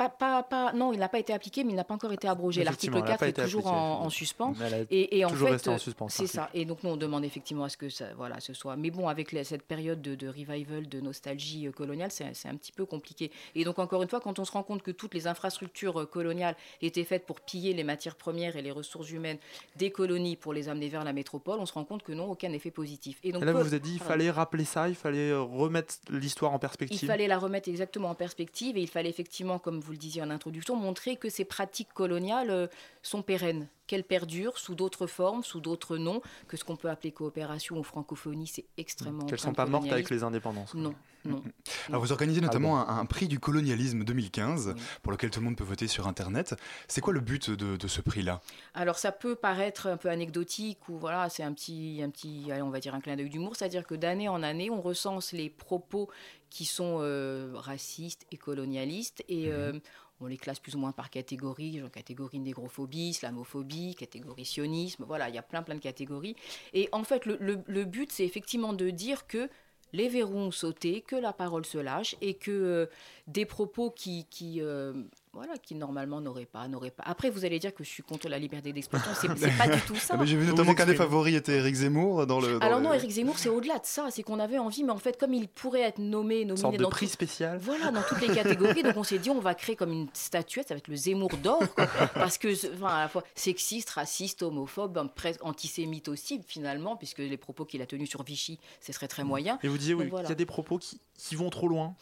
Pas, 0.00 0.08
pas, 0.08 0.42
pas- 0.42 0.72
non, 0.72 0.94
il 0.94 0.98
n'a 0.98 1.10
pas 1.10 1.18
été 1.18 1.34
appliqué, 1.34 1.62
mais 1.62 1.72
il 1.72 1.76
n'a 1.76 1.84
pas 1.84 1.92
encore 1.92 2.12
été 2.12 2.26
abrogé. 2.26 2.64
L'article 2.64 2.96
Effectivement, 2.96 3.06
elle 3.06 3.12
a 3.12 3.16
4 3.18 3.20
pas 3.20 3.28
est 3.28 3.44
toujours 3.44 3.66
appliqué, 3.68 3.76
en, 3.76 4.08
suspens. 4.08 4.54
Et, 4.90 5.18
et 5.18 5.24
en 5.26 5.28
toujours 5.28 5.48
fait, 5.48 5.54
resté 5.54 5.68
en 5.70 5.76
suspens, 5.76 6.08
c'est 6.08 6.26
ça. 6.26 6.48
Et 6.54 6.64
donc 6.64 6.82
nous, 6.82 6.90
on 6.90 6.96
demande 6.96 7.22
effectivement 7.22 7.64
à 7.64 7.68
ce 7.68 7.76
que 7.76 7.90
ça, 7.90 8.06
voilà, 8.16 8.40
ce 8.40 8.54
soit. 8.54 8.76
Mais 8.76 8.90
bon, 8.90 9.08
avec 9.08 9.36
cette 9.44 9.62
période 9.62 10.00
de, 10.00 10.14
de 10.14 10.28
revival, 10.28 10.88
de 10.88 11.00
nostalgie 11.00 11.66
euh, 11.66 11.72
coloniale, 11.72 12.10
c'est 12.10 12.24
un 12.48 12.56
petit 12.56 12.72
peu 12.72 12.86
compliqué. 12.86 13.30
Et 13.54 13.64
donc 13.64 13.78
encore 13.78 14.02
une 14.02 14.08
fois, 14.08 14.20
quand 14.20 14.38
on 14.38 14.44
se 14.46 14.52
rend 14.52 14.62
compte 14.62 14.82
que 14.82 14.90
toutes 14.90 15.12
les 15.12 15.26
infrastructures 15.26 16.00
euh, 16.00 16.06
coloniales 16.06 16.56
étaient 16.80 17.04
faites 17.04 17.26
pour 17.26 17.40
piller 17.40 17.74
les 17.74 17.84
matières 17.84 18.16
premières 18.16 18.56
et 18.56 18.62
les 18.62 18.70
ressources 18.70 19.10
humaines 19.10 19.38
des 19.76 19.90
colonies 19.90 20.36
pour 20.36 20.54
les 20.54 20.70
amener 20.70 20.88
vers 20.88 21.04
la 21.04 21.12
métropole, 21.12 21.58
on 21.60 21.66
se 21.66 21.74
rend 21.74 21.84
compte 21.84 22.02
que 22.02 22.12
non, 22.12 22.30
aucun 22.30 22.52
effet 22.52 22.70
positif. 22.70 23.18
Et 23.22 23.32
donc 23.32 23.42
Et 23.42 23.44
là, 23.44 23.52
vous 23.52 23.62
vous 23.62 23.74
êtes 23.74 23.82
dit, 23.82 23.94
il 23.94 24.00
fallait 24.00 24.30
rappeler 24.30 24.64
ça, 24.64 24.88
il 24.88 24.94
fallait 24.94 25.30
euh, 25.30 25.42
remettre 25.42 25.96
l'histoire 26.08 26.54
en 26.54 26.58
perspective. 26.58 26.98
Il 27.02 27.06
fallait 27.06 27.28
la 27.28 27.38
remettre 27.38 27.68
exactement 27.68 28.08
en 28.08 28.14
perspective 28.14 28.78
et 28.78 28.80
il 28.80 28.88
fallait 28.88 29.10
effectivement, 29.10 29.58
comme 29.58 29.78
vous 29.80 29.89
le 29.90 29.98
disiez 29.98 30.22
en 30.22 30.30
introduction, 30.30 30.76
montrer 30.76 31.16
que 31.16 31.28
ces 31.28 31.44
pratiques 31.44 31.92
coloniales 31.92 32.50
euh, 32.50 32.66
sont 33.02 33.22
pérennes, 33.22 33.68
qu'elles 33.90 34.04
perdurent 34.04 34.56
sous 34.56 34.76
d'autres 34.76 35.08
formes, 35.08 35.42
sous 35.42 35.58
d'autres 35.58 35.96
noms, 35.98 36.22
que 36.46 36.56
ce 36.56 36.62
qu'on 36.62 36.76
peut 36.76 36.88
appeler 36.88 37.10
coopération 37.10 37.76
ou 37.76 37.82
francophonie, 37.82 38.46
c'est 38.46 38.66
extrêmement. 38.76 39.24
Qu'elles 39.26 39.34
empreint 39.40 39.48
sont 39.50 39.52
pas 39.54 39.66
mortes 39.66 39.90
avec 39.90 40.10
les 40.10 40.22
indépendances. 40.22 40.74
Non, 40.74 40.94
non. 41.24 41.42
Alors, 41.88 42.00
vous 42.00 42.12
organisez 42.12 42.40
notamment 42.40 42.78
Ah 42.78 42.92
un, 42.92 42.98
un 43.00 43.04
prix 43.06 43.26
du 43.26 43.40
colonialisme 43.40 44.04
2015, 44.04 44.74
Oui. 44.76 44.82
pour 45.02 45.10
lequel 45.10 45.30
tout 45.30 45.40
le 45.40 45.46
monde 45.46 45.56
peut 45.56 45.64
voter 45.64 45.88
sur 45.88 46.06
Internet. 46.06 46.54
C'est 46.86 47.00
quoi 47.00 47.12
le 47.12 47.18
but 47.18 47.50
de, 47.50 47.76
de 47.76 47.88
ce 47.88 48.00
prix-là? 48.00 48.40
Alors 48.74 48.96
ça 48.98 49.10
peut 49.10 49.34
paraître 49.34 49.88
un 49.88 49.96
peu 49.96 50.08
anecdotique 50.08 50.88
ou 50.88 50.96
voilà, 50.96 51.28
c'est 51.28 51.42
un 51.42 51.52
petit, 51.52 52.00
un 52.04 52.10
petit, 52.10 52.52
allez, 52.52 52.62
on 52.62 52.70
va 52.70 52.78
dire 52.78 52.94
un 52.94 53.00
clin 53.00 53.16
d'œil 53.16 53.28
d'humour, 53.28 53.56
c'est-à-dire 53.56 53.84
que 53.84 53.96
d'année 53.96 54.28
en 54.28 54.44
année, 54.44 54.70
on 54.70 54.80
recense 54.80 55.32
les 55.32 55.50
propos 55.50 56.08
qui 56.48 56.64
sont 56.64 56.98
euh, 57.00 57.50
racistes 57.54 58.24
et 58.30 58.36
colonialistes 58.36 59.24
et 59.28 59.50
euh, 59.52 59.72
on 60.20 60.26
les 60.26 60.36
classe 60.36 60.58
plus 60.58 60.74
ou 60.74 60.78
moins 60.78 60.92
par 60.92 61.10
catégorie, 61.10 61.78
genre 61.78 61.90
catégorie 61.90 62.38
négrophobie, 62.38 63.10
islamophobie, 63.10 63.94
catégorie 63.94 64.44
sionisme, 64.44 65.04
voilà, 65.06 65.28
il 65.28 65.34
y 65.34 65.38
a 65.38 65.42
plein 65.42 65.62
plein 65.62 65.74
de 65.74 65.80
catégories. 65.80 66.36
Et 66.72 66.88
en 66.92 67.04
fait, 67.04 67.26
le, 67.26 67.84
but, 67.84 68.12
c'est 68.12 68.24
effectivement 68.24 68.72
de 68.72 68.90
dire 68.90 69.26
que 69.26 69.48
les 69.92 70.08
verrous 70.08 70.36
ont 70.36 70.50
sauté, 70.50 71.00
que 71.00 71.16
la 71.16 71.32
parole 71.32 71.66
se 71.66 71.78
lâche 71.78 72.14
et 72.20 72.34
que 72.34 72.50
euh, 72.50 72.86
des 73.26 73.44
propos 73.44 73.90
qui, 73.90 74.24
qui 74.30 74.60
euh, 74.60 74.92
voilà, 75.32 75.56
qui 75.58 75.76
normalement 75.76 76.20
n'auraient 76.20 76.44
pas, 76.44 76.66
n'auraient 76.66 76.90
pas. 76.90 77.04
Après, 77.06 77.30
vous 77.30 77.44
allez 77.44 77.60
dire 77.60 77.72
que 77.72 77.84
je 77.84 77.88
suis 77.88 78.02
contre 78.02 78.28
la 78.28 78.38
liberté 78.38 78.72
d'expression, 78.72 79.10
c'est 79.14 79.28
c'est 79.38 79.56
pas 79.56 79.68
du 79.76 79.80
tout 79.82 79.94
ça. 79.94 80.14
Ah, 80.14 80.16
mais 80.20 80.26
J'ai 80.26 80.36
vu 80.36 80.44
notamment 80.46 80.74
qu'un 80.74 80.86
des 80.86 80.96
favoris 80.96 81.36
était 81.36 81.58
Eric 81.58 81.74
Zemmour 81.76 82.26
dans 82.26 82.40
le. 82.40 82.58
dans 82.58 82.66
Alors 82.66 82.80
non, 82.80 82.92
Éric 82.92 83.10
Zemmour, 83.12 83.38
c'est 83.38 83.48
au-delà 83.48 83.78
de 83.78 83.86
ça, 83.86 84.08
c'est 84.10 84.24
qu'on 84.24 84.40
avait 84.40 84.58
envie, 84.58 84.82
mais 84.82 84.90
en 84.90 84.98
fait, 84.98 85.16
comme 85.20 85.32
il 85.32 85.46
pourrait 85.46 85.82
être 85.82 85.98
nommé, 85.98 86.44
nominé 86.44 86.56
sorte 86.60 86.76
de 86.76 86.82
dans 86.82 86.90
prix 86.90 87.06
tout- 87.06 87.12
spécial. 87.12 87.58
voilà, 87.62 87.92
dans 87.92 88.02
toutes 88.02 88.20
les 88.26 88.34
catégories. 88.34 88.82
Donc 88.82 88.96
on 88.96 89.04
s'est 89.04 89.18
dit, 89.20 89.30
on 89.30 89.38
va 89.38 89.54
créer 89.54 89.76
comme 89.76 89.92
une 89.92 90.08
statuette, 90.14 90.66
ça 90.68 90.74
va 90.74 90.78
être 90.78 90.88
le 90.88 90.96
Zemmour 90.96 91.30
d'or, 91.42 91.62
quoi. 91.76 91.86
parce 92.14 92.36
que, 92.36 92.48
enfin, 92.74 92.88
à 92.88 93.00
la 93.02 93.08
fois 93.08 93.22
sexiste, 93.36 93.90
raciste, 93.90 94.42
homophobe, 94.42 94.94
ben, 94.94 95.06
presque 95.06 95.44
antisémite 95.44 96.08
aussi, 96.08 96.40
finalement, 96.44 96.96
puisque 96.96 97.18
les 97.18 97.36
propos 97.36 97.64
qu'il 97.64 97.80
a 97.82 97.86
tenus 97.86 98.10
sur 98.10 98.24
Vichy, 98.24 98.58
ce 98.80 98.92
serait 98.92 99.06
très 99.08 99.22
moyen. 99.22 99.60
Et 99.62 99.68
vous 99.68 99.78
disiez, 99.78 99.94
oui, 99.94 100.08
voilà. 100.08 100.26
il 100.26 100.30
y 100.30 100.32
a 100.32 100.36
des 100.36 100.46
propos 100.46 100.78
qui, 100.78 101.00
qui 101.16 101.36
vont 101.36 101.50
trop 101.50 101.68
loin. 101.68 101.94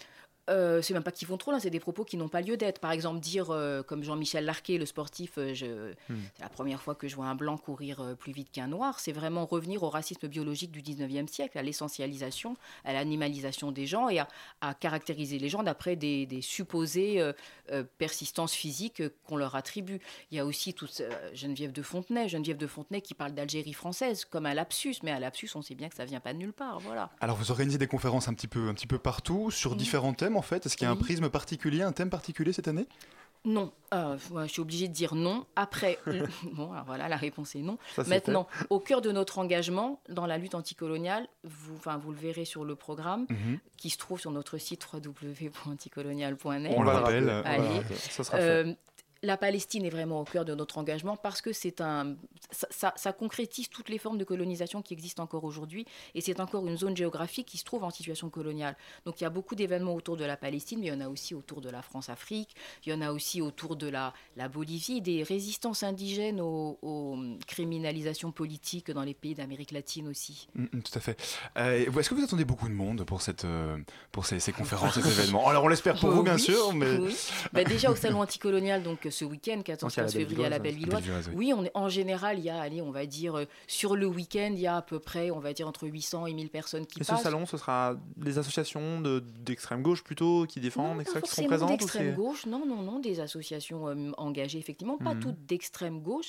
Euh, 0.49 0.81
c'est 0.83 0.95
même 0.95 1.03
pas 1.03 1.13
qu'ils 1.13 1.29
vont 1.29 1.37
trop 1.37 1.51
loin, 1.51 1.61
c'est 1.61 1.71
des 1.71 1.81
propos 1.81 2.05
qui 2.05 2.17
n'ont 2.17 2.29
pas 2.29 2.41
lieu 2.41 2.57
d'être. 2.57 2.79
Par 2.81 2.91
exemple, 2.93 3.21
dire, 3.21 3.51
euh, 3.51 3.83
comme 3.83 4.03
Jean-Michel 4.03 4.45
Larquet, 4.45 4.79
le 4.79 4.87
sportif, 4.87 5.33
euh, 5.39 5.53
je- 5.55 5.93
Hmm. 6.09 6.17
c'est 6.37 6.43
la 6.43 6.49
première 6.49 6.81
fois 6.83 6.95
que 6.95 7.07
je 7.07 7.15
vois 7.17 7.27
un 7.27 7.35
blanc 7.35 7.59
courir 7.59 8.01
euh, 8.01 8.15
plus 8.15 8.33
vite 8.33 8.51
qu'un 8.51 8.67
noir, 8.67 8.99
c'est 9.01 9.13
vraiment 9.13 9.45
revenir 9.47 9.83
au 9.83 9.91
racisme 9.91 10.27
biologique 10.29 10.71
du 10.73 10.81
19e 10.83 11.29
siècle, 11.29 11.59
à 11.59 11.63
l'essentialisation, 11.63 12.57
à 12.85 12.93
l'animalisation 12.95 13.73
des 13.73 13.87
gens 13.87 14.09
et 14.09 14.19
à, 14.21 14.29
à 14.63 14.75
caractériser 14.75 15.39
les 15.39 15.49
gens 15.51 15.63
d'après 15.63 15.97
des, 15.97 16.25
des 16.27 16.41
supposées 16.43 17.23
persistances 17.99 18.53
physiques 18.55 19.03
qu'on 19.25 19.37
leur 19.37 19.55
attribue. 19.55 20.01
Il 20.31 20.37
y 20.37 20.41
a 20.41 20.47
aussi 20.47 20.73
toute 20.75 21.03
Geneviève 21.35 21.73
de 21.73 21.83
Fontenay, 21.83 22.29
Geneviève 22.29 22.57
de 22.57 22.67
Fontenay 22.67 23.01
qui 23.03 23.15
parle 23.15 23.33
d'Algérie 23.33 23.73
française 23.73 24.25
comme 24.25 24.47
un 24.47 24.55
lapsus, 24.55 24.97
mais 25.03 25.11
un 25.11 25.19
lapsus, 25.19 25.51
on 25.55 25.63
sait 25.63 25.75
bien 25.75 25.89
que 25.89 25.95
ça 25.97 26.05
vient 26.05 26.21
pas 26.21 26.33
de 26.33 26.39
nulle 26.39 26.53
part. 26.53 26.81
Voilà. 26.81 27.11
Alors, 27.21 27.37
vous 27.37 27.51
organisez 27.51 27.79
des 27.79 27.87
conférences 27.87 28.29
un 28.29 28.35
petit 28.35 28.49
peu, 28.49 28.69
un 28.69 28.75
petit 28.75 28.87
peu 28.87 28.99
partout 28.99 29.51
sur 29.51 29.73
Oui. 29.73 29.77
différents 29.77 30.15
thèmes 30.15 30.37
en 30.39 30.43
fait? 30.43 30.65
Est-ce 30.65 30.77
qu'il 30.77 30.87
y 30.87 30.89
a 30.89 30.93
un 30.93 30.97
prisme 30.97 31.29
particulier, 31.29 31.83
un 31.83 31.93
thème 31.93 32.11
particulier 32.11 32.53
cette 32.53 32.69
année? 32.69 32.87
Non, 33.45 33.71
Euh, 33.95 34.17
je 34.43 34.47
suis 34.49 34.61
obligée 34.61 34.89
de 34.89 34.93
dire 34.93 35.15
non. 35.15 35.47
Après, 35.55 35.99
bon, 36.55 36.73
alors 36.73 36.85
voilà, 36.87 37.09
la 37.09 37.17
réponse 37.17 37.55
est 37.55 37.61
non. 37.61 37.79
Ça, 37.95 38.03
Maintenant, 38.05 38.49
au 38.69 38.81
cœur 38.81 39.01
de 39.01 39.13
notre 39.13 39.39
engagement 39.39 40.01
dans 40.09 40.27
la 40.27 40.39
lutte 40.39 40.55
anticoloniale, 40.57 41.27
vous, 41.45 41.77
enfin, 41.77 41.97
vous 41.99 42.11
le 42.11 42.19
verrez 42.19 42.45
sur 42.45 42.65
le 42.65 42.75
programme 42.75 43.27
Mhm. 43.31 43.59
qui 43.77 43.91
se 43.91 43.97
trouve 43.99 44.19
sur 44.21 44.33
notre 44.33 44.59
site 44.59 44.87
www.anticolonial.net. 44.93 46.73
On 46.77 46.83
le 46.83 46.91
rappelle. 46.91 47.29
Allez. 47.45 47.63
Voilà, 47.63 47.83
ça 47.97 48.25
sera 48.25 48.39
fait. 48.39 48.43
Euh, 48.45 48.73
la 49.23 49.37
Palestine 49.37 49.85
est 49.85 49.91
vraiment 49.91 50.21
au 50.21 50.25
cœur 50.25 50.45
de 50.45 50.55
notre 50.55 50.79
engagement 50.79 51.17
parce 51.17 51.41
que 51.41 51.53
c'est 51.53 51.81
un, 51.81 52.15
ça, 52.51 52.67
ça- 52.71 52.95
ça 52.97 53.13
concrétise 53.13 53.69
toutes 53.69 53.89
les 53.89 53.99
formes 53.99 54.19
de 54.19 54.25
colonisation 54.25 54.81
qui 54.83 54.95
existent 54.95 55.23
encore 55.23 55.45
aujourd'hui 55.45 55.87
et 56.15 56.21
c'est 56.21 56.39
encore 56.41 56.67
une 56.67 56.77
zone 56.79 56.97
géographique 56.97 57.47
qui 57.47 57.59
se 57.59 57.65
trouve 57.65 57.83
en 57.85 57.91
situation 57.91 58.31
coloniale. 58.31 58.77
Donc 59.05 59.21
il 59.21 59.25
y 59.25 59.27
a 59.27 59.31
beaucoup 59.31 59.55
d'événements 59.57 59.95
autour 59.95 60.17
de 60.17 60.25
la 60.25 60.37
Palestine, 60.37 60.79
mais 60.81 60.87
il 60.87 60.91
y 60.91 60.93
en 60.93 61.01
a 61.01 61.09
aussi 61.09 61.35
autour 61.35 61.61
de 61.61 61.69
la 61.71 61.83
France-Afrique, 61.83 62.55
il 62.87 62.91
y 62.91 62.95
en 62.95 63.01
a 63.01 63.11
aussi 63.13 63.43
autour 63.43 63.77
de 63.77 63.89
la, 63.89 64.13
la 64.37 64.49
Bolivie, 64.49 65.01
des 65.01 65.23
résistances 65.23 65.83
indigènes 65.83 66.41
aux, 66.41 66.79
aux 66.83 67.19
criminalisations 67.47 68.31
politiques 68.31 68.91
dans 68.91 69.03
les 69.03 69.15
pays 69.15 69.35
d'Amérique 69.35 69.73
latine 69.73 70.07
aussi. 70.09 70.49
Mm, 70.55 70.63
mm, 70.73 70.83
tout 70.83 70.93
à 70.99 71.01
fait. 71.01 71.21
Euh, 71.57 71.91
Est-ce 71.99 72.09
que 72.09 72.15
vous 72.15 72.23
attendez 72.25 72.45
beaucoup 72.45 72.69
de 72.69 72.73
monde 72.75 73.05
pour, 73.05 73.21
cette, 73.21 73.45
euh, 73.45 73.77
pour 74.13 74.27
ces, 74.27 74.39
ces 74.39 74.53
conférences, 74.53 74.95
ces 74.95 75.01
événements? 75.09 75.49
Alors 75.49 75.65
on 75.65 75.69
l'espère 75.69 75.99
pour 75.99 76.11
Euh, 76.11 76.15
vous, 76.15 76.23
bien 76.23 76.35
oui, 76.37 76.41
sûr, 76.41 76.73
mais. 76.73 76.97
oui. 76.99 77.17
Bah, 77.53 77.65
déjà 77.65 77.91
au 77.91 77.97
salon 77.97 78.21
anticolonial, 78.23 78.83
donc 78.83 79.08
ce 79.11 79.25
week-end, 79.25 79.61
14-15 79.65 79.81
Donc, 79.81 79.99
à 79.99 80.03
la 80.03 80.09
février 80.09 80.45
à 80.45 80.49
la 80.49 80.59
Bellevilloise. 80.59 80.95
Bellevilloise, 81.03 81.31
oui. 81.35 81.53
On 81.57 81.65
est, 81.65 81.71
en 81.75 81.89
général, 81.89 82.39
il 82.39 82.45
y 82.45 82.51
a, 82.51 82.61
allez, 82.61 82.81
on 82.83 82.91
va 82.91 83.07
dire, 83.07 83.37
euh, 83.39 83.45
sur 83.67 83.97
le 83.97 84.07
week-end, 84.07 84.51
il 84.53 84.61
y 84.61 84.67
a 84.67 84.77
à 84.77 84.83
peu 84.83 84.99
près, 84.99 85.31
on 85.31 85.39
va 85.41 85.53
dire, 85.53 85.67
entre 85.69 85.87
800 85.87 86.27
et 86.27 86.35
1000 86.35 86.51
personnes 86.51 86.87
qui 86.87 87.01
Et 87.01 87.05
ce 87.05 87.13
passent. 87.13 87.23
salon, 87.23 87.47
ce 87.47 87.57
sera 87.57 87.97
des 88.17 88.39
associations 88.39 89.01
de- 89.01 89.21
d'extrême 89.41 89.83
gauche 89.83 90.03
plutôt 90.05 90.47
qui 90.47 90.59
non, 90.59 90.65
défendent, 90.65 90.97
pas 90.97 91.03
etc., 91.03 91.21
qui 91.23 91.29
seront 91.29 91.29
forcément 91.29 91.49
présentes 91.49 91.69
d'extrême 91.71 92.15
gauche, 92.15 92.47
non, 92.47 92.65
non, 92.67 92.83
non, 92.83 92.99
des 92.99 93.21
associations 93.21 93.89
euh, 93.89 94.11
engagées, 94.17 94.59
effectivement, 94.59 94.99
pas 94.99 95.15
Mhm. 95.15 95.21
toutes 95.21 95.47
d'extrême 95.47 96.01
gauche. 96.01 96.29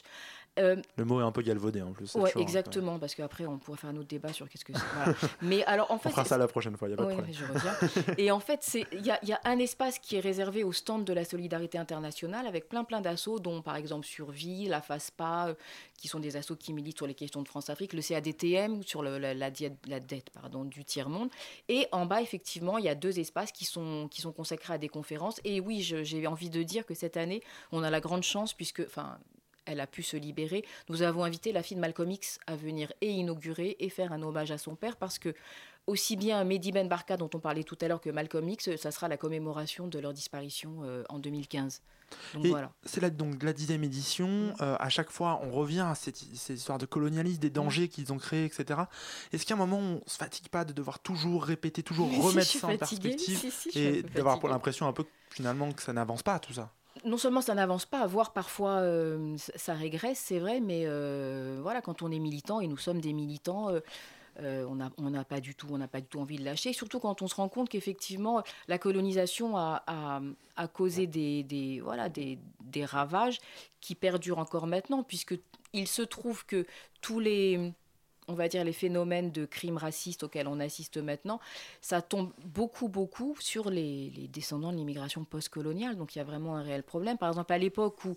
Euh, 0.58 0.76
Le 0.98 1.06
mot 1.06 1.22
est 1.22 1.24
un 1.24 1.32
peu 1.32 1.42
galvaudé 1.42 1.82
en 1.82 1.92
plus. 1.94 2.14
ouais, 2.16 2.30
un 2.32 2.34
peu- 2.34 2.40
exactement, 2.42 3.00
parce 3.00 3.16
qu'après, 3.16 3.46
on 3.46 3.58
pourrait 3.60 3.78
faire 3.78 3.92
un 3.92 3.96
autre 3.98 4.08
débat 4.08 4.34
sur 4.34 4.50
qu'est-ce 4.50 4.66
que 4.66 4.74
c'est. 4.74 4.84
voilà. 4.96 5.14
Mais 5.42 5.64
alors, 5.66 5.90
en 5.92 5.98
fait, 6.00 6.10
On 6.10 6.12
fera 6.12 6.26
ça 6.26 6.38
la 6.38 6.48
prochaine 6.48 6.76
fois, 6.76 6.88
il 6.90 6.92
n'y 6.92 6.94
a 6.96 6.98
pas 6.98 7.04
de 7.04 7.08
Oui, 7.10 7.14
problème. 7.16 7.34
je 7.34 7.46
reviens. 7.46 8.16
Et 8.18 8.32
en 8.32 8.40
fait, 8.40 8.68
il 8.92 9.06
y, 9.06 9.12
a- 9.12 9.20
il 9.24 9.30
y 9.30 9.34
a 9.34 9.40
un 9.46 9.60
espace 9.60 10.00
qui 10.00 10.16
est 10.18 10.20
réservé 10.20 10.64
au 10.64 10.74
stand 10.74 11.06
de 11.06 11.14
la 11.14 11.24
solidarité 11.24 11.78
internationale 11.78 12.48
avec 12.48 12.68
plein 12.68 12.84
plein 12.84 13.00
d'assauts, 13.00 13.40
dont 13.40 13.62
par 13.62 13.76
exemple 13.76 14.06
Survie, 14.06 14.66
la 14.68 14.82
FASPA, 14.82 15.48
euh, 15.50 15.54
qui 15.98 16.08
sont 16.08 16.20
des 16.20 16.36
assos 16.36 16.56
qui 16.56 16.74
militent 16.74 16.98
sur 16.98 17.08
les 17.08 17.14
questions 17.16 17.42
de 17.42 17.48
France-Afrique, 17.48 17.94
le 17.94 18.02
CADTM 18.02 18.84
sur 18.84 19.02
le- 19.04 19.18
la, 19.18 19.34
la 19.34 19.52
diète- 19.52 19.78
la 19.88 20.00
dette 20.00 20.30
pardon, 20.32 20.66
du 20.66 20.84
tiers-monde. 20.84 21.30
Et 21.70 21.88
en 21.92 22.06
bas, 22.06 22.22
effectivement, 22.22 22.78
il 22.78 22.86
y 22.86 22.90
a 22.90 22.96
deux 22.96 23.20
espaces 23.20 23.52
qui 23.52 23.66
sont, 23.66 24.08
qui 24.10 24.22
sont 24.22 24.32
consacrés 24.32 24.74
à 24.74 24.78
des 24.78 24.90
conférences. 24.90 25.40
Et 25.46 25.60
oui, 25.62 25.82
j'ai 25.82 26.28
envie 26.28 26.50
de 26.50 26.64
dire 26.64 26.86
que 26.86 26.94
cette 26.96 27.18
année, 27.18 27.42
on 27.72 27.84
a 27.84 27.90
la 27.90 28.00
grande 28.02 28.24
chance, 28.24 28.54
puisque... 28.54 28.82
Enfin, 28.82 29.18
elle 29.70 29.80
a 29.80 29.88
pu 29.88 30.04
se 30.04 30.18
libérer. 30.18 30.66
Nous 30.90 31.02
avons 31.04 31.24
invité 31.24 31.52
la 31.52 31.64
fille 31.64 31.76
de 31.76 31.82
Malcolm 31.82 32.10
X 32.12 32.40
à 32.48 32.56
venir 32.56 32.92
et 33.02 33.10
inaugurer 33.12 33.76
et 33.80 33.90
faire 33.90 34.12
un 34.12 34.22
hommage 34.24 34.52
à 34.52 34.58
son 34.58 34.76
père 34.76 34.98
parce 34.98 35.20
que 35.20 35.34
aussi 35.88 36.18
bien 36.18 36.44
Mehdi 36.44 36.72
Ben 36.72 36.88
Barka, 36.88 37.18
dont 37.18 37.30
on 37.34 37.40
parlait 37.40 37.64
tout 37.64 37.78
à 37.82 37.88
l'heure, 37.88 38.02
que 38.02 38.10
Malcolm 38.10 38.48
X, 38.50 38.76
ça 38.76 38.92
sera 38.92 39.08
la 39.08 39.18
commémoration 39.18 39.88
de 39.88 39.98
leur 40.00 40.14
disparition 40.14 40.80
euh, 40.84 41.04
en 41.10 41.18
2015. 41.20 41.82
Donc 42.34 42.46
voilà. 42.48 42.72
C'est 42.84 43.02
la, 43.02 43.10
donc 43.12 43.42
la 43.44 43.54
dixième 43.54 43.84
édition. 43.84 44.54
Euh, 44.62 44.76
à 44.80 44.90
chaque 44.90 45.10
fois, 45.12 45.40
on 45.44 45.52
revient 45.52 45.86
à 45.88 45.96
cette- 45.96 46.18
ces 46.18 46.56
histoires 46.56 46.78
de 46.80 46.86
colonialisme, 46.88 47.40
des 47.40 47.50
dangers 47.52 47.88
qu'ils 47.88 48.12
ont 48.12 48.18
créés, 48.18 48.46
etc. 48.46 48.82
Est-ce 49.32 49.46
qu'à 49.46 49.54
un 49.54 49.58
moment, 49.58 49.78
on 49.80 50.02
se 50.08 50.18
fatigue 50.18 50.50
pas 50.50 50.66
de 50.66 50.74
devoir 50.74 51.00
toujours 51.00 51.44
répéter, 51.44 51.82
toujours 51.84 52.08
Mais 52.12 52.20
remettre 52.20 52.48
ça 52.50 52.68
en 52.68 52.78
fatiguée. 52.78 53.10
perspective 53.10 53.52
Si, 53.52 53.72
si, 53.72 53.80
et 53.80 54.04
d'avoir 54.04 54.40
l'impression 54.48 54.88
un 54.88 54.94
peu 54.94 55.06
finalement 55.30 55.72
que 55.72 55.82
ça 55.84 55.94
n'avance 55.94 56.24
pas 56.24 56.40
tout 56.40 56.54
ça? 56.54 56.72
Non 57.06 57.18
seulement 57.18 57.42
ça 57.42 57.56
n'avance 57.56 57.86
pas, 57.86 58.06
voire 58.08 58.34
parfois 58.34 58.78
euh, 58.80 59.36
ça- 59.38 59.74
régresse, 59.74 60.20
c'est 60.20 60.40
vrai, 60.40 60.60
mais 60.60 60.84
euh, 60.86 61.60
voilà, 61.62 61.82
quand 61.82 62.02
on 62.02 62.12
est 62.12 62.20
militant, 62.20 62.62
et 62.62 62.68
nous 62.68 62.78
sommes 62.78 63.02
des 63.02 63.14
militants, 63.14 63.70
euh, 63.70 64.66
on 64.70 64.76
n'a 64.76 64.90
on 64.98 65.24
pas 65.24 65.42
du 65.42 65.54
tout, 65.56 65.68
on 65.72 65.78
n'a 65.78 65.88
pas 65.88 66.00
du 66.02 66.08
tout 66.08 66.20
envie 66.20 66.38
de 66.38 66.46
lâcher. 66.46 66.72
Surtout 66.74 67.00
quand 67.00 67.22
on 67.22 67.28
se 67.28 67.36
rend 67.36 67.50
compte 67.50 67.70
qu'effectivement 67.70 68.42
la 68.68 68.78
colonisation 68.78 69.58
a, 69.58 69.84
a- 69.88 70.22
a 70.56 70.68
causé 70.68 71.08
des, 71.08 71.44
des- 71.44 71.82
voilà 71.82 72.08
des, 72.10 72.40
des 72.62 72.86
ravages 72.86 73.40
qui 73.82 73.96
perdurent 73.96 74.40
encore 74.40 74.68
maintenant, 74.68 75.04
puisque 75.04 75.38
il 75.74 75.88
se 75.88 76.02
trouve 76.02 76.46
que 76.46 76.66
tous 77.02 77.20
les 77.20 77.74
on 78.30 78.34
va 78.34 78.48
dire 78.48 78.64
les 78.64 78.74
phénomènes 78.74 79.32
de 79.32 79.46
crimes 79.46 79.78
racistes 79.78 80.24
auxquels 80.24 80.48
on 80.48 80.60
assiste 80.60 80.98
maintenant, 80.98 81.40
ça 81.82 82.02
tombe 82.02 82.32
beaucoup, 82.46 82.88
beaucoup 82.88 83.36
sur 83.40 83.70
les, 83.70 84.12
descendants 84.32 84.72
de 84.72 84.78
l'immigration 84.78 85.26
postcoloniale. 85.26 85.98
Donc 85.98 86.16
il 86.16 86.20
y 86.20 86.22
a 86.22 86.24
vraiment 86.24 86.56
un 86.56 86.62
réel 86.62 86.84
problème. 86.84 87.18
Par 87.18 87.30
exemple, 87.30 87.52
à 87.52 87.58
l'époque 87.58 88.06
où 88.06 88.16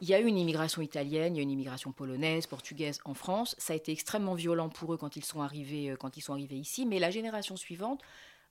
il 0.00 0.08
y 0.08 0.14
a 0.14 0.20
eu 0.20 0.24
une 0.24 0.38
immigration 0.38 0.82
italienne, 0.82 1.34
il 1.34 1.36
y 1.36 1.40
a 1.40 1.42
eu 1.42 1.44
une 1.44 1.50
immigration 1.50 1.92
polonaise, 1.92 2.46
portugaise 2.46 2.98
en 3.04 3.14
France, 3.14 3.54
ça 3.58 3.74
a 3.74 3.76
été 3.76 3.92
extrêmement 3.92 4.34
violent 4.34 4.68
pour 4.68 4.94
eux 4.94 4.96
quand 4.96 5.14
ils 5.16 5.24
sont 5.24 5.42
arrivés, 5.42 5.90
euh, 5.90 5.96
quand 5.96 6.16
ils 6.16 6.22
sont 6.22 6.32
arrivés 6.32 6.56
ici. 6.56 6.86
Mais 6.86 6.98
la 6.98 7.10
génération 7.10 7.56
suivante, 7.56 8.00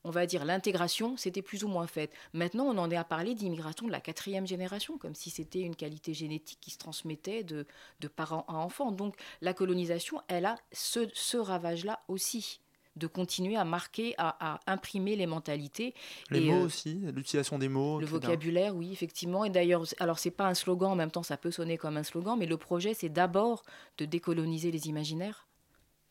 on 0.03 0.09
va 0.09 0.25
dire 0.25 0.45
l'intégration, 0.45 1.15
c'était 1.17 1.41
plus 1.41 1.63
ou 1.63 1.67
moins 1.67 1.87
faite. 1.87 2.11
Maintenant, 2.33 2.65
on 2.65 2.77
en 2.77 2.89
est 2.89 2.95
à 2.95 3.03
parler 3.03 3.35
d'immigration 3.35 3.85
de 3.85 3.91
la 3.91 4.01
quatrième 4.01 4.47
génération, 4.47 4.97
comme 4.97 5.15
si 5.15 5.29
c'était 5.29 5.61
une 5.61 5.75
qualité 5.75 6.13
génétique 6.13 6.59
qui 6.61 6.71
se 6.71 6.77
transmettait 6.77 7.43
de, 7.43 7.65
de 7.99 8.07
parents 8.07 8.45
à 8.47 8.53
enfants. 8.53 8.91
Donc 8.91 9.15
la 9.41 9.53
colonisation, 9.53 10.21
elle 10.27 10.45
a 10.45 10.55
ce, 10.71 11.07
ce 11.13 11.37
ravage-là 11.37 11.99
aussi, 12.07 12.61
de 12.97 13.07
continuer 13.07 13.55
à 13.55 13.63
marquer, 13.63 14.15
à, 14.17 14.55
à 14.55 14.59
imprimer 14.67 15.15
les 15.15 15.25
mentalités. 15.25 15.93
Les 16.29 16.39
Et, 16.41 16.51
mots 16.51 16.63
euh, 16.63 16.65
aussi, 16.65 16.95
l'utilisation 16.95 17.57
des 17.57 17.69
mots. 17.69 17.99
Le 17.99 18.05
etc. 18.05 18.19
vocabulaire, 18.21 18.75
oui, 18.75 18.91
effectivement. 18.91 19.45
Et 19.45 19.49
d'ailleurs, 19.49 19.85
alors 19.99 20.19
c'est 20.19 20.31
pas 20.31 20.47
un 20.47 20.53
slogan, 20.53 20.91
en 20.91 20.95
même 20.95 21.11
temps, 21.11 21.23
ça 21.23 21.37
peut 21.37 21.51
sonner 21.51 21.77
comme 21.77 21.95
un 21.95 22.03
slogan, 22.03 22.37
mais 22.37 22.47
le 22.47 22.57
projet, 22.57 22.93
c'est 22.93 23.07
d'abord 23.07 23.63
de 23.97 24.03
décoloniser 24.05 24.71
les 24.71 24.87
imaginaires, 24.87 25.47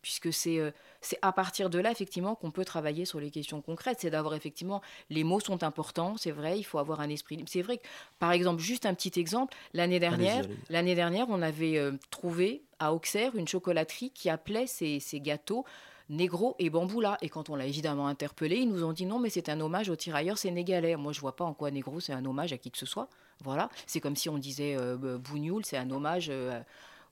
puisque 0.02 0.32
c'est 0.32 0.58
euh, 0.58 0.70
c'est 1.00 1.18
à 1.22 1.32
partir 1.32 1.70
de 1.70 1.78
là, 1.78 1.90
effectivement, 1.90 2.34
qu'on 2.34 2.50
peut 2.50 2.64
travailler 2.64 3.04
sur 3.04 3.20
les 3.20 3.30
questions 3.30 3.62
concrètes. 3.62 3.98
C'est 4.00 4.10
d'avoir, 4.10 4.34
effectivement, 4.34 4.82
les 5.08 5.24
mots 5.24 5.40
sont 5.40 5.62
importants, 5.62 6.16
c'est 6.18 6.30
vrai, 6.30 6.58
il 6.58 6.62
faut 6.62 6.78
avoir 6.78 7.00
un 7.00 7.08
esprit. 7.08 7.42
C'est 7.46 7.62
vrai 7.62 7.78
que, 7.78 7.86
par 8.18 8.32
exemple, 8.32 8.60
juste 8.60 8.86
un 8.86 8.94
petit 8.94 9.18
exemple, 9.18 9.56
l'année 9.72 9.98
dernière, 9.98 10.44
l'année 10.68 10.94
dernière, 10.94 11.26
on 11.28 11.42
avait 11.42 11.78
euh, 11.78 11.92
trouvé 12.10 12.62
à 12.78 12.92
Auxerre 12.92 13.34
une 13.36 13.48
chocolaterie 13.48 14.10
qui 14.10 14.28
appelait 14.28 14.66
ses, 14.66 15.00
ses 15.00 15.20
gâteaux 15.20 15.64
Négro 16.10 16.56
et 16.58 16.70
Bamboula. 16.70 17.16
Et 17.22 17.28
quand 17.28 17.48
on 17.50 17.56
l'a 17.56 17.66
évidemment 17.66 18.08
interpellé, 18.08 18.56
ils 18.56 18.68
nous 18.68 18.84
ont 18.84 18.92
dit 18.92 19.06
non, 19.06 19.18
mais 19.18 19.30
c'est 19.30 19.48
un 19.48 19.60
hommage 19.60 19.88
aux 19.88 19.96
tirailleurs 19.96 20.38
sénégalais. 20.38 20.96
Moi, 20.96 21.12
je 21.12 21.20
vois 21.20 21.36
pas 21.36 21.44
en 21.44 21.54
quoi 21.54 21.70
Négro, 21.70 22.00
c'est 22.00 22.12
un 22.12 22.24
hommage 22.24 22.52
à 22.52 22.58
qui 22.58 22.70
que 22.70 22.78
ce 22.78 22.86
soit. 22.86 23.08
Voilà. 23.42 23.70
C'est 23.86 24.00
comme 24.00 24.16
si 24.16 24.28
on 24.28 24.36
disait 24.36 24.76
euh, 24.76 25.18
Bougnoul, 25.18 25.64
c'est 25.64 25.76
un 25.76 25.90
hommage 25.90 26.26
euh, 26.28 26.60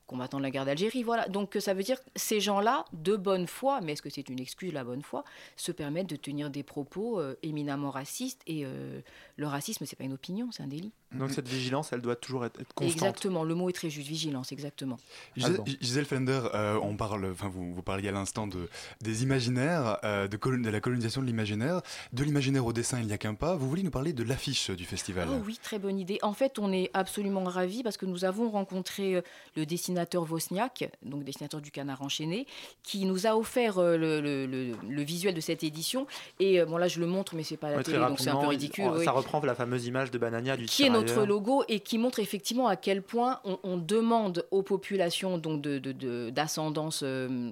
combattant 0.09 0.37
de 0.39 0.43
la 0.43 0.51
guerre 0.51 0.65
d'Algérie. 0.65 1.03
Voilà. 1.03 1.27
Donc, 1.29 1.55
ça 1.59 1.73
veut 1.73 1.83
dire 1.83 2.03
que 2.03 2.09
ces 2.15 2.39
gens-là, 2.39 2.85
de 2.91 3.15
bonne 3.15 3.47
foi, 3.47 3.79
mais 3.81 3.93
est-ce 3.93 4.01
que 4.01 4.09
c'est 4.09 4.27
une 4.27 4.39
excuse, 4.39 4.73
la 4.73 4.83
bonne 4.83 5.03
foi, 5.03 5.23
se 5.55 5.71
permettent 5.71 6.09
de 6.09 6.15
tenir 6.15 6.49
des 6.49 6.63
propos 6.63 7.19
euh, 7.19 7.35
éminemment 7.43 7.91
racistes. 7.91 8.41
Et 8.47 8.65
euh, 8.65 8.99
le 9.37 9.47
racisme, 9.47 9.85
c'est 9.85 9.95
pas 9.95 10.03
une 10.03 10.13
opinion, 10.13 10.49
c'est 10.51 10.63
un 10.63 10.67
délit. 10.67 10.91
Donc 11.11 11.31
cette 11.31 11.47
vigilance, 11.47 11.91
elle 11.91 12.01
doit 12.01 12.15
toujours 12.15 12.45
être, 12.45 12.59
être 12.61 12.73
constante. 12.73 12.93
Exactement. 13.01 13.43
Le 13.43 13.55
mot 13.55 13.69
est 13.69 13.73
très 13.73 13.89
juste. 13.89 14.07
Vigilance, 14.07 14.51
exactement. 14.51 14.97
Gisèle, 15.35 15.51
Alban. 15.53 15.65
Gisèle 15.81 16.05
Fender, 16.05 16.41
euh, 16.53 16.79
on 16.83 16.95
parle, 16.95 17.25
enfin 17.31 17.47
vous, 17.49 17.73
vous 17.73 17.81
parliez 17.81 18.09
à 18.09 18.11
l'instant 18.11 18.45
de, 18.47 18.69
des 19.01 19.23
imaginaires, 19.23 19.97
euh, 20.03 20.27
de, 20.27 20.37
colon- 20.37 20.61
de 20.61 20.69
la 20.69 20.79
colonisation 20.79 21.21
de 21.21 21.25
l'imaginaire, 21.27 21.81
de 22.13 22.23
l'imaginaire 22.23 22.65
au 22.65 22.73
dessin 22.73 22.99
il 22.99 23.07
n'y 23.07 23.13
a 23.13 23.17
qu'un 23.17 23.33
pas. 23.33 23.55
Vous 23.55 23.67
voulez 23.67 23.83
nous 23.83 23.89
parler 23.91 24.13
de 24.13 24.23
l'affiche 24.23 24.69
du 24.69 24.85
festival 24.85 25.27
Oh 25.31 25.41
oui, 25.45 25.59
très 25.61 25.79
bonne 25.79 25.99
idée. 25.99 26.19
En 26.21 26.33
fait, 26.33 26.59
on 26.59 26.71
est 26.71 26.89
absolument 26.93 27.43
ravis 27.43 27.81
parce 27.83 27.97
que 27.97 28.05
nous 28.05 28.23
avons 28.25 28.49
rencontré 28.49 29.15
euh, 29.15 29.21
le 29.55 29.65
dessinateur 29.65 30.23
Vosniak, 30.25 30.89
donc 31.03 31.23
dessinateur 31.23 31.61
du 31.61 31.71
Canard 31.71 32.01
enchaîné, 32.01 32.45
qui 32.83 33.05
nous 33.05 33.25
a 33.27 33.35
offert 33.35 33.79
le, 33.81 33.97
le- 34.21 34.45
le- 34.45 34.75
le 34.87 35.01
visuel 35.03 35.33
de 35.33 35.41
cette 35.41 35.63
édition. 35.63 36.05
Et 36.39 36.63
bon, 36.65 36.77
là, 36.77 36.87
je 36.87 36.99
le 36.99 37.07
montre, 37.07 37.35
mais 37.35 37.43
c'est 37.43 37.57
pas 37.57 37.67
à 37.67 37.71
la 37.71 37.77
Ouais, 37.77 37.83
très 37.83 37.93
télé, 37.93 38.05
donc 38.05 38.19
c'est 38.19 38.29
un 38.29 38.37
peu 38.37 38.47
ridicule. 38.47 38.85
il- 38.93 38.97
oui. 38.99 39.05
Ça 39.05 39.11
reprend 39.11 39.39
la 39.41 39.55
fameuse 39.55 39.85
image 39.85 40.11
de 40.11 40.17
Banania 40.17 40.55
du 40.57 40.65
qui 40.65 40.83
est 40.83 40.89
notre 41.01 41.25
logo 41.25 41.63
et 41.67 41.79
qui 41.79 41.97
montre 41.97 42.19
effectivement 42.19 42.67
à 42.67 42.75
quel 42.75 43.01
point 43.01 43.39
on, 43.43 43.59
on 43.63 43.77
demande 43.77 44.45
aux 44.51 44.63
populations 44.63 45.37
donc 45.37 45.61
de, 45.61 45.77
de- 45.79 46.29
d'ascendance 46.29 47.01
euh, 47.03 47.51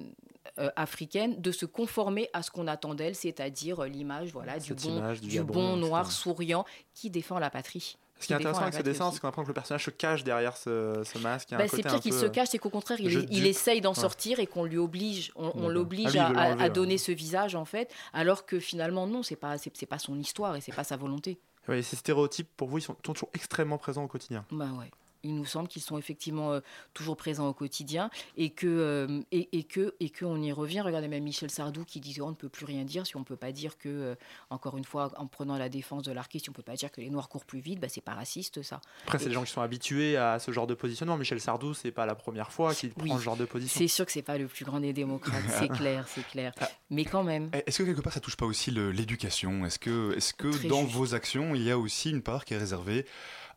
euh, 0.60 0.70
africaine 0.76 1.40
de 1.40 1.52
se 1.52 1.66
conformer 1.66 2.30
à 2.34 2.42
ce 2.42 2.50
qu'on 2.52 2.68
attend 2.68 2.96
d'elles, 2.96 3.16
c'est-à-dire 3.16 3.84
euh, 3.84 3.88
l'image 3.88 4.32
voilà, 4.32 4.58
du 4.60 4.74
bon, 4.74 4.98
image 4.98 5.22
du 5.22 5.28
du 5.30 5.36
Gabon, 5.36 5.54
bon 5.54 5.76
etc. 5.76 5.88
noir 5.88 6.12
souriant 6.12 6.66
qui 6.94 7.10
défend 7.10 7.38
la 7.40 7.50
patrie. 7.50 7.98
Ce 8.20 8.26
qui 8.26 8.34
est 8.34 8.36
intéressant 8.36 8.62
avec 8.64 8.74
ce 8.74 8.82
dessin, 8.82 9.12
c'est 9.12 9.20
qu'on 9.20 9.28
apprend 9.28 9.44
que 9.44 9.50
le 9.50 9.54
personnage 9.54 9.86
se 9.86 9.92
cache 9.92 10.24
derrière 10.24 10.58
ce, 10.58 11.04
ce 11.06 11.20
masque. 11.20 11.50
Bah, 11.52 11.68
c'est 11.68 11.84
pire 11.84 12.00
qu'il 12.00 12.14
se 12.14 12.26
cache, 12.26 12.48
c'est 12.50 12.58
qu'au 12.58 12.72
contraire, 12.72 12.98
il, 13.00 13.46
essaye 13.46 13.80
d'en 13.80 13.92
Ouais. 13.92 13.96
sortir 13.96 14.40
et 14.40 14.48
qu'on 14.48 14.64
lui 14.64 14.80
oblige, 14.80 15.32
on, 15.36 15.68
l'oblige 15.70 16.18
Ah, 16.18 16.32
à, 16.36 16.56
ouais. 16.56 16.70
donner 16.72 16.98
ce 16.98 17.12
visage 17.12 17.54
en 17.54 17.66
fait, 17.66 17.94
alors 18.14 18.48
que 18.48 18.58
finalement 18.60 19.06
non, 19.06 19.22
c'est 19.22 19.36
pas 19.36 19.60
c'est 19.60 19.86
pas 19.86 20.00
son 20.00 20.18
histoire 20.18 20.56
et 20.56 20.62
c'est 20.62 20.74
pas 20.74 20.84
sa 20.84 20.98
volonté. 20.98 21.38
Ouais, 21.67 21.82
ces 21.82 21.95
stéréotypes, 21.95 22.49
pour 22.56 22.67
vous, 22.69 22.77
ils 22.77 22.82
sont 22.82 22.95
toujours 22.95 23.30
extrêmement 23.34 23.77
présents 23.77 24.03
au 24.03 24.08
quotidien? 24.08 24.45
Bah 24.51 24.69
ouais. 24.80 24.91
Il 25.23 25.36
nous 25.36 25.45
semble 25.45 25.67
qu'ils 25.67 25.82
sont 25.82 25.97
effectivement 25.97 26.53
euh, 26.53 26.60
toujours 26.93 27.17
présents 27.17 27.47
au 27.47 27.53
quotidien 27.53 28.10
et 28.38 28.49
que 28.51 28.67
euh, 28.67 29.21
et, 29.32 29.49
et 29.58 29.63
que 29.63 29.95
et 29.99 30.10
que 30.10 30.25
on 30.25 30.41
y 30.41 30.51
revient. 30.51 30.82
Regardez 30.82 31.08
même 31.08 31.23
Michel 31.23 31.49
Sardou 31.51 31.84
qui 31.86 31.99
disait 31.99 32.21
on 32.21 32.30
ne 32.30 32.36
peut 32.36 32.49
plus 32.49 32.65
rien 32.65 32.84
dire 32.86 33.06
si 33.08 33.15
on 33.15 33.19
ne 33.19 33.25
peut 33.25 33.36
pas 33.36 33.51
dire 33.51 33.77
que 33.77 33.89
euh, 33.89 34.15
encore 34.49 34.77
une 34.77 34.86
fois 34.86 35.12
en 35.17 35.27
prenant 35.27 35.58
la 35.58 35.69
défense 35.69 36.03
de 36.03 36.12
l'artiste, 36.12 36.45
si 36.45 36.49
on 36.49 36.51
ne 36.51 36.56
peut 36.56 36.63
pas 36.63 36.75
dire 36.75 36.91
que 36.91 37.01
les 37.01 37.10
noirs 37.10 37.30
courent 37.30 37.45
plus 37.45 37.60
vite, 37.60 37.80
bah, 37.80 37.88
c'est 37.89 38.01
pas 38.01 38.13
raciste 38.13 38.62
ça. 38.62 38.80
Après, 39.03 39.17
c'est 39.19 39.25
Et- 39.25 39.27
des 39.30 39.34
gens 39.34 39.43
qui 39.43 39.51
sont 39.51 39.62
habitués 39.62 40.17
à 40.17 40.39
ce 40.39 40.51
genre 40.51 40.67
de 40.67 40.73
positionnement. 40.73 41.17
Michel 41.17 41.39
Sardou, 41.41 41.73
c'est 41.73 41.91
pas 41.91 42.06
la 42.06 42.15
première 42.15 42.51
fois 42.51 42.73
qu'il 42.73 42.91
Oui. 43.01 43.10
prend 43.10 43.17
ce 43.17 43.23
genre 43.23 43.38
de 43.38 43.45
position. 43.45 43.77
C'est 43.80 43.88
sûr 43.88 44.06
que 44.06 44.12
c'est 44.12 44.21
pas 44.21 44.38
le 44.38 44.47
plus 44.47 44.65
grand 44.65 44.80
des 44.80 44.93
démocrates, 44.93 45.43
c'est 45.49 45.67
clair, 45.77 46.08
c'est 46.08 46.25
clair. 46.27 46.53
Mais 46.89 47.06
quand 47.06 47.23
même. 47.23 47.49
Eh, 47.53 47.63
Est-ce 47.67 47.80
que 47.80 47.84
quelque 47.84 48.01
part 48.01 48.13
ça 48.13 48.19
touche 48.19 48.36
pas 48.38 48.45
aussi 48.45 48.71
le- 48.71 48.91
l'éducation? 48.91 49.65
Est-ce 49.65 49.80
que, 49.80 50.15
est 50.15 50.34
que 50.36 50.49
Très 50.51 50.67
dans 50.67 50.82
juste. 50.84 50.93
vos 50.95 51.13
actions 51.15 51.56
il 51.56 51.63
y 51.63 51.71
a 51.71 51.77
aussi 51.77 52.10
une 52.12 52.21
part 52.21 52.45
qui 52.45 52.53
est 52.53 52.58
réservée 52.58 53.06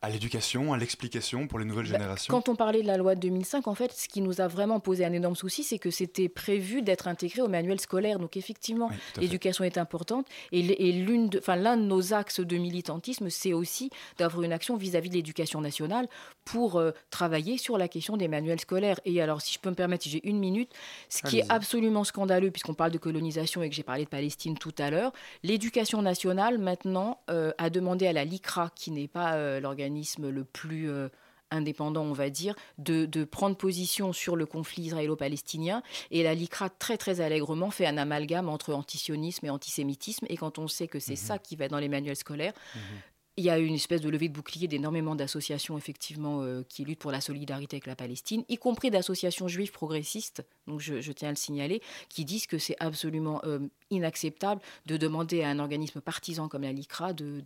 à 0.02 0.08
l'éducation, 0.08 0.72
à 0.72 0.78
l'explication 0.78 1.46
pour 1.46 1.58
les 1.58 1.64
nouvelles 1.66 1.86
Bah, 1.86 1.98
générations 1.98 2.32
Quand 2.32 2.48
on 2.48 2.56
parlait 2.56 2.80
de 2.82 2.86
la 2.86 2.96
loi 2.96 3.14
de 3.14 3.20
2005, 3.20 3.66
en 3.68 3.74
fait, 3.74 3.92
ce 3.92 4.08
qui 4.08 4.22
nous 4.22 4.40
a 4.40 4.48
vraiment 4.48 4.80
posé 4.80 5.04
un 5.04 5.12
énorme 5.12 5.36
souci, 5.36 5.62
c'est 5.62 5.78
que 5.78 5.90
c'était 5.90 6.28
prévu 6.30 6.80
d'être 6.80 7.06
intégré 7.06 7.42
au 7.42 7.48
manuel 7.48 7.78
scolaire. 7.80 8.18
Donc 8.18 8.36
effectivement, 8.38 8.88
Oui, 8.90 8.96
l'éducation 9.20 9.62
est 9.64 9.76
importante. 9.76 10.26
Et, 10.52 10.62
l'une 10.92 11.28
de- 11.28 11.38
enfin, 11.38 11.56
l'un 11.56 11.76
de 11.76 11.82
nos 11.82 12.14
axes 12.14 12.40
de 12.40 12.56
militantisme, 12.56 13.28
c'est 13.28 13.52
aussi 13.52 13.90
d'avoir 14.16 14.42
une 14.42 14.52
action 14.52 14.76
vis-à-vis 14.76 15.10
de 15.10 15.14
l'éducation 15.16 15.60
nationale 15.60 16.08
pour 16.46 16.76
euh, 16.76 16.92
travailler 17.10 17.58
sur 17.58 17.76
la 17.76 17.86
question 17.88 18.16
des 18.16 18.26
manuels 18.28 18.60
scolaires. 18.60 18.98
Et 19.04 19.20
alors, 19.20 19.40
si 19.42 19.52
je 19.54 19.58
peux 19.58 19.70
me 19.70 19.74
permettre, 19.74 20.04
si 20.04 20.10
j'ai 20.10 20.26
une 20.26 20.38
minute, 20.38 20.70
ce 21.10 21.22
qui 21.22 21.40
est 21.40 21.50
absolument 21.50 22.04
scandaleux, 22.04 22.50
puisqu'on 22.50 22.74
parle 22.74 22.90
de 22.90 22.98
colonisation 22.98 23.62
et 23.62 23.68
que 23.68 23.74
j'ai 23.74 23.82
parlé 23.82 24.04
de 24.04 24.08
Palestine 24.08 24.56
tout 24.56 24.74
à 24.78 24.90
l'heure, 24.90 25.12
l'éducation 25.42 26.00
nationale, 26.00 26.58
maintenant, 26.58 27.18
euh, 27.28 27.52
a 27.58 27.68
demandé 27.70 28.06
à 28.06 28.12
la 28.14 28.24
LICRA, 28.24 28.70
qui 28.74 28.90
n'est 28.90 29.06
pas 29.08 29.34
euh, 29.34 29.60
l'organisme 29.90 30.30
le 30.30 30.44
plus 30.44 30.90
euh, 30.90 31.08
indépendant, 31.50 32.02
on 32.02 32.12
va 32.12 32.30
dire, 32.30 32.54
de, 32.78 33.06
de 33.06 33.24
prendre 33.24 33.56
position 33.56 34.12
sur 34.12 34.36
le 34.36 34.46
conflit 34.46 34.84
israélo-palestinien. 34.84 35.82
Et 36.10 36.22
la 36.22 36.34
LICRA, 36.34 36.70
très 36.70 36.96
très 36.96 37.20
allègrement, 37.20 37.70
fait 37.70 37.86
un 37.86 37.96
amalgame 37.96 38.48
entre 38.48 38.72
antisionisme 38.72 39.46
et 39.46 39.50
antisémitisme. 39.50 40.26
Et 40.28 40.36
quand 40.36 40.58
on 40.58 40.68
sait 40.68 40.86
que 40.86 41.00
c'est 41.00 41.16
ça 41.16 41.38
qui 41.38 41.56
va 41.56 41.68
dans 41.68 41.78
les 41.78 41.88
manuels 41.88 42.16
scolaires, 42.16 42.54
il 43.36 43.44
y 43.44 43.50
a 43.50 43.58
une 43.58 43.74
espèce 43.74 44.00
de 44.00 44.08
levée 44.08 44.28
de 44.28 44.34
bouclier 44.34 44.68
d'énormément 44.68 45.14
d'associations, 45.14 45.78
effectivement, 45.78 46.42
euh, 46.42 46.62
qui 46.68 46.84
luttent 46.84 46.98
pour 46.98 47.12
la 47.12 47.20
solidarité 47.20 47.76
avec 47.76 47.86
la 47.86 47.96
Palestine, 47.96 48.44
y 48.48 48.56
compris 48.58 48.90
d'associations 48.90 49.48
juives 49.48 49.72
progressistes, 49.72 50.44
donc 50.66 50.80
je, 50.80 51.00
je 51.00 51.12
tiens 51.12 51.28
à 51.28 51.32
le 51.32 51.36
signaler, 51.36 51.80
qui 52.08 52.24
disent 52.24 52.46
que 52.46 52.58
c'est 52.58 52.76
absolument 52.80 53.40
euh, 53.44 53.60
inacceptable 53.90 54.60
de 54.86 54.96
demander 54.96 55.42
à 55.42 55.48
un 55.48 55.58
organisme 55.58 56.00
partisan 56.00 56.48
comme 56.48 56.62
la 56.62 56.72
LICRA 56.72 57.12
de, 57.12 57.42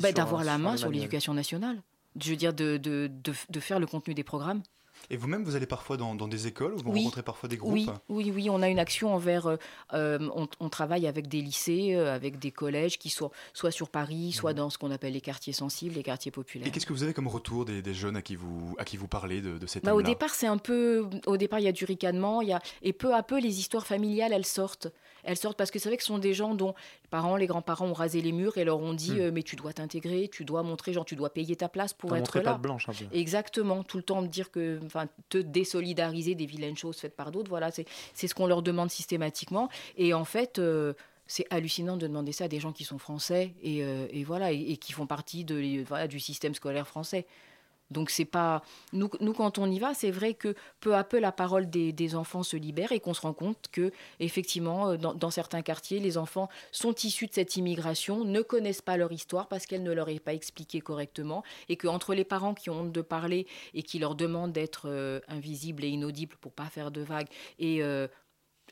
bah, 0.00 0.12
d'avoir 0.12 0.44
la 0.44 0.52
sur 0.52 0.58
main 0.58 0.76
sur 0.76 0.90
l'éducation 0.90 1.34
nationale. 1.34 1.82
Je 2.20 2.30
veux 2.30 2.36
dire, 2.36 2.52
de, 2.52 2.76
de, 2.76 3.10
de, 3.22 3.32
de 3.48 3.60
faire 3.60 3.80
le 3.80 3.86
contenu 3.86 4.12
des 4.12 4.24
programmes. 4.24 4.62
Et 5.10 5.16
vous-même, 5.16 5.44
vous 5.44 5.56
allez 5.56 5.66
parfois 5.66 5.96
dans, 5.96 6.14
dans 6.14 6.28
des 6.28 6.46
écoles, 6.46 6.74
vous 6.76 6.90
Oui. 6.90 7.00
rencontrez 7.00 7.22
parfois 7.22 7.48
des 7.48 7.56
groupes 7.56 7.72
Oui, 7.74 7.86
oui, 8.08 8.32
oui, 8.34 8.48
on 8.50 8.62
a 8.62 8.68
une 8.68 8.78
action 8.78 9.14
envers. 9.14 9.46
euh, 9.92 10.18
on, 10.34 10.48
on 10.60 10.68
travaille 10.68 11.06
avec 11.06 11.28
des 11.28 11.40
lycées, 11.42 11.94
euh, 11.94 12.14
avec 12.14 12.38
des 12.38 12.50
collèges 12.50 12.98
qui 12.98 13.10
sont 13.10 13.30
soit 13.52 13.70
sur 13.70 13.88
Paris, 13.90 14.32
soit 14.32 14.54
dans 14.54 14.70
ce 14.70 14.78
qu'on 14.78 14.90
appelle 14.90 15.12
les 15.12 15.20
quartiers 15.20 15.52
sensibles, 15.52 15.94
les 15.96 16.02
quartiers 16.02 16.30
populaires. 16.30 16.66
Et 16.68 16.70
qu'est-ce 16.70 16.86
que 16.86 16.92
vous 16.92 17.02
avez 17.02 17.12
comme 17.14 17.28
retour 17.28 17.64
des, 17.64 17.82
des 17.82 17.94
jeunes 17.94 18.16
à 18.16 18.22
qui 18.22 18.36
vous, 18.36 18.74
à 18.78 18.84
qui 18.84 18.96
vous 18.96 19.08
parlez 19.08 19.40
de, 19.40 19.58
de 19.58 19.66
ces 19.66 19.80
Bah, 19.80 19.94
au 19.94 20.02
départ, 20.02 20.30
c'est 20.34 20.46
un 20.46 20.58
peu. 20.58 21.08
Au 21.26 21.36
départ, 21.36 21.58
il 21.58 21.64
y 21.64 21.68
a 21.68 21.72
du 21.72 21.84
ricanement, 21.84 22.40
il 22.40 22.48
y 22.48 22.52
a 22.52 22.60
et 22.82 22.92
peu 22.92 23.14
à 23.14 23.22
peu, 23.22 23.38
les 23.40 23.58
histoires 23.58 23.86
familiales, 23.86 24.32
elles 24.32 24.46
sortent. 24.46 24.88
Elles 25.24 25.36
sortent 25.36 25.56
parce 25.56 25.70
que 25.70 25.78
c'est 25.78 25.88
vrai 25.88 25.96
que 25.96 26.02
ce 26.02 26.08
sont 26.08 26.18
des 26.18 26.34
gens 26.34 26.54
dont 26.54 26.74
les 27.04 27.08
parents, 27.08 27.36
les 27.36 27.46
grands-parents 27.46 27.86
ont 27.86 27.92
rasé 27.92 28.20
les 28.20 28.32
murs 28.32 28.58
et 28.58 28.64
leur 28.64 28.78
ont 28.80 28.92
dit 28.94 29.12
Hmm. 29.12 29.20
euh, 29.20 29.30
mais 29.32 29.42
tu 29.42 29.56
dois 29.56 29.72
t'intégrer, 29.72 30.28
tu 30.32 30.44
dois 30.44 30.62
montrer, 30.62 30.92
genre 30.92 31.04
tu 31.04 31.16
dois 31.16 31.32
payer 31.32 31.56
ta 31.56 31.68
place 31.68 31.92
pour 31.92 32.16
être 32.16 32.40
là. 32.40 32.58
blanche 32.58 32.88
un 32.88 32.92
peu. 32.92 33.04
Exactement, 33.12 33.82
tout 33.84 33.96
le 33.98 34.02
temps 34.02 34.22
dire 34.22 34.50
que, 34.50 34.80
enfin, 34.84 35.06
te 35.28 35.38
désolidariser 35.38 36.34
des 36.34 36.46
vilaines 36.46 36.76
choses 36.76 36.96
faites 36.96 37.16
par 37.16 37.30
d'autres, 37.30 37.48
voilà, 37.50 37.70
c'est 37.70 37.86
c'est 38.14 38.26
ce 38.28 38.34
qu'on 38.34 38.46
leur 38.46 38.62
demande 38.62 38.90
systématiquement. 38.90 39.68
Et 39.96 40.14
en 40.14 40.24
fait, 40.24 40.58
euh, 40.58 40.94
c'est 41.26 41.46
hallucinant 41.50 41.96
de 41.96 42.06
demander 42.06 42.32
ça 42.32 42.44
à 42.44 42.48
des 42.48 42.60
gens 42.60 42.72
qui 42.72 42.84
sont 42.84 42.98
français 42.98 43.54
et, 43.62 43.84
euh, 43.84 44.06
et 44.10 44.24
voilà, 44.24 44.52
et, 44.52 44.60
et 44.72 44.76
qui 44.76 44.92
font 44.92 45.06
partie 45.06 45.44
de, 45.44 45.82
voilà, 45.84 46.08
du 46.08 46.20
système 46.20 46.54
scolaire 46.54 46.86
français. 46.86 47.26
Donc 47.92 48.10
c'est 48.10 48.24
pas 48.24 48.62
nous, 48.92 49.08
quand 49.08 49.58
on 49.58 49.70
y 49.70 49.78
va, 49.78 49.94
c'est 49.94 50.10
vrai 50.10 50.34
que 50.34 50.54
peu 50.80 50.94
à 50.94 51.04
peu 51.04 51.20
la 51.20 51.32
parole 51.32 51.70
des, 51.70 52.14
enfants 52.14 52.42
se 52.42 52.56
libère 52.56 52.92
et 52.92 53.00
qu'on 53.00 53.14
se 53.14 53.20
rend 53.22 53.32
compte 53.32 53.68
que 53.70 53.92
effectivement 54.20 54.90
euh, 54.90 54.96
dans, 54.96 55.30
certains 55.30 55.62
quartiers, 55.62 56.00
les 56.00 56.18
enfants 56.18 56.48
sont 56.72 56.94
issus 56.94 57.26
de 57.26 57.32
cette 57.32 57.56
immigration, 57.56 58.24
ne 58.24 58.42
connaissent 58.42 58.82
pas 58.82 58.96
leur 58.96 59.12
histoire 59.12 59.48
parce 59.48 59.66
qu'elle 59.66 59.82
ne 59.82 59.92
leur 59.92 60.08
est 60.08 60.20
pas 60.20 60.34
expliquée 60.34 60.80
correctement 60.80 61.42
et 61.68 61.76
que 61.76 61.86
entre 61.86 62.14
les 62.14 62.24
parents 62.24 62.54
qui 62.54 62.70
ont 62.70 62.80
honte 62.80 62.92
de 62.92 63.02
parler 63.02 63.46
et 63.74 63.82
qui 63.82 63.98
leur 63.98 64.14
demandent 64.14 64.52
d'être 64.52 64.88
euh, 64.88 65.20
invisibles 65.28 65.84
et 65.84 65.88
inaudibles 65.88 66.36
pour 66.40 66.52
pas 66.52 66.66
faire 66.66 66.90
de 66.90 67.02
vagues 67.02 67.28
et 67.58 67.82
euh, 67.82 68.08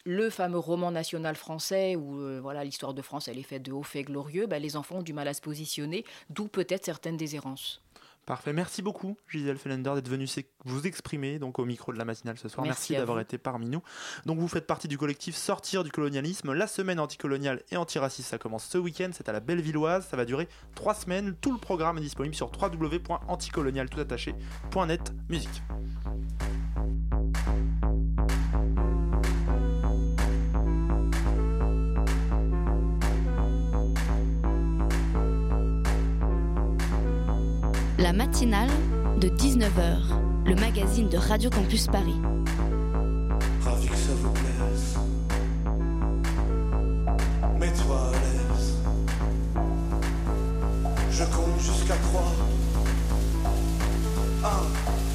le 0.05 0.31
fameux 0.31 0.59
roman 0.59 0.91
national 0.91 1.37
français 1.37 1.95
où 1.95 2.41
voilà 2.41 2.65
l'histoire 2.65 2.95
de 2.95 3.03
France 3.03 3.29
elle 3.29 3.39
est 3.39 3.43
faite 3.43 3.63
de 3.63 3.73
hauts 3.73 3.83
faits 3.83 4.07
glorieux, 4.07 4.47
bah, 4.47 4.59
les 4.59 4.77
enfants 4.77 4.97
ont 4.97 5.03
du 5.03 5.13
mal 5.13 5.29
à 5.29 5.35
se 5.35 5.43
positionner, 5.43 6.07
d'où 6.31 6.49
peut-être 6.49 6.87
certaines 6.87 7.19
déshérences. 7.19 7.83
Parfait. 8.27 8.53
Merci 8.53 8.83
beaucoup, 8.83 9.17
Gisèle 9.29 9.59
Fellender, 9.59 9.93
d'être 9.95 10.09
venue 10.09 10.27
vous 10.65 10.87
exprimer 10.87 11.39
donc 11.39 11.59
au 11.59 11.65
micro 11.65 11.93
de 11.93 11.99
la 11.99 12.05
matinale 12.05 12.39
ce 12.39 12.49
soir. 12.49 12.65
Merci 12.65 12.95
d'avoir 12.95 13.21
été 13.21 13.39
parmi 13.39 13.69
nous. 13.69 13.83
Donc, 14.27 14.39
vous 14.39 14.49
faites 14.49 14.67
partie 14.67 14.89
du 14.89 14.99
collectif 14.99 15.35
Sortir 15.35 15.85
du 15.85 15.91
colonialisme. 15.91 16.53
La 16.53 16.67
semaine 16.67 17.01
anticoloniale 17.01 17.63
et 17.71 17.77
antiraciste, 17.77 18.29
ça 18.29 18.39
commence 18.39 18.67
ce 18.67 18.79
week-end. 18.79 19.11
C'est 19.13 19.29
à 19.29 19.33
la 19.33 19.41
Bellevilloise. 19.41 20.07
Ça 20.07 20.17
va 20.17 20.25
durer 20.25 20.49
trois 20.75 20.95
semaines. 20.95 21.35
Tout 21.41 21.53
le 21.53 21.59
programme 21.59 21.99
est 21.99 22.03
disponible 22.03 22.35
sur 22.35 22.51
www.anticolonial.net. 22.53 25.13
Musique. 25.29 25.63
La 38.01 38.15
matinale 38.15 38.71
de 39.21 39.29
19h, 39.29 39.99
le 40.47 40.55
magazine 40.55 41.11
de 41.11 41.19
Radio 41.19 41.51
Campus 41.51 41.87
Paris. 41.87 42.17
Ravi 43.63 43.89
que 43.89 43.95
ça 43.95 44.13
vous 44.15 44.33
plaise. 44.33 44.97
Mets-toi 47.59 48.01
à 48.01 48.13
l'aise. 48.13 48.79
Je 51.11 51.25
compte 51.25 51.61
jusqu'à 51.61 51.97
3. 51.97 52.23
1. 54.45 55.10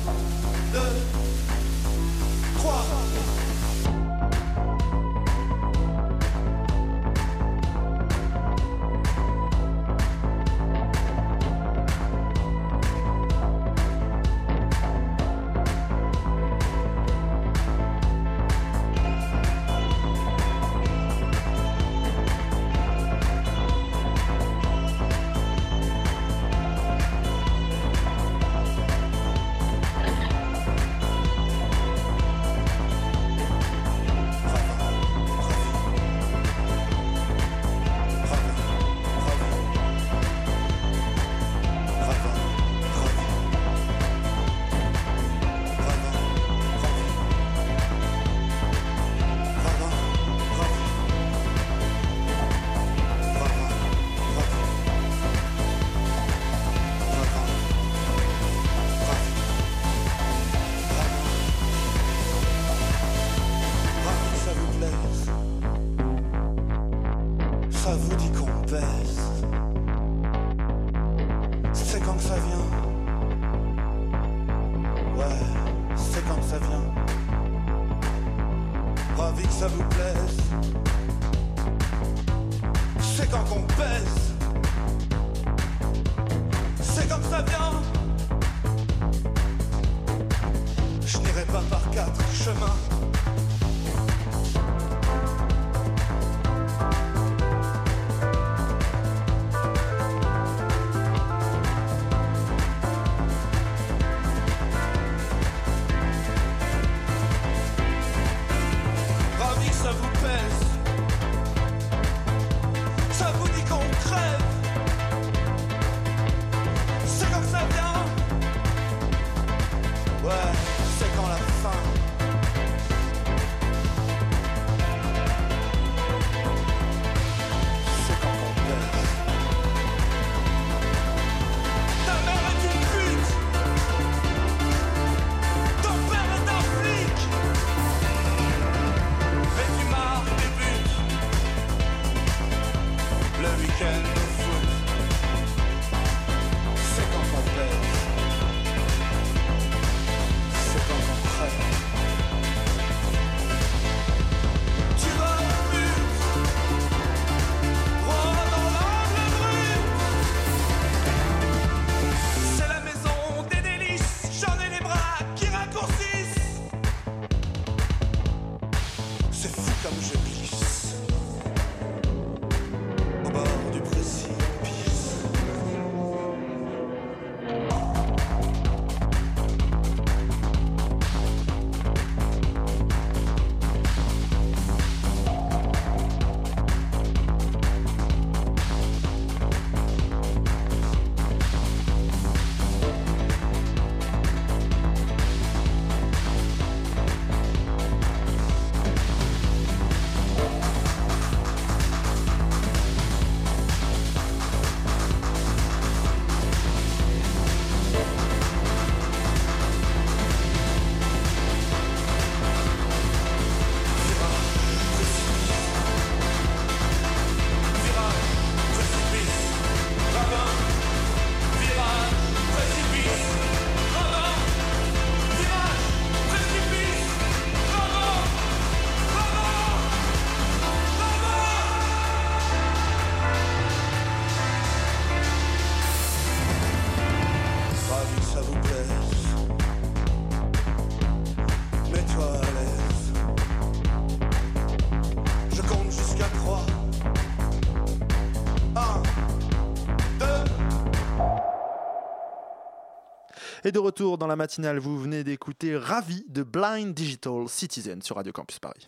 Et 253.67 253.71
de 253.71 253.80
retour 253.80 254.19
dans 254.19 254.28
la 254.28 254.36
matinale, 254.36 254.78
vous 254.78 254.95
venez 254.95 255.23
d'écouter 255.23 255.75
Ravi 255.75 256.23
de 256.30 256.43
Blind 256.43 256.93
Digital 256.93 257.49
Citizen 257.49 257.99
sur 258.04 258.15
Radio 258.15 258.32
Campus 258.32 258.60
Paris. 258.60 258.88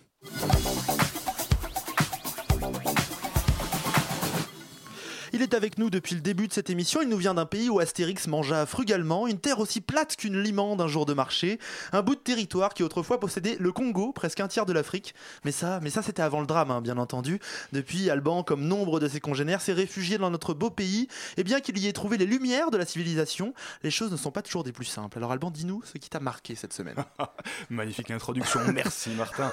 Il 5.33 5.41
est 5.41 5.53
avec 5.53 5.77
nous 5.77 5.89
depuis 5.89 6.15
le 6.15 6.21
début 6.21 6.47
de 6.47 6.53
cette 6.53 6.69
émission. 6.69 7.01
Il 7.01 7.09
nous 7.09 7.17
vient 7.17 7.33
d'un 7.33 7.45
pays 7.45 7.69
où 7.69 7.79
Astérix 7.79 8.27
mangea 8.27 8.65
frugalement, 8.65 9.27
une 9.27 9.39
terre 9.39 9.59
aussi 9.59 9.81
plate 9.81 10.15
qu'une 10.15 10.41
limande 10.41 10.79
un 10.79 10.87
jour 10.87 11.05
de 11.05 11.13
marché, 11.13 11.59
un 11.91 12.01
bout 12.01 12.15
de 12.15 12.21
territoire 12.21 12.73
qui 12.73 12.83
autrefois 12.83 13.19
possédait 13.19 13.57
le 13.59 13.71
Congo, 13.71 14.13
presque 14.13 14.39
un 14.39 14.47
tiers 14.47 14.65
de 14.65 14.73
l'Afrique. 14.73 15.13
Mais 15.43 15.51
ça, 15.51 15.79
mais 15.81 15.89
ça 15.89 16.01
c'était 16.01 16.21
avant 16.21 16.39
le 16.39 16.47
drame, 16.47 16.71
hein, 16.71 16.81
bien 16.81 16.97
entendu. 16.97 17.39
Depuis, 17.73 18.09
Alban, 18.09 18.43
comme 18.43 18.63
nombre 18.63 18.99
de 18.99 19.07
ses 19.07 19.19
congénères, 19.19 19.61
s'est 19.61 19.73
réfugié 19.73 20.17
dans 20.17 20.31
notre 20.31 20.53
beau 20.53 20.69
pays. 20.69 21.07
Et 21.35 21.43
bien 21.43 21.59
qu'il 21.59 21.77
y 21.77 21.87
ait 21.87 21.93
trouvé 21.93 22.17
les 22.17 22.25
lumières 22.25 22.71
de 22.71 22.77
la 22.77 22.85
civilisation, 22.85 23.53
les 23.83 23.91
choses 23.91 24.11
ne 24.11 24.17
sont 24.17 24.31
pas 24.31 24.41
toujours 24.41 24.63
des 24.63 24.71
plus 24.71 24.85
simples. 24.85 25.17
Alors 25.17 25.31
Alban, 25.31 25.51
dis-nous 25.51 25.81
ce 25.83 25.97
qui 25.97 26.09
t'a 26.09 26.19
marqué 26.19 26.55
cette 26.55 26.73
semaine. 26.73 26.95
Magnifique 27.69 28.11
introduction, 28.11 28.61
merci 28.73 29.09
Martin. 29.11 29.51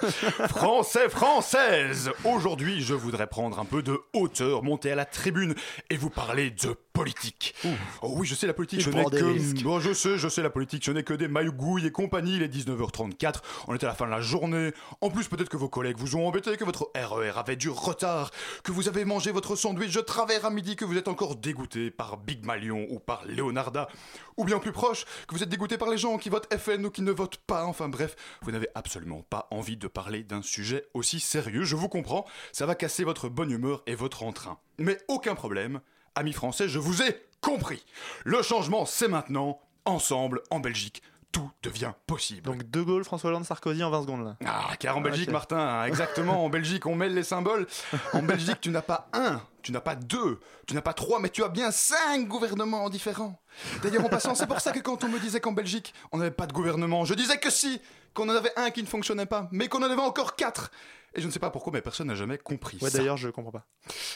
Français, 0.48 1.08
françaises, 1.08 2.10
aujourd'hui 2.24 2.80
je 2.80 2.94
voudrais 2.94 3.26
prendre 3.26 3.58
un 3.58 3.64
peu 3.64 3.82
de 3.82 3.98
hauteur, 4.12 4.62
monter 4.62 4.92
à 4.92 4.94
la 4.94 5.04
tribune 5.04 5.54
et 5.90 5.96
vous 5.96 6.10
parler 6.10 6.50
de 6.50 6.76
politique. 6.94 7.54
Oh 8.02 8.14
oui, 8.16 8.26
je 8.26 8.34
sais 8.34 8.46
la 8.46 8.54
politique, 8.54 8.80
je 8.80 8.88
n'ai 8.88 9.04
que... 9.04 9.62
Bon, 9.64 9.80
je 9.80 9.92
sais, 9.92 10.16
je 10.16 10.28
sais 10.28 10.42
la 10.42 10.48
politique, 10.48 10.84
je 10.84 10.92
n'ai 10.92 11.02
que 11.02 11.12
des 11.12 11.28
maillougouilles 11.28 11.86
et 11.86 11.90
compagnie, 11.90 12.36
il 12.36 12.42
est 12.42 12.48
19h34, 12.48 13.40
on 13.66 13.74
est 13.74 13.82
à 13.82 13.88
la 13.88 13.94
fin 13.94 14.06
de 14.06 14.12
la 14.12 14.20
journée. 14.20 14.72
En 15.00 15.10
plus, 15.10 15.28
peut-être 15.28 15.48
que 15.48 15.56
vos 15.56 15.68
collègues 15.68 15.98
vous 15.98 16.14
ont 16.16 16.26
embêté, 16.26 16.56
que 16.56 16.64
votre 16.64 16.90
RER 16.94 17.32
avait 17.36 17.56
du 17.56 17.68
retard, 17.68 18.30
que 18.62 18.70
vous 18.70 18.88
avez 18.88 19.04
mangé 19.04 19.32
votre 19.32 19.56
sandwich 19.56 19.92
de 19.92 20.00
travers 20.00 20.46
à 20.46 20.50
midi, 20.50 20.76
que 20.76 20.84
vous 20.84 20.96
êtes 20.96 21.08
encore 21.08 21.34
dégoûté 21.34 21.90
par 21.90 22.16
Big 22.16 22.46
Malion 22.46 22.86
ou 22.88 23.00
par 23.00 23.24
Leonarda, 23.26 23.88
ou 24.36 24.44
bien 24.44 24.60
plus 24.60 24.72
proche, 24.72 25.04
que 25.26 25.34
vous 25.34 25.42
êtes 25.42 25.48
dégoûté 25.48 25.76
par 25.76 25.90
les 25.90 25.98
gens 25.98 26.16
qui 26.16 26.28
votent 26.28 26.52
FN 26.56 26.86
ou 26.86 26.90
qui 26.90 27.02
ne 27.02 27.10
votent 27.10 27.40
pas, 27.46 27.64
enfin 27.64 27.88
bref, 27.88 28.14
vous 28.42 28.52
n'avez 28.52 28.68
absolument 28.76 29.22
pas 29.28 29.48
envie 29.50 29.76
de 29.76 29.88
parler 29.88 30.22
d'un 30.22 30.42
sujet 30.42 30.86
aussi 30.94 31.18
sérieux, 31.18 31.64
je 31.64 31.74
vous 31.74 31.88
comprends, 31.88 32.24
ça 32.52 32.66
va 32.66 32.76
casser 32.76 33.02
votre 33.02 33.28
bonne 33.28 33.50
humeur 33.50 33.82
et 33.88 33.96
votre 33.96 34.22
entrain. 34.22 34.58
Mais 34.78 34.98
aucun 35.08 35.34
problème, 35.34 35.80
amis 36.14 36.32
français, 36.32 36.68
je 36.68 36.78
vous 36.78 37.02
ai 37.02 37.20
compris. 37.40 37.84
Le 38.24 38.42
changement, 38.42 38.86
c'est 38.86 39.08
maintenant, 39.08 39.60
ensemble, 39.84 40.42
en 40.50 40.60
Belgique, 40.60 41.02
tout 41.32 41.50
devient 41.64 41.92
possible. 42.06 42.42
Donc 42.42 42.70
De 42.70 42.80
Gaulle, 42.80 43.02
François 43.04 43.30
Hollande, 43.30 43.44
Sarkozy 43.44 43.82
en 43.82 43.90
20 43.90 44.02
secondes 44.02 44.24
là. 44.24 44.36
Ah, 44.46 44.76
car 44.78 44.96
en 44.96 45.00
Ah, 45.00 45.02
Belgique. 45.02 45.30
Martin, 45.30 45.58
hein, 45.58 45.84
exactement, 45.86 46.44
en 46.44 46.48
Belgique, 46.48 46.86
on 46.86 46.94
mêle 46.94 47.12
les 47.12 47.24
symboles. 47.24 47.66
En 48.12 48.22
Belgique, 48.22 48.60
tu 48.60 48.70
n'as 48.70 48.82
pas 48.82 49.08
un, 49.12 49.42
tu 49.62 49.72
n'as 49.72 49.80
pas 49.80 49.96
deux, 49.96 50.38
tu 50.68 50.74
n'as 50.74 50.80
pas 50.82 50.92
trois, 50.94 51.18
mais 51.18 51.30
tu 51.30 51.42
as 51.42 51.48
bien 51.48 51.72
cinq 51.72 52.28
gouvernements 52.28 52.88
différents. 52.88 53.40
D'ailleurs, 53.82 54.04
en 54.04 54.08
passant, 54.08 54.36
c'est 54.36 54.46
pour 54.46 54.60
ça 54.60 54.70
que 54.70 54.78
quand 54.78 55.02
on 55.02 55.08
me 55.08 55.18
disait 55.18 55.40
qu'en 55.40 55.52
Belgique, 55.52 55.92
on 56.12 56.18
n'avait 56.18 56.30
pas 56.30 56.46
de 56.46 56.52
gouvernement, 56.52 57.04
je 57.04 57.14
disais 57.14 57.38
que 57.38 57.50
si, 57.50 57.80
qu'on 58.14 58.28
en 58.28 58.36
avait 58.36 58.52
un 58.56 58.70
qui 58.70 58.82
ne 58.82 58.86
fonctionnait 58.88 59.26
pas, 59.26 59.48
mais 59.50 59.66
qu'on 59.68 59.80
en 59.82 59.90
avait 59.90 60.00
encore 60.00 60.36
quatre. 60.36 60.70
Et 61.16 61.20
je 61.20 61.26
ne 61.26 61.32
sais 61.32 61.38
pas 61.38 61.50
pourquoi, 61.50 61.72
mais 61.72 61.80
personne 61.80 62.08
n'a 62.08 62.14
jamais 62.14 62.38
compris 62.38 62.78
Ouais, 62.80 62.90
ça. 62.90 62.98
d'ailleurs, 62.98 63.16
je 63.16 63.28
comprends 63.28 63.52
pas. 63.52 63.66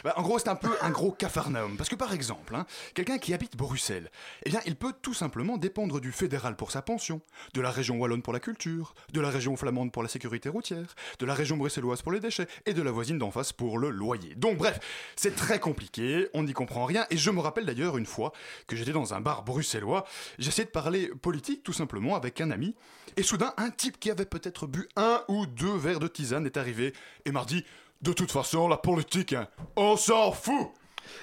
Bah, 0.04 0.14
en 0.16 0.22
gros, 0.22 0.38
c'est 0.38 0.48
un 0.48 0.56
peu 0.56 0.70
un 0.82 0.90
gros 0.90 1.12
cafarnaum. 1.12 1.76
Parce 1.76 1.88
que 1.88 1.94
par 1.96 2.12
exemple, 2.12 2.54
hein, 2.54 2.66
quelqu'un 2.94 3.18
qui 3.18 3.34
habite 3.34 3.56
Bruxelles, 3.56 4.10
eh 4.44 4.50
bien, 4.50 4.60
il 4.66 4.76
peut 4.76 4.92
tout 5.00 5.14
simplement 5.14 5.56
dépendre 5.56 6.00
du 6.00 6.12
fédéral 6.12 6.56
pour 6.56 6.70
sa 6.70 6.82
pension, 6.82 7.20
de 7.54 7.60
la 7.60 7.70
région 7.70 7.98
wallonne 7.98 8.22
pour 8.22 8.32
la 8.32 8.40
culture, 8.40 8.94
de 9.12 9.20
la 9.20 9.30
région 9.30 9.56
flamande 9.56 9.92
pour 9.92 10.02
la 10.02 10.08
sécurité 10.08 10.48
routière, 10.48 10.94
de 11.18 11.26
la 11.26 11.34
région 11.34 11.56
bruxelloise 11.56 12.02
pour 12.02 12.12
les 12.12 12.20
déchets 12.20 12.48
et 12.66 12.74
de 12.74 12.82
la 12.82 12.90
voisine 12.90 13.18
d'en 13.18 13.30
face 13.30 13.52
pour 13.52 13.78
le 13.78 13.90
loyer. 13.90 14.34
Donc 14.34 14.58
bref, 14.58 14.80
c'est 15.16 15.34
très 15.36 15.58
compliqué, 15.60 16.28
on 16.34 16.42
n'y 16.42 16.52
comprend 16.52 16.84
rien. 16.84 17.06
Et 17.10 17.16
je 17.16 17.30
me 17.30 17.40
rappelle 17.40 17.66
d'ailleurs 17.66 17.96
une 17.98 18.06
fois 18.06 18.32
que 18.66 18.76
j'étais 18.76 18.92
dans 18.92 19.14
un 19.14 19.20
bar 19.20 19.44
bruxellois, 19.44 20.04
j'essayais 20.38 20.66
de 20.66 20.70
parler 20.70 21.08
politique 21.22 21.62
tout 21.62 21.72
simplement 21.72 22.16
avec 22.16 22.40
un 22.40 22.50
ami, 22.50 22.74
et 23.16 23.22
soudain, 23.22 23.52
un 23.56 23.70
type 23.70 23.98
qui 23.98 24.10
avait 24.10 24.26
peut-être 24.26 24.66
bu 24.66 24.88
un 24.96 25.22
ou 25.28 25.46
deux 25.46 25.76
verres 25.76 25.98
de 25.98 26.06
tisane 26.08 26.46
est 26.46 26.56
arrivé 26.56 26.87
et 27.24 27.32
m'a 27.32 27.44
dit 27.44 27.64
de 28.02 28.12
toute 28.12 28.30
façon, 28.30 28.68
la 28.68 28.76
politique, 28.76 29.32
hein, 29.32 29.48
on 29.76 29.96
s'en 29.96 30.30
fout 30.32 30.68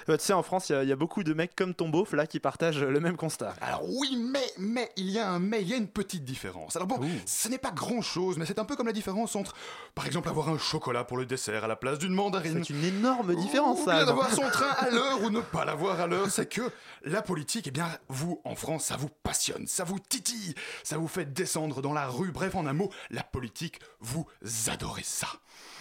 Euh, 0.08 0.16
tu 0.16 0.24
sais, 0.24 0.32
en 0.32 0.42
France, 0.42 0.68
il 0.68 0.72
y 0.72 0.74
a- 0.74 0.82
il 0.82 0.88
y, 0.88 0.92
a 0.92 0.96
beaucoup 0.96 1.22
de 1.22 1.32
mecs 1.32 1.54
comme 1.54 1.72
ton 1.72 1.88
beauf 1.88 2.12
là 2.12 2.26
qui 2.26 2.40
partagent 2.40 2.82
le 2.82 2.98
même 2.98 3.16
constat. 3.16 3.54
Alors 3.60 3.84
oui, 3.88 4.16
mais, 4.20 4.44
mais, 4.58 4.90
il 4.96 5.08
y 5.10 5.18
a 5.20 5.30
un 5.30 5.38
mais, 5.38 5.62
il 5.62 5.68
y 5.68 5.74
a 5.74 5.76
une 5.76 5.86
petite 5.86 6.24
différence. 6.24 6.74
Alors 6.74 6.88
bon, 6.88 6.98
ce 7.24 7.46
n'est 7.48 7.58
pas 7.58 7.70
grand-chose, 7.70 8.36
mais 8.36 8.46
c'est 8.46 8.58
un 8.58 8.64
peu 8.64 8.74
comme 8.74 8.88
la 8.88 8.92
différence 8.92 9.36
entre, 9.36 9.54
par 9.94 10.04
exemple, 10.04 10.28
avoir 10.28 10.48
un 10.48 10.58
chocolat 10.58 11.04
pour 11.04 11.16
le 11.18 11.24
dessert 11.24 11.62
à 11.62 11.68
la 11.68 11.76
place 11.76 12.00
d'une 12.00 12.14
mandarine. 12.14 12.64
C'est 12.64 12.70
une 12.70 12.82
énorme 12.82 13.36
différence, 13.36 13.78
Ou 13.82 13.84
ça. 13.84 13.90
bien 13.92 14.00
Alban. 14.00 14.06
d'avoir 14.10 14.30
son 14.32 14.50
train 14.50 14.70
à 14.76 14.90
l'heure 14.90 15.22
ou 15.22 15.30
ne 15.30 15.40
pas 15.52 15.64
l'avoir 15.64 16.00
à 16.00 16.08
l'heure, 16.08 16.30
c'est 16.30 16.48
que 16.48 16.62
la 17.04 17.22
politique, 17.22 17.68
eh 17.68 17.70
bien, 17.70 17.88
vous, 18.08 18.40
en 18.44 18.56
France, 18.56 18.86
ça 18.86 18.96
vous 18.96 19.10
passionne, 19.22 19.68
ça 19.68 19.84
vous 19.84 20.00
titille, 20.00 20.56
ça 20.82 20.98
vous 20.98 21.06
fait 21.08 21.32
descendre 21.32 21.80
dans 21.80 21.92
la 21.92 22.08
rue. 22.08 22.32
Bref, 22.32 22.56
en 22.56 22.66
un 22.66 22.72
mot, 22.72 22.90
la 23.10 23.22
politique, 23.22 23.78
vous 24.00 24.26
adorez 24.66 25.04
ça. 25.04 25.28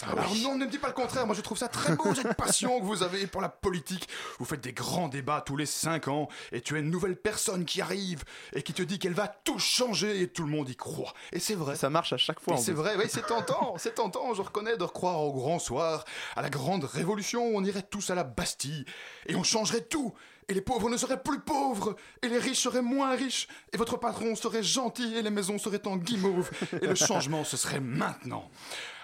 Alors 0.04 0.36
non, 0.44 0.56
ne 0.56 0.66
me 0.66 0.70
dis 0.70 0.78
pas 0.78 0.88
le 0.88 0.94
contraire, 0.94 1.26
moi 1.26 1.36
je 1.36 1.42
trouve 1.42 1.58
ça 1.58 1.68
très 1.68 1.96
beau, 1.96 2.14
cette 2.14 2.34
passion 2.38 2.80
que 2.80 2.86
vous 2.86 3.02
avez 3.02 3.28
pour 3.28 3.42
la 3.42 3.50
politique. 3.50 4.08
Vous 4.40 4.46
faites 4.46 4.62
des 4.62 4.74
grands 4.74 5.08
débats 5.08 5.42
tous 5.42 5.56
les 5.56 5.66
5 5.66 6.08
ans, 6.10 6.28
et 6.52 6.62
tu 6.62 6.76
as 6.76 6.80
une 6.80 6.90
nouvelle 6.90 7.16
personne 7.16 7.66
qui 7.66 7.82
arrive, 7.82 8.24
et 8.54 8.62
qui 8.62 8.74
te 8.74 8.82
dit 8.82 9.00
qu'elle 9.00 9.14
va 9.14 9.28
tout 9.28 9.58
changer, 9.58 10.22
et 10.22 10.28
tout 10.28 10.44
le 10.44 10.50
monde 10.50 10.70
y 10.70 10.76
croit. 10.76 11.14
Et 11.32 11.40
c'est 11.40 11.56
vrai. 11.56 11.76
Ça 11.76 11.90
marche 11.90 12.14
à 12.14 12.18
chaque 12.18 12.40
fois. 12.40 12.58
C'est 12.58 12.74
vrai, 12.74 12.96
oui, 12.98 13.06
c'est 13.10 13.26
tentant, 13.26 13.76
c'est 13.78 13.96
tentant, 13.96 14.34
je 14.34 14.42
reconnais, 14.42 14.78
de 14.78 14.84
recroire 14.84 15.22
au 15.22 15.34
grand 15.34 15.60
soir, 15.60 16.04
à 16.36 16.42
la 16.42 16.50
grande 16.50 16.84
révolution 16.84 17.48
où 17.48 17.58
on 17.58 17.64
irait 17.64 17.84
tous 17.84 18.10
à 18.10 18.16
la 18.16 18.24
Bastille, 18.24 18.86
et 19.28 19.36
on 19.36 19.44
changerait 19.44 19.82
tout, 19.82 20.14
et 20.48 20.54
les 20.54 20.62
pauvres 20.62 20.90
ne 20.90 20.98
seraient 20.98 21.22
plus 21.22 21.40
pauvres, 21.40 21.96
et 22.22 22.28
les 22.28 22.38
riches 22.38 22.62
seraient 22.62 22.82
moins 22.82 23.16
riches, 23.16 23.48
et 23.74 23.78
votre 23.78 23.98
patron 23.98 24.36
serait 24.36 24.64
gentil, 24.64 25.16
et 25.16 25.22
les 25.22 25.30
maisons 25.30 25.58
seraient 25.58 25.86
en 25.88 25.98
guimauve, 25.98 26.50
et 26.82 26.88
le 26.88 26.96
changement, 26.96 27.44
ce 27.44 27.58
serait 27.58 27.80
maintenant. 27.80 28.50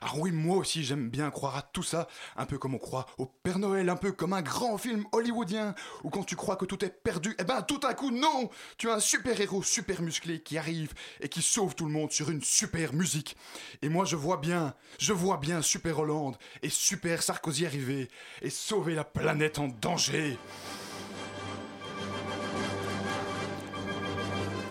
Ah 0.04 0.14
oui, 0.18 0.32
moi 0.32 0.58
aussi 0.58 0.84
j'aime 0.84 1.10
bien 1.10 1.30
croire 1.30 1.56
à 1.56 1.62
tout 1.62 1.84
ça, 1.84 2.08
un 2.36 2.48
peu 2.48 2.58
comme 2.58 2.74
on 2.74 2.80
croit 2.80 3.06
au 3.20 3.28
Père 3.28 3.60
Noël, 3.60 3.88
un 3.88 3.96
peu 3.96 4.12
comme 4.12 4.34
un 4.34 4.42
grand 4.42 4.80
film 4.80 5.06
hollywoodien, 5.12 5.76
où 6.04 6.10
quand 6.10 6.24
tu 6.24 6.36
crois 6.36 6.56
que 6.56 6.66
tout 6.66 6.84
est 6.84 6.90
perdu, 6.90 7.36
eh 7.38 7.44
ben 7.44 7.62
tout 7.62 7.80
à 7.84 7.94
coup 7.94 8.10
non 8.10 8.50
Tu 8.80 8.90
as 8.90 8.96
un 8.96 9.00
super-héros 9.00 9.62
super 9.62 10.02
musclé 10.02 10.42
qui 10.42 10.58
arrive 10.58 10.94
et 11.20 11.30
qui 11.30 11.44
sauve 11.44 11.76
tout 11.76 11.86
le 11.86 11.92
monde 11.92 12.12
sur 12.12 12.32
une 12.32 12.42
super 12.42 12.94
musique. 12.94 13.38
Et 13.84 13.90
moi 13.90 14.04
je 14.06 14.16
vois 14.16 14.38
bien, 14.38 14.74
je 14.98 15.14
vois 15.14 15.38
bien 15.38 15.62
Super 15.62 16.00
Hollande 16.00 16.36
et 16.64 16.70
Super 16.70 17.22
Sarkozy 17.22 17.68
arriver 17.68 18.10
et 18.42 18.50
sauver 18.50 18.96
la 18.96 19.04
planète 19.04 19.60
en 19.60 19.68
danger. 19.68 20.40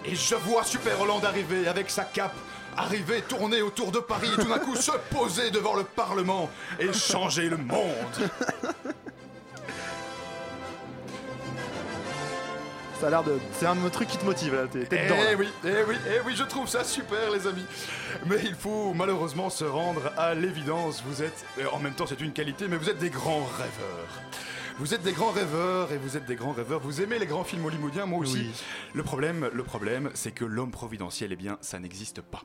Et 0.04 0.14
je 0.14 0.34
vois 0.34 0.64
Super 0.64 1.00
Hollande 1.00 1.24
arriver 1.24 1.68
avec 1.68 1.90
sa 1.90 2.04
cape, 2.04 2.34
arriver, 2.76 3.22
tourner 3.22 3.62
autour 3.62 3.92
de 3.92 3.98
Paris, 3.98 4.28
et 4.32 4.40
tout 4.40 4.48
d'un 4.48 4.58
coup 4.58 4.76
se 4.76 4.92
poser 5.10 5.50
devant 5.50 5.74
le 5.74 5.84
Parlement 5.84 6.48
et 6.78 6.92
changer 6.92 7.48
le 7.48 7.58
monde. 7.58 8.30
Ça 13.00 13.06
a 13.06 13.10
l'air 13.10 13.24
de. 13.24 13.38
C'est 13.58 13.64
un 13.64 13.76
truc 13.88 14.08
qui 14.08 14.18
te 14.18 14.26
motive 14.26 14.54
là. 14.54 14.66
T'es 14.70 14.80
dedans. 14.80 15.16
Eh 15.30 15.34
oui, 15.34 15.48
eh 15.64 15.68
oui, 15.88 15.96
eh 16.06 16.20
oui, 16.26 16.34
je 16.36 16.44
trouve 16.44 16.68
ça 16.68 16.84
super, 16.84 17.30
les 17.30 17.46
amis. 17.46 17.64
Mais 18.26 18.36
il 18.44 18.54
faut 18.54 18.92
malheureusement 18.92 19.48
se 19.48 19.64
rendre 19.64 20.12
à 20.18 20.34
l'évidence. 20.34 21.02
Vous 21.06 21.22
êtes, 21.22 21.46
euh, 21.58 21.64
en 21.72 21.78
même 21.78 21.94
temps, 21.94 22.06
c'est 22.06 22.20
une 22.20 22.32
qualité, 22.32 22.68
mais 22.68 22.76
vous 22.76 22.90
êtes 22.90 22.98
des 22.98 23.08
grands 23.08 23.48
rêveurs. 23.56 24.20
Vous 24.78 24.94
êtes 24.94 25.02
des 25.02 25.12
grands 25.12 25.30
rêveurs 25.30 25.92
et 25.92 25.98
vous 25.98 26.16
êtes 26.16 26.26
des 26.26 26.36
grands 26.36 26.52
rêveurs. 26.52 26.80
Vous 26.80 27.02
aimez 27.02 27.18
les 27.18 27.26
grands 27.26 27.44
films 27.44 27.64
hollywoodiens, 27.64 28.06
moi 28.06 28.20
aussi. 28.20 28.38
Oui. 28.38 28.50
Le 28.94 29.02
problème, 29.02 29.50
le 29.52 29.62
problème, 29.62 30.10
c'est 30.14 30.32
que 30.32 30.44
l'homme 30.44 30.70
providentiel, 30.70 31.32
eh 31.32 31.36
bien, 31.36 31.58
ça 31.60 31.78
n'existe 31.78 32.22
pas. 32.22 32.42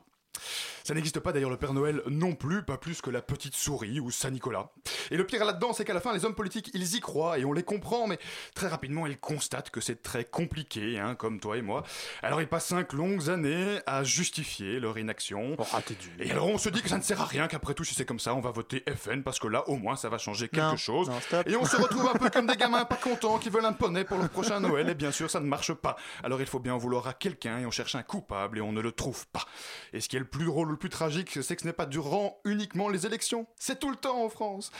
Ça 0.86 0.94
n'existe 0.94 1.18
pas 1.18 1.32
d'ailleurs 1.32 1.50
le 1.50 1.56
Père 1.56 1.72
Noël 1.74 2.00
non 2.06 2.36
plus, 2.36 2.62
pas 2.62 2.76
plus 2.78 3.00
que 3.02 3.10
la 3.10 3.20
petite 3.20 3.56
souris 3.56 3.98
ou 3.98 4.12
Saint-Nicolas. 4.12 4.70
Et 5.10 5.16
le 5.16 5.26
pire 5.26 5.44
là-dedans, 5.44 5.72
c'est 5.72 5.84
qu'à 5.84 5.94
la 5.94 6.00
fin, 6.00 6.12
les 6.14 6.24
hommes 6.24 6.36
politiques, 6.36 6.70
ils 6.74 6.94
y 6.94 7.00
croient 7.00 7.40
et 7.40 7.44
on 7.44 7.52
les 7.52 7.64
comprend, 7.64 8.06
mais 8.06 8.20
très 8.54 8.68
rapidement, 8.68 9.04
ils 9.08 9.18
constatent 9.18 9.70
que 9.70 9.80
c'est 9.80 10.00
très 10.00 10.24
compliqué, 10.24 11.00
hein, 11.00 11.16
comme 11.16 11.40
toi 11.40 11.56
et 11.56 11.62
moi. 11.62 11.82
Alors 12.22 12.40
ils 12.40 12.46
passent 12.46 12.66
cinq 12.66 12.92
longues 12.92 13.28
années 13.30 13.80
à 13.86 14.04
justifier 14.04 14.78
leur 14.78 14.96
inaction. 14.96 15.56
Oh, 15.58 15.64
ah. 15.72 15.80
Et 16.20 16.30
alors 16.30 16.46
on 16.46 16.56
se 16.56 16.68
dit 16.68 16.82
que 16.82 16.88
ça 16.88 16.98
ne 16.98 17.02
sert 17.02 17.20
à 17.20 17.24
rien, 17.24 17.48
qu'après 17.48 17.74
tout, 17.74 17.82
si 17.82 17.96
c'est 17.96 18.04
comme 18.04 18.20
ça, 18.20 18.36
on 18.36 18.40
va 18.40 18.52
voter 18.52 18.84
FN 18.96 19.24
parce 19.24 19.40
que 19.40 19.48
là, 19.48 19.68
au 19.68 19.74
moins, 19.78 19.96
ça 19.96 20.08
va 20.08 20.18
changer 20.18 20.48
quelque 20.48 20.70
Non, 20.70 20.76
chose. 20.76 21.08
non. 21.08 21.18
Et 21.46 21.56
on 21.56 21.64
se 21.64 21.74
retrouve 21.78 22.08
un 22.14 22.16
peu 22.16 22.30
comme 22.30 22.46
des 22.46 22.54
gamins 22.56 22.84
pas 22.88 22.94
contents 22.94 23.38
qui 23.38 23.48
veulent 23.50 23.64
un 23.64 23.72
poney 23.72 24.04
pour 24.04 24.18
leur 24.18 24.28
prochain 24.28 24.60
Noël. 24.60 24.88
Et 24.88 24.94
bien 24.94 25.10
sûr, 25.10 25.28
ça 25.32 25.40
ne 25.40 25.46
marche 25.46 25.72
pas. 25.72 25.96
Alors 26.22 26.40
il 26.40 26.46
faut 26.46 26.60
bien 26.60 26.74
en 26.74 26.78
vouloir 26.78 27.08
à 27.08 27.12
quelqu'un 27.12 27.58
et 27.58 27.66
on 27.66 27.72
cherche 27.72 27.96
un 27.96 28.04
coupable 28.04 28.58
et 28.58 28.60
on 28.60 28.70
ne 28.70 28.80
le 28.80 28.92
trouve 28.92 29.26
pas. 29.26 29.42
Et 29.92 30.00
ce 30.00 30.08
qui 30.08 30.14
est 30.14 30.20
le 30.20 30.26
plus 30.26 30.44
drôle, 30.44 30.75
le 30.76 30.78
plus 30.78 30.90
tragique, 30.90 31.38
c'est 31.42 31.56
que 31.56 31.62
ce 31.62 31.66
n'est 31.66 31.72
pas 31.72 31.86
durant 31.86 32.38
uniquement 32.44 32.90
les 32.90 33.06
élections. 33.06 33.46
C'est 33.58 33.80
tout 33.80 33.88
le 33.88 33.96
temps 33.96 34.22
en 34.22 34.28
France. 34.28 34.70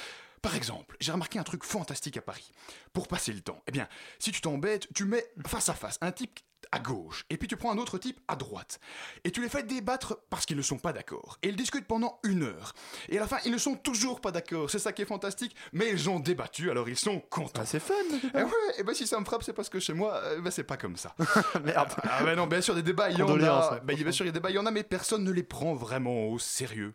Par 0.42 0.54
exemple, 0.54 0.96
j'ai 1.00 1.10
remarqué 1.10 1.38
un 1.38 1.42
truc 1.42 1.64
fantastique 1.64 2.18
à 2.18 2.20
Paris. 2.20 2.52
Pour 2.92 3.08
passer 3.08 3.32
le 3.32 3.40
temps, 3.40 3.62
eh 3.66 3.72
bien, 3.72 3.88
si 4.18 4.30
tu 4.30 4.42
t'embêtes, 4.42 4.86
tu 4.94 5.06
mets 5.06 5.26
face 5.46 5.70
à 5.70 5.74
face 5.74 5.96
un 6.02 6.12
type 6.12 6.38
à 6.72 6.78
gauche, 6.78 7.24
et 7.30 7.36
puis 7.36 7.48
tu 7.48 7.56
prends 7.56 7.72
un 7.72 7.78
autre 7.78 7.98
type 7.98 8.20
à 8.28 8.36
droite, 8.36 8.80
et 9.24 9.30
tu 9.30 9.40
les 9.42 9.48
fais 9.48 9.62
débattre 9.62 10.16
parce 10.30 10.46
qu'ils 10.46 10.56
ne 10.56 10.62
sont 10.62 10.78
pas 10.78 10.92
d'accord, 10.92 11.38
et 11.42 11.48
ils 11.48 11.56
discutent 11.56 11.86
pendant 11.86 12.18
une 12.24 12.42
heure, 12.42 12.72
et 13.08 13.16
à 13.18 13.20
la 13.20 13.26
fin, 13.26 13.38
ils 13.44 13.52
ne 13.52 13.58
sont 13.58 13.74
toujours 13.76 14.20
pas 14.20 14.30
d'accord, 14.32 14.70
c'est 14.70 14.78
ça 14.78 14.92
qui 14.92 15.02
est 15.02 15.06
fantastique, 15.06 15.54
mais 15.72 15.90
ils 15.90 16.08
ont 16.10 16.20
débattu, 16.20 16.70
alors 16.70 16.88
ils 16.88 16.96
sont 16.96 17.20
contents. 17.20 17.62
Ah, 17.62 17.66
c'est 17.66 17.80
fun. 17.80 17.94
Eh 18.34 18.42
ouais, 18.42 18.50
et 18.78 18.82
ben 18.82 18.94
si 18.94 19.06
ça 19.06 19.18
me 19.20 19.24
frappe, 19.24 19.42
c'est 19.42 19.52
parce 19.52 19.68
que 19.68 19.80
chez 19.80 19.92
moi, 19.92 20.14
euh, 20.24 20.40
ben 20.40 20.50
c'est 20.50 20.64
pas 20.64 20.76
comme 20.76 20.96
ça. 20.96 21.14
Merde. 21.64 21.92
Ah 22.02 22.22
ben 22.24 22.36
non, 22.36 22.46
bien 22.46 22.60
sûr, 22.60 22.74
des 22.74 22.82
débats, 22.82 23.10
il 23.10 23.18
y 23.18 23.22
en 23.22 23.28
a. 23.28 23.72
ouais, 23.72 23.80
Ben, 23.84 23.96
bien 23.96 24.12
sûr, 24.12 24.24
il 24.24 24.28
y 24.28 24.30
a 24.30 24.32
des 24.32 24.38
débats, 24.38 24.50
il 24.50 24.56
y 24.56 24.58
en 24.58 24.66
a, 24.66 24.70
mais 24.70 24.82
personne 24.82 25.24
ne 25.24 25.30
les 25.30 25.42
prend 25.42 25.74
vraiment 25.74 26.26
au 26.28 26.38
sérieux. 26.38 26.94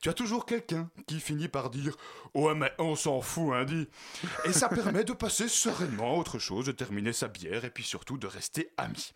Tu 0.00 0.08
as 0.08 0.12
toujours 0.14 0.46
quelqu'un 0.46 0.88
qui 1.06 1.20
finit 1.20 1.48
par 1.48 1.70
dire 1.70 1.96
Ouais, 2.34 2.54
mais 2.54 2.72
on 2.78 2.94
s'en 2.96 3.20
fout, 3.20 3.52
hein, 3.54 3.64
dit. 3.64 3.88
Et 4.44 4.52
ça 4.52 4.68
permet 4.68 5.04
de 5.04 5.12
passer 5.12 5.48
sereinement 5.48 6.14
à 6.14 6.16
autre 6.16 6.38
chose, 6.38 6.66
de 6.66 6.72
terminer 6.72 7.12
sa 7.12 7.28
bière 7.28 7.64
et 7.64 7.70
puis 7.70 7.84
surtout 7.84 8.18
de 8.18 8.26
rester 8.26 8.72
amis. 8.76 9.09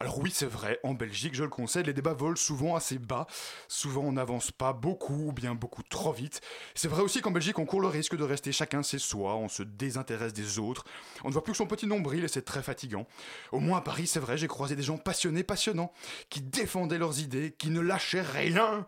Alors 0.00 0.18
oui, 0.18 0.30
c'est 0.32 0.46
vrai, 0.46 0.78
en 0.84 0.94
Belgique, 0.94 1.34
je 1.34 1.42
le 1.42 1.48
concède, 1.48 1.86
les 1.86 1.92
débats 1.92 2.12
volent 2.12 2.36
souvent 2.36 2.76
assez 2.76 2.98
bas. 2.98 3.26
Souvent, 3.66 4.02
on 4.02 4.12
n'avance 4.12 4.52
pas 4.52 4.72
beaucoup 4.72 5.28
ou 5.28 5.32
bien 5.32 5.56
beaucoup 5.56 5.82
trop 5.82 6.12
vite. 6.12 6.40
C'est 6.76 6.86
vrai 6.86 7.02
aussi 7.02 7.20
qu'en 7.20 7.32
Belgique, 7.32 7.58
on 7.58 7.66
court 7.66 7.80
le 7.80 7.88
risque 7.88 8.16
de 8.16 8.22
rester 8.22 8.52
chacun 8.52 8.82
chez 8.82 8.98
soi, 8.98 9.34
on 9.34 9.48
se 9.48 9.64
désintéresse 9.64 10.32
des 10.32 10.60
autres. 10.60 10.84
On 11.24 11.28
ne 11.28 11.32
voit 11.32 11.42
plus 11.42 11.52
que 11.52 11.58
son 11.58 11.66
petit 11.66 11.88
nombril 11.88 12.22
et 12.24 12.28
c'est 12.28 12.44
très 12.44 12.62
fatigant. 12.62 13.06
Au 13.50 13.58
moins 13.58 13.78
à 13.78 13.80
Paris, 13.80 14.06
c'est 14.06 14.20
vrai, 14.20 14.38
j'ai 14.38 14.46
croisé 14.46 14.76
des 14.76 14.82
gens 14.82 14.98
passionnés, 14.98 15.42
passionnants, 15.42 15.92
qui 16.30 16.42
défendaient 16.42 16.98
leurs 16.98 17.18
idées, 17.18 17.54
qui 17.58 17.70
ne 17.70 17.80
lâchaient 17.80 18.22
rien. 18.22 18.86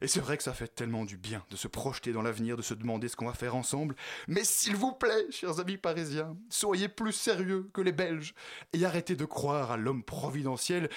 Et 0.00 0.08
c'est 0.08 0.20
vrai 0.20 0.36
que 0.36 0.42
ça 0.42 0.52
fait 0.52 0.68
tellement 0.68 1.04
du 1.04 1.16
bien 1.16 1.44
de 1.50 1.56
se 1.56 1.68
projeter 1.68 2.12
dans 2.12 2.22
l'avenir, 2.22 2.56
de 2.56 2.62
se 2.62 2.74
demander 2.74 3.08
ce 3.08 3.16
qu'on 3.16 3.26
va 3.26 3.32
faire 3.34 3.56
ensemble. 3.56 3.96
Mais 4.28 4.44
s'il 4.44 4.76
vous 4.76 4.92
plaît, 4.92 5.30
chers 5.30 5.58
amis 5.60 5.76
parisiens, 5.76 6.36
soyez 6.50 6.88
plus 6.88 7.12
sérieux 7.12 7.70
que 7.72 7.80
les 7.80 7.92
Belges 7.92 8.34
et 8.72 8.84
arrêtez 8.84 9.16
de 9.16 9.24
croire 9.24 9.70
à 9.70 9.76
l'homme 9.76 10.02
providentiel. 10.02 10.90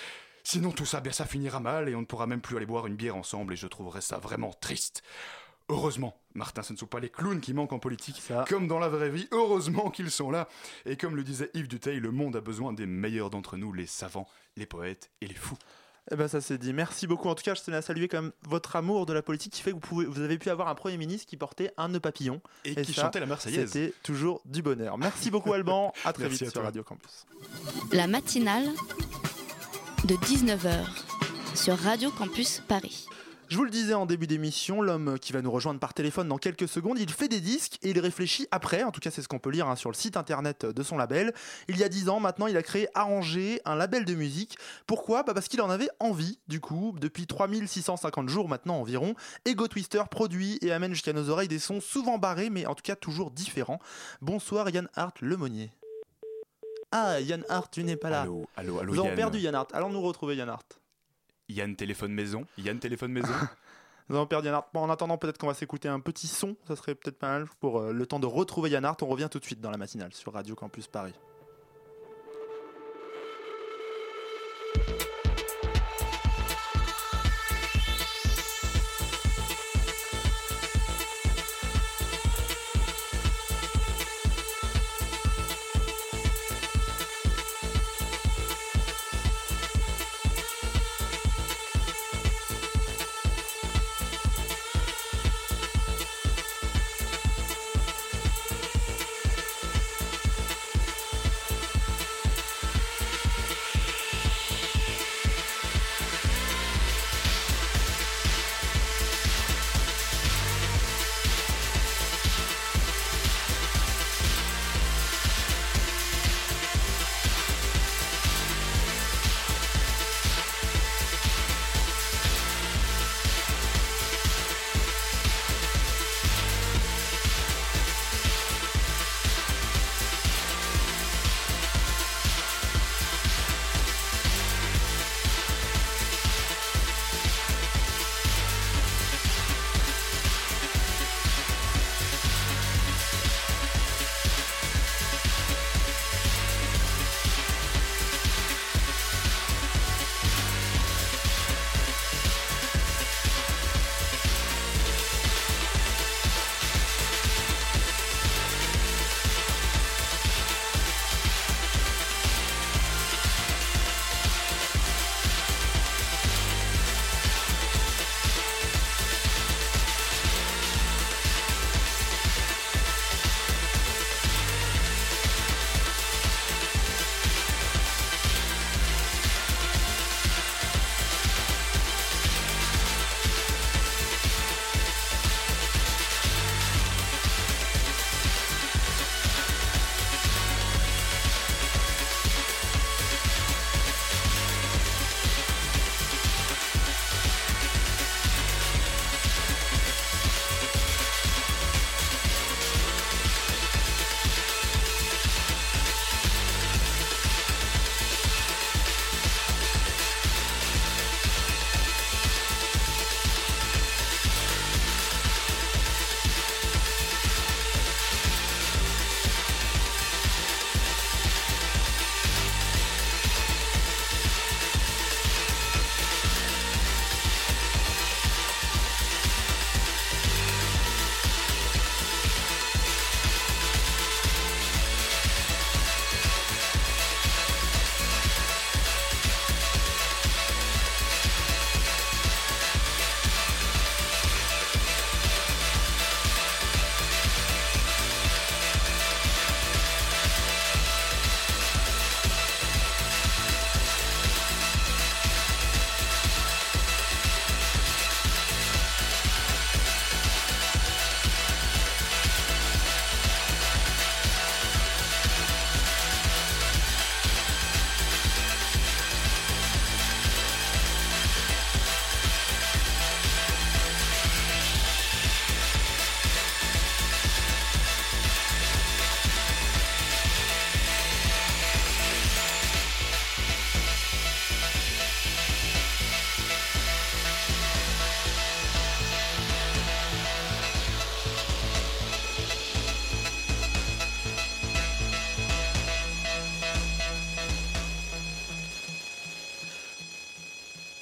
Sinon 0.43 0.72
tout 0.72 0.86
ça, 0.86 1.00
bien 1.02 1.12
ça 1.12 1.26
finira 1.26 1.60
mal 1.60 1.89
et 1.89 1.95
on 1.95 2.02
ne 2.02 2.06
pourra 2.06 2.28
même 2.28 2.41
plus 2.41 2.58
aller 2.58 2.66
boire 2.66 2.88
une 2.88 2.95
bière 2.95 3.16
ensemble 3.16 3.54
et 3.54 3.58
je 3.58 3.68
trouverais 3.68 4.02
ça 4.02 4.18
vraiment 4.18 4.52
triste. 4.54 5.04
Heureusement, 5.72 6.20
Martin, 6.34 6.64
ce 6.64 6.74
ne 6.74 6.78
sont 6.80 6.88
pas 6.88 7.00
les 7.00 7.10
clowns 7.10 7.41
qui 7.41 7.54
manquent 7.54 7.74
en 7.74 7.80
politique, 7.80 8.20
Ça. 8.20 8.43
comme 8.50 8.68
dans 8.68 8.80
la 8.80 8.89
vraie 8.89 9.12
vie. 9.12 9.28
Heureusement 9.32 9.91
qu'ils 9.91 10.10
sont 10.10 10.32
là. 10.32 10.47
Et 10.88 10.97
comme 10.97 11.16
le 11.16 11.24
disait 11.24 11.52
Yves 11.54 11.68
Duteil, 11.68 12.00
le 12.00 12.10
monde 12.12 12.36
a 12.36 12.41
besoin 12.41 12.74
des 12.74 12.88
meilleurs 12.88 13.30
d'entre 13.30 13.56
nous, 13.56 13.72
les 13.72 13.86
savants, 13.86 14.28
les 14.58 14.66
poètes 14.66 15.12
et 15.22 15.28
les 15.28 15.36
fous. 15.36 15.58
Eh 16.12 16.16
ben 16.16 16.28
ça 16.28 16.41
c'est 16.41 16.57
dit. 16.57 16.74
Merci 16.74 17.07
beaucoup. 17.07 17.30
En 17.30 17.36
tout 17.36 17.43
cas, 17.43 17.53
je 17.53 17.62
tenais 17.62 17.78
à 17.78 17.82
saluer 17.82 18.07
quand 18.07 18.22
même 18.22 18.32
votre 18.47 18.76
amour 18.76 19.05
de 19.05 19.14
la 19.14 19.22
politique 19.22 19.53
qui 19.53 19.62
fait 19.62 19.72
que 19.72 19.76
vous, 19.76 19.82
pouvez, 19.82 20.05
vous 20.05 20.22
avez 20.22 20.38
pu 20.38 20.49
avoir 20.49 20.68
un 20.68 20.76
Premier 20.76 20.97
ministre 20.97 21.28
qui 21.28 21.38
portait 21.38 21.72
un 21.78 21.89
nœud 21.89 21.99
papillon. 21.99 22.41
Et, 22.66 22.72
Et 22.72 22.82
qui 22.82 22.93
ça, 22.93 23.03
chantait 23.03 23.20
la 23.20 23.26
Marseillaise. 23.26 23.72
C'était 23.72 23.93
toujours 24.03 24.41
du 24.45 24.62
bonheur. 24.62 24.97
Merci 24.97 25.30
beaucoup 25.32 25.53
Alban. 25.53 25.93
À 26.05 26.14
très 26.14 26.24
Merci 26.24 26.45
vite 26.45 26.47
à 26.47 26.51
sur. 26.51 26.64
Radio 26.64 26.84
Campus. 26.84 27.26
La 27.91 28.07
matinale 28.07 28.70
de 30.05 30.16
19h 30.16 30.86
sur 31.55 31.78
Radio 31.78 32.10
Campus 32.12 32.62
Paris. 32.68 33.05
Je 33.50 33.58
vous 33.58 33.64
le 33.64 33.72
disais 33.72 33.95
en 33.95 34.06
début 34.06 34.28
d'émission, 34.28 34.80
l'homme 34.80 35.18
qui 35.18 35.34
va 35.34 35.41
nous 35.41 35.50
rejoindre 35.50 35.80
par 35.80 35.95
téléphone 35.95 36.28
dans 36.28 36.38
quelques 36.38 36.68
secondes, 36.68 37.00
il 37.00 37.10
fait 37.10 37.28
des 37.28 37.41
disques 37.41 37.80
et 37.82 37.89
il 37.89 38.00
réfléchit 38.00 38.47
après, 38.52 38.84
en 38.84 38.91
tout 38.91 39.00
cas 39.00 39.10
c'est 39.10 39.24
ce 39.24 39.28
qu'on 39.28 39.39
peut 39.39 39.50
lire 39.50 39.68
hein, 39.68 39.76
sur 39.76 39.89
le 39.89 39.95
site 39.95 40.18
internet 40.18 40.68
de 40.68 40.84
son 40.84 40.97
label. 40.97 41.34
Il 41.68 41.76
y 41.76 41.84
a 41.84 41.89
10 41.89 42.10
ans 42.10 42.20
maintenant, 42.20 42.45
il 42.45 42.56
a 42.58 42.62
créé 42.62 42.88
Arranger, 42.93 43.60
un 43.66 43.74
label 43.74 44.06
de 44.06 44.14
musique. 44.14 44.60
Pourquoi? 44.86 45.24
Bah 45.24 45.34
Parce 45.34 45.47
qu'il 45.47 45.62
en 45.62 45.70
avait 45.72 45.89
envie, 46.00 46.38
du 46.47 46.60
coup, 46.60 46.93
depuis 47.02 47.26
3650 47.26 48.30
jours 48.30 48.47
maintenant 48.47 48.76
environ. 48.76 49.16
Ego 49.45 49.68
Twister 49.68 50.04
produit 50.12 50.60
et 50.62 50.72
amène 50.72 50.93
jusqu'à 50.93 51.14
nos 51.14 51.32
oreilles 51.32 51.47
des 51.47 51.58
sons 51.58 51.82
souvent 51.82 52.20
barrés, 52.20 52.52
mais 52.52 52.68
en 52.68 52.76
tout 52.76 52.84
cas 52.84 52.95
toujours 52.95 53.32
différents. 53.32 53.80
Bonsoir 54.22 54.70
Yann 54.70 54.89
Hart 54.95 55.22
Lemonnier. 55.22 55.72
Ah, 56.91 57.20
Yann 57.20 57.43
Hart, 57.50 57.72
tu 57.72 57.84
n'es 57.84 57.95
pas 57.95 58.12
là. 58.12 58.22
Allô, 58.22 58.47
allô, 58.56 58.78
allô, 58.78 58.93
Nous 58.93 59.00
avons 59.00 59.16
perdu 59.16 59.39
Yann 59.39 59.56
Hart. 59.56 59.74
Allons 59.74 59.89
nous 59.89 60.02
retrouver 60.02 60.36
Yann 60.36 60.50
Hart. 60.50 60.80
Yann 61.50 61.76
téléphone 61.76 62.14
maison. 62.14 62.45
Yann 62.58 62.80
téléphone 62.80 63.12
maison. 63.12 63.34
Nous 64.10 64.16
avons 64.16 64.26
perdu 64.26 64.47
Yann 64.47 64.62
en 64.74 64.89
attendant, 64.89 65.18
peut-être 65.18 65.38
qu'on 65.38 65.47
va 65.47 65.54
s'écouter 65.54 65.88
un 65.88 66.00
petit 66.00 66.28
son. 66.28 66.56
Ça 66.68 66.76
serait 66.76 66.95
peut-être 66.95 67.20
pas 67.20 67.30
mal 67.30 67.47
pour 67.60 67.80
euh, 67.80 67.91
le 67.91 68.06
temps 68.06 68.20
de 68.20 68.26
retrouver 68.26 68.70
Yann. 68.70 68.91
On 69.02 69.06
revient 69.08 69.28
tout 69.30 69.39
de 69.39 69.45
suite 69.45 69.62
dans 69.62 69.72
la 69.72 69.78
matinale 69.78 70.14
sur 70.14 70.34
Radio 70.34 70.56
Campus 70.56 70.88
Paris. 70.88 71.14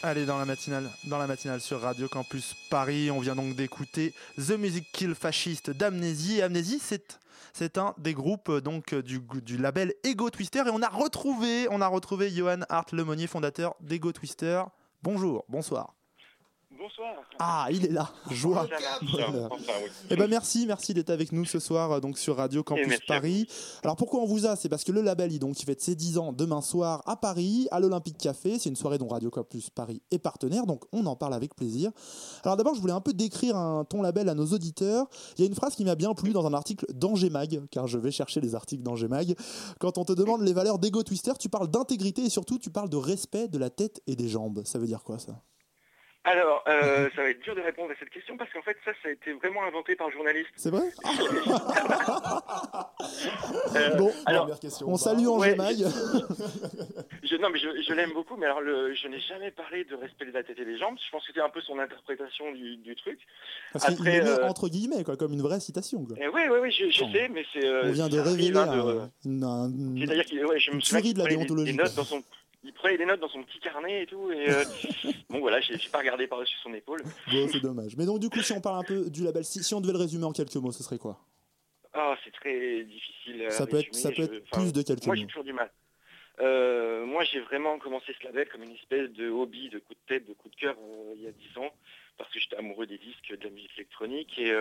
Allez, 0.08 0.26
dans 0.26 0.38
la 0.38 0.46
matinale, 0.46 0.90
dans 1.04 1.18
la 1.18 1.28
matinale 1.28 1.60
sur 1.60 1.82
Radio 1.82 2.08
Campus 2.08 2.56
Paris, 2.70 3.12
on 3.12 3.20
vient 3.20 3.36
donc 3.36 3.58
d'écouter 3.58 4.14
The 4.38 4.52
Music 4.52 4.90
Kill 4.94 5.14
Fasciste 5.14 5.70
d'Amnésie. 5.70 6.42
Amnésie, 6.42 6.80
c'est 6.80 7.78
un 7.78 7.94
des 7.98 8.14
groupes 8.14 8.48
euh, 8.48 8.62
donc 8.62 8.94
euh, 8.94 9.04
du, 9.04 9.20
du 9.44 9.58
label 9.58 9.94
Ego 10.06 10.30
Twister 10.30 10.60
et 10.66 10.70
on 10.72 10.82
a 10.82 10.88
retrouvé, 10.88 11.68
on 11.72 11.82
a 11.82 11.88
retrouvé 11.88 12.30
Johan 12.30 12.62
Hart 12.70 12.94
Lemonnier, 12.94 13.28
fondateur 13.28 13.76
d'Ego 13.82 14.14
Twister. 14.14 14.64
Bonjour, 15.04 15.44
bonsoir. 15.50 15.94
Bonsoir. 16.78 17.16
Ah, 17.40 17.68
il 17.72 17.86
est 17.86 17.92
là. 17.92 18.12
Joie. 18.30 18.68
Oui. 19.02 19.24
Eh 20.12 20.16
ben 20.16 20.28
merci, 20.28 20.66
merci 20.68 20.94
d'être 20.94 21.10
avec 21.10 21.32
nous 21.32 21.44
ce 21.44 21.60
soir 21.60 21.92
euh, 21.92 22.00
donc 22.00 22.20
sur 22.20 22.38
Radio 22.38 22.62
Campus 22.62 23.00
Paris. 23.08 23.48
Alors 23.84 23.96
pourquoi 23.96 24.22
on 24.22 24.26
vous 24.26 24.46
a? 24.46 24.56
C'est 24.56 24.70
parce 24.70 24.84
que 24.84 24.92
le 24.92 25.02
label 25.02 25.32
il 25.32 25.40
donc 25.40 25.60
il 25.60 25.66
fête 25.66 25.82
ses 25.82 25.96
10 25.96 26.18
ans 26.20 26.34
demain 26.34 26.62
soir 26.62 27.02
à 27.08 27.16
Paris 27.16 27.68
à 27.72 27.80
l'Olympique 27.80 28.18
Café. 28.18 28.60
C'est 28.60 28.70
une 28.70 28.76
soirée 28.76 29.00
dont 29.00 29.08
Radio 29.08 29.32
Campus 29.32 29.72
Paris 29.72 30.02
est 30.12 30.20
partenaire, 30.20 30.68
donc 30.68 30.84
on 30.92 31.06
en 31.08 31.16
parle 31.16 31.34
avec 31.34 31.56
plaisir. 31.56 31.92
Alors 32.44 32.58
d'abord 32.58 32.76
je 32.76 32.82
voulais 32.82 32.94
un 32.94 33.02
peu 33.02 33.14
décrire 33.14 33.56
un, 33.56 33.84
ton 33.84 34.04
label 34.04 34.30
à 34.30 34.36
nos 34.36 34.46
auditeurs. 34.48 35.08
Il 35.38 35.42
y 35.42 35.44
a 35.46 35.48
une 35.48 35.56
phrase 35.56 35.76
qui 35.76 35.84
m'a 35.84 35.96
bien 35.96 36.14
plu 36.14 36.32
dans 36.32 36.46
un 36.46 36.54
article 36.54 36.86
d'Angers 36.94 37.32
Mag, 37.32 37.62
car 37.72 37.88
je 37.88 37.98
vais 37.98 38.12
chercher 38.12 38.40
les 38.40 38.54
articles 38.54 38.84
d'Angers 38.84 39.08
Mag. 39.08 39.36
Quand 39.80 39.98
on 39.98 40.06
te 40.06 40.14
demande 40.14 40.42
les 40.42 40.54
valeurs 40.54 40.78
d'Ego 40.78 41.02
Twister, 41.02 41.34
tu 41.40 41.50
parles 41.50 41.70
d'intégrité 41.70 42.24
et 42.24 42.30
surtout 42.30 42.60
tu 42.60 42.70
parles 42.70 42.90
de 42.90 42.98
respect 42.98 43.48
de 43.48 43.58
la 43.58 43.70
tête 43.70 44.02
et 44.06 44.16
des 44.16 44.30
jambes. 44.30 44.62
Ça 44.64 44.78
veut 44.78 44.88
dire 44.88 45.04
quoi 45.04 45.18
ça? 45.18 45.42
Alors, 46.28 46.62
euh, 46.68 47.10
ça 47.16 47.22
va 47.24 47.30
être 47.30 47.40
dur 47.42 47.56
de 47.56 47.62
répondre 47.62 47.90
à 47.90 47.96
cette 47.98 48.10
question 48.10 48.36
parce 48.36 48.52
qu'en 48.52 48.62
fait, 48.62 48.76
ça, 48.84 48.92
ça 49.02 49.08
a 49.08 49.12
été 49.12 49.32
vraiment 49.32 49.64
inventé 49.64 49.96
par 49.96 50.08
un 50.08 50.12
journaliste. 50.12 50.50
C'est 50.58 50.70
vrai 50.72 50.84
Euh, 53.76 53.96
Bon, 53.96 54.12
alors, 54.26 54.44
première 54.44 54.60
question. 54.60 54.88
On 54.90 54.98
salue 54.98 55.28
Angers 55.28 55.52
ouais, 55.52 55.76
je, 57.24 57.36
non, 57.38 57.50
mais 57.50 57.60
je, 57.60 57.82
je 57.82 57.94
l'aime 57.94 58.12
beaucoup, 58.14 58.36
mais 58.36 58.46
alors, 58.46 58.60
le, 58.60 58.94
je 58.94 59.08
n'ai 59.08 59.20
jamais 59.22 59.52
parlé 59.52 59.86
de 59.86 59.96
respect 59.96 60.26
de 60.26 60.32
la 60.32 60.44
tête 60.44 60.60
et 60.60 60.66
des 60.66 60.78
jambes. 60.78 60.98
Je 61.04 61.10
pense 61.12 61.22
que 61.22 61.28
c'était 61.28 61.42
un 61.42 61.50
peu 61.50 61.62
son 61.62 61.80
interprétation 61.80 62.52
du, 62.52 62.76
du 62.78 62.96
truc. 62.96 63.20
Parce 63.72 63.86
qu'il 63.86 63.94
Après, 63.94 64.18
le 64.18 64.24
met 64.26 64.30
euh, 64.32 64.48
entre 64.48 64.68
guillemets, 64.68 65.04
quoi, 65.06 65.16
comme 65.16 65.32
une 65.32 65.42
vraie 65.42 65.62
citation. 65.62 66.06
Et 66.20 66.28
oui, 66.28 66.42
oui, 66.52 66.58
oui, 66.62 66.72
je, 66.72 66.92
sais, 66.92 67.30
mais 67.30 67.46
c'est. 67.54 67.66
euh, 67.66 67.84
On 67.86 67.92
vient 67.92 68.10
de 68.10 68.20
révéler 68.20 68.58
hein, 68.58 69.10
un- 69.26 69.72
C'est-à-dire 69.98 70.26
qu'il 70.26 70.46
ouais, 70.46 70.60
je 70.60 70.72
me 70.72 71.14
de 71.14 71.20
la 71.20 71.26
déontologie, 71.26 71.72
des 71.72 71.78
notes 71.78 71.94
quoi. 71.94 72.04
dans 72.04 72.10
son. 72.10 72.24
Il 72.68 72.74
prenait 72.74 72.98
des 72.98 73.06
notes 73.06 73.22
dans 73.22 73.30
son 73.30 73.42
petit 73.44 73.60
carnet 73.60 74.04
et 74.04 74.06
tout, 74.06 74.30
et 74.30 74.50
euh, 74.50 74.64
bon 75.30 75.40
voilà, 75.40 75.62
j'ai 75.62 75.78
pas 75.90 76.00
regardé 76.00 76.28
par-dessus 76.28 76.58
son 76.62 76.74
épaule. 76.74 77.02
Bon, 77.32 77.48
c'est 77.48 77.62
dommage. 77.62 77.96
Mais 77.98 78.06
donc, 78.06 78.20
du 78.20 78.30
coup, 78.30 78.42
si 78.42 78.52
on 78.52 78.60
parle 78.62 78.80
un 78.80 78.84
peu 78.84 79.10
du 79.10 79.24
label, 79.24 79.46
si, 79.46 79.64
si 79.64 79.74
on 79.74 79.80
devait 79.82 79.94
le 79.94 80.00
résumer 80.00 80.26
en 80.26 80.34
quelques 80.34 80.56
mots, 80.58 80.72
ce 80.74 80.84
serait 80.84 80.98
quoi? 80.98 81.18
Ah, 81.94 82.16
c'est 82.24 82.32
très 82.34 82.84
difficile. 82.84 83.46
à 83.46 83.52
Ça 83.52 83.66
peut 83.66 83.78
être- 83.80 83.96
ça 83.96 84.12
peut 84.12 84.24
être 84.24 84.44
plus 84.52 84.74
de 84.74 84.82
quelques 84.82 85.06
Moi, 85.06 85.16
mots. 85.16 85.22
j'ai 85.22 85.28
toujours 85.28 85.44
du 85.46 85.54
mal. 85.54 85.72
Euh, 86.40 87.06
moi, 87.06 87.24
j'ai 87.24 87.40
vraiment 87.40 87.80
commencé 87.80 88.14
ce 88.20 88.24
label 88.26 88.48
comme 88.50 88.64
une 88.64 88.74
espèce 88.76 89.10
de 89.12 89.30
hobby, 89.30 89.70
de 89.70 89.80
coup 89.80 89.94
de 89.94 90.00
tête, 90.08 90.28
de 90.28 90.34
coup 90.34 90.50
de 90.50 90.56
cœur 90.56 90.76
euh, 90.78 91.14
il 91.16 91.24
y 91.24 91.28
a 91.28 91.32
10 91.32 91.58
ans, 91.58 91.72
parce 92.18 92.30
que 92.32 92.40
j'étais 92.40 92.58
amoureux 92.58 92.86
des 92.86 92.98
disques, 93.00 93.36
de 93.36 93.44
la 93.46 93.50
musique 93.50 93.72
électronique 93.78 94.38
et. 94.38 94.54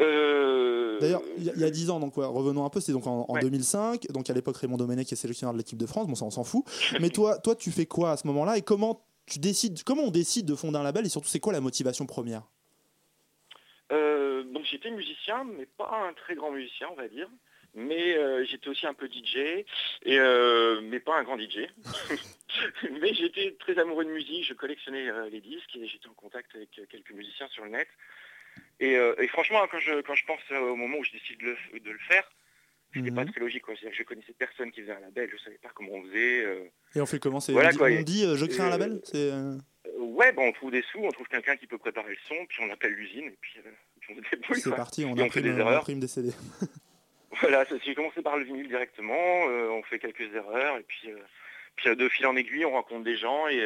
Euh, 0.00 0.98
D'ailleurs, 1.00 1.22
il 1.36 1.44
y, 1.44 1.50
a- 1.50 1.52
il 1.54 1.60
y 1.60 1.64
a 1.64 1.70
10 1.70 1.90
ans, 1.90 2.00
donc 2.00 2.16
ouais, 2.16 2.26
revenons 2.26 2.64
un 2.64 2.70
peu, 2.70 2.80
c'est 2.80 2.92
donc 2.92 3.06
en, 3.06 3.24
en 3.28 3.34
Ouais. 3.34 3.40
2005, 3.40 4.06
donc 4.10 4.28
à 4.30 4.32
l'époque 4.34 4.56
Raymond 4.56 4.76
Domenech 4.76 5.12
est 5.12 5.16
sélectionneur 5.16 5.52
de 5.52 5.58
l'équipe 5.58 5.78
de 5.78 5.86
France, 5.86 6.06
bon 6.06 6.14
ça 6.14 6.24
on 6.24 6.30
s'en 6.30 6.44
fout. 6.44 6.64
Mais 7.00 7.10
toi, 7.10 7.38
toi, 7.38 7.54
tu 7.54 7.70
fais 7.70 7.86
quoi 7.86 8.12
à 8.12 8.16
ce 8.16 8.26
moment-là 8.26 8.56
et 8.58 8.62
comment 8.62 9.04
tu 9.26 9.38
décides, 9.38 9.82
comment 9.84 10.02
on 10.04 10.10
décide 10.10 10.46
de 10.46 10.54
fonder 10.54 10.78
un 10.78 10.82
label 10.82 11.04
et 11.06 11.08
surtout 11.08 11.28
c'est 11.28 11.40
quoi 11.40 11.52
la 11.52 11.60
motivation 11.60 12.06
première? 12.06 12.42
Euh, 13.92 14.42
donc 14.44 14.64
j'étais 14.70 14.90
musicien, 14.90 15.44
mais 15.44 15.66
pas 15.66 15.90
un 16.08 16.12
très 16.14 16.34
grand 16.34 16.50
musicien, 16.50 16.88
on 16.90 16.94
va 16.96 17.08
dire. 17.08 17.28
Mais 17.74 18.16
euh, 18.16 18.44
j'étais 18.46 18.68
aussi 18.68 18.86
un 18.86 18.94
peu 18.94 19.06
DJ, 19.08 19.64
et, 20.04 20.18
mais 20.82 21.00
pas 21.00 21.18
un 21.18 21.22
grand 21.22 21.38
DJ. 21.38 21.68
mais 23.00 23.12
j'étais 23.14 23.56
très 23.60 23.78
amoureux 23.78 24.04
de 24.04 24.10
musique, 24.10 24.44
je 24.46 24.54
collectionnais 24.54 25.06
les 25.30 25.40
disques 25.40 25.76
et 25.76 25.86
j'étais 25.86 26.08
en 26.08 26.14
contact 26.14 26.54
avec 26.54 26.70
quelques 26.90 27.12
musiciens 27.12 27.46
sur 27.48 27.64
le 27.64 27.70
net. 27.70 27.86
Et, 28.80 28.96
euh, 28.96 29.14
et 29.20 29.26
franchement, 29.28 29.60
quand 29.70 29.80
je, 29.80 30.00
quand 30.02 30.14
je 30.14 30.24
pense 30.24 30.40
euh, 30.52 30.60
au 30.60 30.76
moment 30.76 30.98
où 30.98 31.04
je 31.04 31.12
décide 31.12 31.38
de 31.40 31.56
le, 31.72 31.80
de 31.80 31.90
le 31.90 31.98
faire, 32.08 32.28
c'était 32.94 33.10
pas 33.10 33.24
Mhm. 33.24 33.30
très 33.32 33.40
logique. 33.40 33.62
quoi. 33.62 33.74
Je 33.74 34.02
connaissais 34.04 34.32
personne 34.38 34.70
qui 34.70 34.80
faisait 34.82 34.92
un 34.92 35.00
label, 35.00 35.28
je 35.30 35.36
savais 35.42 35.58
pas 35.58 35.70
comment 35.74 35.92
on 35.92 36.02
faisait. 36.04 36.44
euh. 36.44 36.64
Et 36.94 37.00
on 37.00 37.06
fait 37.06 37.18
comment 37.18 37.40
c'est- 37.40 37.52
Voilà, 37.52 37.68
On 37.68 37.72
dit, 37.72 37.78
quoi, 37.78 37.88
on 37.90 38.02
dit, 38.02 38.24
euh, 38.24 38.36
je 38.36 38.46
crée 38.46 38.62
un 38.62 38.70
label 38.70 39.00
ouais, 39.98 40.32
bon, 40.32 40.48
on 40.48 40.52
trouve 40.52 40.70
des 40.72 40.82
sous, 40.82 40.98
on 41.00 41.10
trouve 41.10 41.28
quelqu'un 41.28 41.56
qui 41.56 41.66
peut 41.66 41.78
préparer 41.78 42.10
le 42.10 42.18
son, 42.28 42.34
puis 42.46 42.58
on 42.62 42.70
appelle 42.70 42.92
l'usine, 42.92 43.26
et 43.26 43.36
puis, 43.40 43.60
puis 44.00 44.14
on 44.14 44.16
se 44.16 44.30
débrouille. 44.30 44.60
c'est 44.60 44.70
parti, 44.74 45.04
on 45.04 45.08
Et 45.10 45.12
on 45.12 45.16
fait 45.16 45.22
imprime, 45.24 45.42
des 45.44 45.52
on 45.52 45.58
erreurs. 45.58 45.78
imprime 45.80 46.00
des 46.00 46.08
CD. 46.08 46.30
Voilà, 47.40 47.64
j'ai 47.84 47.94
commencé 47.94 48.20
par 48.22 48.36
le 48.36 48.44
vinyle 48.44 48.66
directement, 48.68 49.14
on 49.44 49.82
fait 49.84 49.98
quelques 49.98 50.34
erreurs, 50.34 50.78
et 50.78 50.82
puis, 50.82 51.08
puis 51.76 51.94
de 51.94 52.08
fil 52.08 52.26
en 52.26 52.34
aiguille, 52.36 52.64
on 52.64 52.72
rencontre 52.72 53.04
des 53.04 53.16
gens, 53.16 53.46
et, 53.48 53.58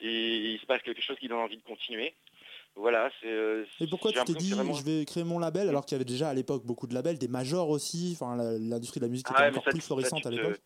et 0.00 0.36
il 0.54 0.58
se 0.58 0.66
passe 0.66 0.82
quelque 0.82 1.02
chose 1.02 1.16
qui 1.18 1.28
donne 1.28 1.38
envie 1.38 1.58
de 1.58 1.62
continuer. 1.62 2.14
Voilà, 2.74 3.10
c'est... 3.20 3.28
euh, 3.30 3.64
Et 3.80 3.86
pourquoi 3.86 4.12
tu 4.12 4.24
t'es 4.24 4.32
dit, 4.32 4.52
vraiment- 4.52 4.72
je 4.72 4.82
vais 4.84 5.04
créer 5.04 5.24
mon 5.24 5.38
label 5.38 5.68
alors 5.68 5.84
qu'il 5.84 5.94
y 5.94 5.96
avait 5.96 6.04
déjà 6.06 6.30
à 6.30 6.34
l'époque 6.34 6.64
beaucoup 6.64 6.86
de 6.86 6.94
labels, 6.94 7.18
des 7.18 7.28
majors 7.28 7.68
aussi, 7.68 8.16
enfin 8.18 8.36
l'industrie 8.36 8.98
de 9.00 9.04
la 9.04 9.10
musique 9.10 9.26
Ah 9.28 9.32
était 9.34 9.42
ouais, 9.42 9.48
encore 9.50 9.64
ça, 9.64 9.70
plus 9.70 9.80
florissante 9.80 10.22
ça, 10.22 10.28
à 10.28 10.32
l'époque. 10.32 10.60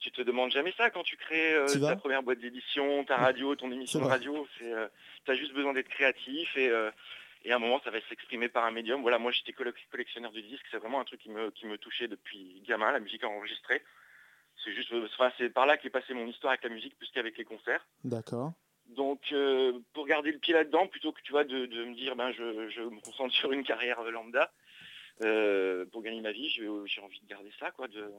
Tu 0.00 0.10
te 0.10 0.22
demandes 0.22 0.50
jamais 0.50 0.72
ça 0.76 0.90
quand 0.90 1.02
tu 1.02 1.16
crées 1.16 1.54
euh, 1.54 1.66
Tu 1.66 1.80
ta 1.80 1.94
première 1.94 2.22
boîte 2.22 2.40
d'édition, 2.40 3.04
ta 3.04 3.16
radio, 3.18 3.54
ton 3.54 3.70
émission 3.70 4.00
de 4.00 4.06
radio. 4.06 4.46
C'est, 4.58 4.72
euh, 4.72 4.88
t'as 5.26 5.34
juste 5.34 5.52
besoin 5.52 5.72
d'être 5.74 5.88
créatif 5.88 6.56
et, 6.56 6.68
euh, 6.68 6.90
et 7.44 7.52
à 7.52 7.56
un 7.56 7.58
moment 7.58 7.80
ça 7.84 7.90
va 7.90 7.98
s'exprimer 8.08 8.48
par 8.48 8.64
un 8.64 8.70
médium. 8.70 9.02
Voilà, 9.02 9.18
moi 9.18 9.30
j'étais 9.30 9.52
colle- 9.52 9.74
collectionneur 9.90 10.32
de 10.32 10.40
disques, 10.40 10.64
c'est 10.70 10.78
vraiment 10.78 11.00
un 11.00 11.04
truc 11.04 11.20
qui 11.20 11.28
me, 11.30 11.50
qui 11.50 11.66
me 11.66 11.76
touchait 11.78 12.08
depuis 12.08 12.62
gamin, 12.66 12.90
la 12.92 13.00
musique 13.00 13.22
enregistrée. 13.24 13.82
C'est 14.64 14.72
juste, 14.72 14.92
enfin, 14.92 15.30
c'est 15.38 15.50
par 15.50 15.66
là 15.66 15.76
qu'est 15.76 15.90
passée 15.90 16.12
mon 16.14 16.26
histoire 16.26 16.52
avec 16.52 16.64
la 16.64 16.70
musique 16.70 16.96
plus 16.98 17.08
qu'avec 17.12 17.36
les 17.38 17.44
concerts. 17.44 17.86
D'accord. 18.04 18.52
Donc 18.96 19.20
euh, 19.32 19.78
pour 19.92 20.06
garder 20.06 20.32
le 20.32 20.38
pied 20.38 20.52
là-dedans, 20.54 20.86
plutôt 20.88 21.12
que 21.12 21.20
tu 21.22 21.32
vois 21.32 21.44
de, 21.44 21.66
de 21.66 21.84
me 21.84 21.94
dire 21.94 22.16
ben 22.16 22.32
je, 22.32 22.68
je 22.70 22.82
me 22.82 23.00
concentre 23.00 23.32
sur 23.34 23.52
une 23.52 23.62
carrière 23.62 24.02
lambda 24.10 24.50
euh, 25.22 25.84
pour 25.92 26.02
gagner 26.02 26.20
ma 26.20 26.32
vie, 26.32 26.48
j'ai 26.48 26.66
envie 26.68 27.20
de 27.20 27.26
garder 27.28 27.50
ça 27.58 27.70
quoi. 27.70 27.88
De... 27.88 28.10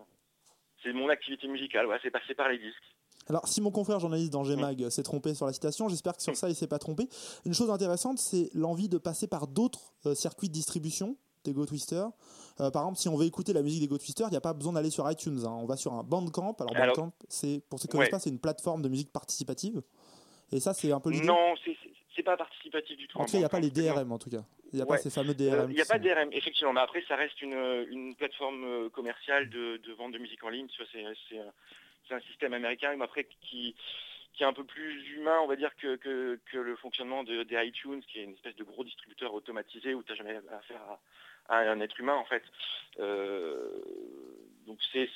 C'est 0.84 0.94
mon 0.94 1.10
activité 1.10 1.48
musicale, 1.48 1.88
ouais, 1.88 1.98
c'est 2.02 2.12
passé 2.12 2.34
par 2.34 2.50
les 2.50 2.58
disques. 2.58 2.84
Alors, 3.28 3.48
si 3.48 3.62
mon 3.62 3.70
confrère 3.70 4.00
journaliste 4.00 4.32
d'Angers 4.34 4.56
Mm. 4.56 4.62
Mag 4.62 4.90
s'est 4.90 5.04
trompé 5.04 5.36
sur 5.36 5.46
la 5.46 5.54
citation, 5.54 5.88
j'espère 5.90 6.16
que 6.18 6.24
sur 6.24 6.36
ça 6.36 6.50
il 6.50 6.56
s'est 6.56 6.68
pas 6.68 6.80
trompé. 6.80 7.08
Une 7.46 7.54
chose 7.54 7.70
intéressante, 7.70 8.18
c'est 8.18 8.50
l'envie 8.54 8.90
de 8.90 8.98
passer 8.98 9.28
par 9.28 9.48
d'autres 9.48 9.94
euh, 10.06 10.16
circuits 10.16 10.48
de 10.50 10.54
distribution 10.54 11.18
d'Ego 11.44 11.66
Twister. 11.66 12.04
Euh, 12.60 12.70
par 12.72 12.84
exemple, 12.84 12.98
si 13.00 13.10
on 13.10 13.16
veut 13.16 13.26
écouter 13.26 13.54
la 13.54 13.62
musique 13.62 13.82
d'Ego 13.82 13.98
Twister, 13.98 14.24
il 14.28 14.32
n'y 14.32 14.38
a 14.38 14.42
pas 14.42 14.54
besoin 14.54 14.74
d'aller 14.74 14.90
sur 14.90 15.10
iTunes. 15.10 15.40
hein. 15.46 15.52
On 15.60 15.66
va 15.66 15.76
sur 15.76 15.94
un 15.94 16.04
Bandcamp. 16.04 16.56
Alors, 16.60 16.74
Bandcamp, 16.74 17.14
c'est 17.30 17.64
pour 17.70 17.80
ceux 17.80 17.84
qui 17.88 17.90
ne 17.90 18.00
connaissent 18.00 18.10
pas, 18.12 18.20
c'est 18.20 18.30
une 18.32 18.40
plateforme 18.40 18.82
de 18.82 18.90
musique 18.90 19.12
participative. 19.12 19.82
Et 20.52 20.60
ça, 20.60 20.74
c'est 20.74 20.92
un 20.92 21.00
peu 21.00 21.10
l'idée. 21.12 21.26
Non, 21.28 21.56
c'est- 21.64 21.78
pas 22.24 22.38
participatif 22.38 22.98
du 22.98 23.08
tout. 23.08 23.18
En 23.18 23.26
tout 23.26 23.32
cas, 23.32 23.38
il 23.38 23.42
n'y 23.42 23.46
a 23.46 23.50
pas 23.50 23.60
les. 23.60 23.72
DRM, 23.72 24.12
en 24.12 24.20
tout 24.20 24.30
cas. 24.30 24.44
Il 24.72 24.76
n'y 24.76 24.82
a 24.82 24.86
Ouais. 24.86 24.98
pas 24.98 25.02
ces 25.02 25.10
fameux 25.10 25.32
Euh, 25.32 25.34
DRM. 25.34 25.72
Il 25.72 25.76
n'y 25.76 25.82
a 25.82 25.86
pas 25.86 25.98
de 25.98 26.04
DRM, 26.08 26.30
effectivement, 26.34 26.72
mais 26.72 26.82
après 26.82 27.04
ça 27.08 27.16
reste 27.16 27.42
une, 27.42 27.56
euh, 27.56 27.84
une 27.90 28.14
plateforme 28.16 28.64
euh, 28.64 28.90
commerciale 28.90 29.50
de, 29.50 29.78
de 29.78 29.94
vente 29.94 30.12
de 30.12 30.20
musique 30.20 30.44
en 30.44 30.50
ligne. 30.50 30.68
C'est, 30.92 31.04
un- 31.04 32.20
système 32.28 32.54
américain, 32.54 32.94
mais 32.98 33.06
après 33.06 33.24
qui, 33.42 33.74
qui 34.34 34.44
est 34.44 34.46
un 34.46 34.54
peu 34.54 34.66
plus 34.66 35.16
humain, 35.16 35.40
on 35.44 35.48
va 35.48 35.56
dire, 35.56 35.74
que, 35.78 35.96
que, 35.96 36.40
que 36.52 36.58
le 36.58 36.76
fonctionnement 36.76 37.24
de, 37.24 37.42
des 37.44 37.56
iTunes, 37.66 38.02
qui 38.08 38.20
est 38.20 38.24
une 38.26 38.34
espèce 38.34 38.56
de 38.58 38.64
gros 38.66 38.84
distributeur 38.84 39.34
automatisé 39.34 39.94
où 39.96 40.04
tu 40.04 40.12
n'as 40.12 40.18
jamais 40.18 40.38
affaire 40.52 40.82
à, 41.48 41.58
à 41.58 41.72
un 41.72 41.80
être 41.80 41.98
humain, 42.00 42.16
en 42.16 42.26
fait. 42.26 42.44
Euh, 43.00 43.70
donc 44.68 44.78
c'est- 44.92 45.10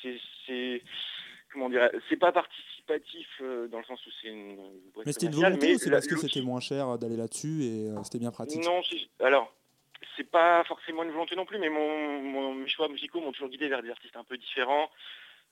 comment 1.55 1.69
dire, 1.69 1.89
c'est 2.09 2.17
pas 2.17 2.31
participatif 2.31 3.27
euh, 3.41 3.67
dans 3.67 3.79
le 3.79 3.85
sens 3.85 4.05
où 4.05 4.09
c'est 4.21 4.27
une 4.27 4.55
boîte 4.93 5.07
Mais 5.07 5.13
c'était 5.13 5.25
une 5.25 5.31
volonté 5.33 5.67
mais 5.69 5.73
ou 5.75 5.77
c'est 5.79 5.89
parce 5.89 6.05
que 6.05 6.17
c'était 6.17 6.41
moins 6.41 6.59
cher 6.59 6.97
d'aller 6.99 7.15
là-dessus 7.17 7.63
et 7.63 7.89
euh, 7.89 8.03
c'était 8.03 8.19
bien 8.19 8.31
pratique? 8.31 8.63
Non, 8.63 8.81
alors, 9.21 9.51
c'est 10.15 10.29
pas 10.29 10.63
forcément 10.65 11.01
une 11.03 11.11
volonté 11.11 11.35
non 11.35 11.45
plus, 11.45 11.57
mais 11.57 11.69
mon, 11.69 12.21
mon- 12.21 12.53
mes 12.53 12.67
choix 12.67 12.87
musicaux 12.89 13.21
m'ont 13.21 13.31
toujours 13.31 13.49
guidé 13.49 13.67
vers 13.67 13.81
des 13.81 13.89
artistes 13.89 14.15
un 14.15 14.23
peu 14.23 14.37
différents, 14.37 14.91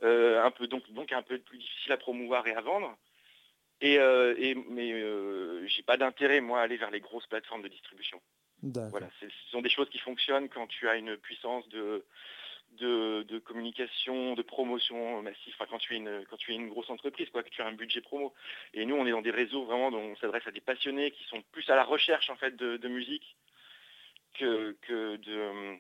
euh, 0.04 0.44
un 0.44 0.52
peu 0.52 0.68
donc, 0.68 0.88
donc 0.92 1.12
un 1.12 1.24
peu 1.24 1.40
plus 1.40 1.58
difficiles 1.58 1.92
à 1.94 1.98
promouvoir 1.98 2.46
et 2.46 2.54
à 2.54 2.62
vendre. 2.62 2.96
Et, 3.82 3.98
euh, 3.98 4.36
et- 4.38 4.56
mais 4.56 4.92
euh, 4.94 5.66
j'ai 5.68 5.82
pas 5.84 5.98
d'intérêt 5.98 6.40
moi 6.42 6.60
à 6.60 6.64
aller 6.64 6.78
vers 6.78 6.92
les 6.92 7.00
grosses 7.00 7.26
plateformes 7.28 7.64
de 7.64 7.68
distribution. 7.70 8.22
Voilà, 8.92 9.10
ce 9.20 9.26
sont 9.52 9.62
des 9.62 9.70
choses 9.70 9.90
qui 9.90 9.98
fonctionnent 10.00 10.48
quand 10.50 10.68
tu 10.68 10.88
as 10.88 10.96
une 10.96 11.18
puissance 11.18 11.68
de, 11.70 12.06
de, 12.80 13.24
de 13.24 13.40
communication, 13.40 14.34
de 14.36 14.42
promotion 14.42 15.22
massive, 15.22 15.54
enfin, 15.56 15.66
quand 15.70 15.78
tu 15.80 15.94
es 15.94 15.98
une 15.98 16.26
quand 16.30 16.38
tu 16.38 16.52
es 16.52 16.56
une 16.56 16.70
grosse 16.70 16.90
entreprise, 16.90 17.30
quoi, 17.30 17.44
que 17.44 17.50
tu 17.50 17.62
as 17.62 17.68
un 17.68 17.74
budget 17.74 18.02
promo. 18.02 18.34
Et 18.74 18.86
nous, 18.86 18.96
on 18.96 19.06
est 19.06 19.12
dans 19.12 19.22
des 19.22 19.32
réseaux 19.32 19.64
vraiment 19.66 19.92
dont 19.92 20.00
on 20.02 20.16
s'adresse 20.18 20.46
à 20.48 20.52
des 20.52 20.62
passionnés 20.62 21.12
qui 21.12 21.24
sont 21.26 21.42
plus 21.52 21.70
à 21.70 21.76
la 21.76 21.84
recherche 21.84 22.30
en 22.30 22.36
fait 22.36 22.56
de, 22.56 22.78
de 22.78 22.88
musique 22.88 23.36
que, 24.40 24.76
que 24.82 25.16
de 25.18 25.32
euh, 25.32 25.76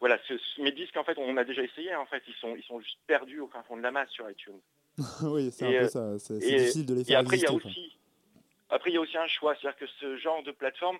voilà. 0.00 0.18
ce- 0.26 0.38
ce- 0.38 0.60
mes 0.62 0.72
disques 0.72 0.96
en 0.96 1.04
fait, 1.04 1.18
on 1.18 1.36
a 1.36 1.44
déjà 1.44 1.62
essayé. 1.62 1.94
En 1.94 2.06
fait, 2.06 2.22
ils 2.26 2.34
sont 2.34 2.56
ils 2.56 2.62
sont 2.64 2.80
juste 2.80 2.98
perdus 3.06 3.40
au 3.40 3.48
fin 3.48 3.62
fond 3.64 3.76
de 3.76 3.82
la 3.82 3.90
masse 3.90 4.10
sur 4.10 4.28
iTunes. 4.30 4.60
oui, 5.22 5.50
c'est 5.50 5.66
Et, 5.70 5.76
un 5.76 5.80
peu 5.80 5.84
euh, 5.86 5.88
ça. 5.88 6.18
C'est 6.18 6.40
c'est 6.40 6.48
et, 6.52 6.58
difficile 6.58 6.86
de 6.86 6.94
les 6.94 7.00
et 7.02 7.04
faire 7.04 7.20
après, 7.20 7.36
il 7.36 7.42
y 7.42 7.46
a 7.46 7.52
aussi, 7.52 7.96
après, 8.70 8.90
il 8.90 8.94
y 8.94 8.96
a 8.96 9.00
aussi 9.00 9.16
un 9.18 9.26
choix, 9.26 9.54
c'est-à-dire 9.56 9.78
que 9.78 9.86
ce 10.00 10.16
genre 10.16 10.42
de 10.42 10.52
plateforme, 10.52 10.98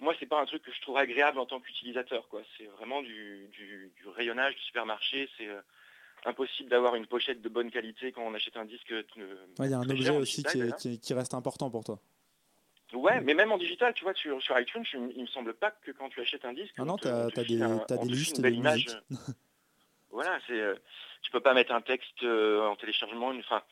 moi, 0.00 0.14
c'est 0.18 0.26
pas 0.26 0.40
un 0.40 0.46
truc 0.46 0.62
que 0.62 0.72
je 0.72 0.80
trouve 0.82 0.96
agréable 0.96 1.38
en 1.38 1.46
tant 1.46 1.60
qu'utilisateur, 1.60 2.28
quoi. 2.28 2.42
C'est 2.58 2.66
vraiment 2.66 3.02
du, 3.02 3.48
du- 3.52 3.92
du 3.96 4.08
rayonnage 4.08 4.54
du 4.54 4.60
supermarché. 4.62 5.28
C'est, 5.36 5.48
euh, 5.48 5.60
impossible 6.26 6.70
d'avoir 6.70 6.94
une 6.94 7.06
pochette 7.06 7.42
de 7.42 7.48
bonne 7.50 7.70
qualité 7.70 8.10
quand 8.10 8.22
on 8.22 8.32
achète 8.32 8.56
un 8.56 8.64
disque. 8.64 8.90
euh, 8.92 9.02
Ouais, 9.58 9.66
Il 9.66 9.70
y 9.70 9.74
a 9.74 9.78
un 9.78 9.90
objet 9.90 10.04
cher 10.04 10.14
aussi 10.14 10.42
qui, 10.42 10.52
digital, 10.54 10.56
est- 10.56 10.84
d'ailleurs. 10.86 11.00
qui, 11.02 11.14
reste 11.14 11.34
important 11.34 11.70
pour 11.70 11.84
toi. 11.84 11.98
Ouais, 12.94 13.20
mais 13.20 13.34
même 13.34 13.52
en 13.52 13.58
digital, 13.58 13.92
tu 13.92 14.04
vois, 14.04 14.14
sur, 14.14 14.40
sur 14.42 14.58
iTunes, 14.58 14.84
je- 14.90 14.96
il 15.16 15.22
me 15.22 15.26
semble 15.26 15.52
pas 15.52 15.70
que 15.72 15.90
quand 15.90 16.08
tu 16.08 16.20
achètes 16.22 16.44
un 16.46 16.54
disque, 16.54 16.74
Ah 16.78 16.84
non, 16.84 16.96
t'as 16.96 17.28
file 17.30 17.58
des, 17.58 17.62
un- 17.62 17.76
on 17.76 17.78
des 17.78 17.84
te 17.84 18.00
file 18.00 18.10
listes 18.12 18.30
une 18.30 18.36
de 18.38 18.42
belle 18.42 18.54
image. 18.54 18.84
musique. 18.86 18.98
Voilà, 20.10 20.38
c'est, 20.46 20.52
euh, 20.60 20.76
tu 21.22 21.30
peux 21.32 21.40
pas 21.40 21.54
mettre 21.54 21.72
un 21.72 21.80
texte 21.82 22.22
euh, 22.22 22.66
en 22.68 22.76
téléchargement. 22.76 23.32
une- 23.32 23.40
Enfin, 23.40 23.62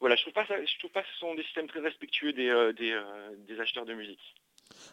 voilà, 0.00 0.16
je 0.16 0.22
trouve 0.22 0.34
pas 0.34 0.44
ça, 0.46 0.62
je 0.62 0.78
trouve 0.80 0.90
pas 0.90 1.02
que 1.02 1.08
ce 1.08 1.18
sont 1.20 1.34
des 1.36 1.44
systèmes 1.44 1.68
très 1.68 1.80
respectueux 1.80 2.32
des, 2.32 2.48
euh, 2.48 2.72
des, 2.72 2.90
euh, 2.90 3.30
des 3.38 3.60
acheteurs 3.60 3.86
de 3.86 3.94
musique. 3.94 4.34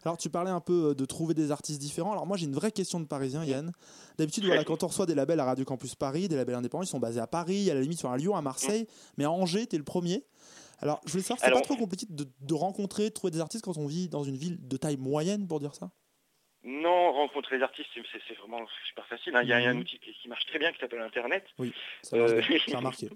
Alors 0.04 0.18
tu 0.18 0.30
parlais 0.30 0.50
un 0.52 0.60
peu 0.60 0.90
euh, 0.90 0.94
de 0.94 1.06
trouver 1.06 1.34
des 1.34 1.52
artistes 1.52 1.80
différents. 1.80 2.12
Alors 2.12 2.26
moi 2.26 2.38
j'ai 2.38 2.46
une 2.46 2.54
vraie 2.56 2.72
question 2.72 3.00
de 3.00 3.06
parisien 3.06 3.44
Yann. 3.46 3.72
D'habitude 4.18 4.46
voilà, 4.46 4.64
quand 4.64 4.84
on 4.84 4.88
reçoit 4.88 5.06
des 5.06 5.16
labels 5.16 5.40
à 5.40 5.46
Radio 5.46 5.66
Campus 5.66 5.96
Paris, 5.96 6.28
des 6.28 6.36
labels 6.36 6.56
indépendants, 6.56 6.84
ils 6.84 6.88
sont 6.88 7.00
basés 7.00 7.20
à 7.20 7.28
Paris, 7.28 7.70
à 7.70 7.74
la 7.74 7.82
limite 7.82 8.00
sur 8.00 8.10
un 8.12 8.18
Lyon, 8.18 8.36
à 8.36 8.42
Marseille, 8.42 8.88
mais 9.18 9.24
à 9.26 9.32
Angers 9.32 9.68
t'es 9.68 9.78
le 9.78 9.84
premier. 9.84 10.24
Alors 10.80 11.00
je 11.06 11.12
voulais 11.12 11.24
savoir, 11.24 11.40
c'est 11.40 11.52
pas 11.52 11.62
trop 11.62 11.76
compliqué 11.76 12.06
de, 12.10 12.26
de 12.42 12.54
rencontrer, 12.54 13.04
de 13.10 13.14
trouver 13.14 13.32
des 13.32 13.40
artistes 13.42 13.64
quand 13.64 13.78
on 13.78 13.86
vit 13.86 14.10
dans 14.10 14.24
une 14.24 14.36
ville 14.36 14.58
de 14.68 14.78
taille 14.78 14.98
moyenne 14.98 15.48
pour 15.48 15.60
dire 15.60 15.76
ça? 15.76 15.92
Non, 16.64 17.12
rencontrer 17.14 17.58
les 17.58 17.64
artistes, 17.64 17.90
c'est- 17.94 18.36
vraiment 18.36 18.60
super 18.88 19.06
facile. 19.08 19.36
hein. 19.36 19.42
Il 19.44 19.50
y 19.50 19.54
a 19.54 19.58
un 19.58 19.74
Mhm. 19.74 19.80
outil 19.82 20.00
qui, 20.00 20.14
qui 20.14 20.28
marche 20.28 20.46
très 20.46 20.60
bien 20.60 20.72
qui 20.72 20.80
s'appelle 20.80 21.02
Internet. 21.02 21.44
Oui, 21.58 21.74
ça 22.04 22.18
marche 22.18 22.32
Euh, 22.36 22.42
bien, 22.42 22.58
j'ai 22.68 22.76
remarqué. 22.76 23.10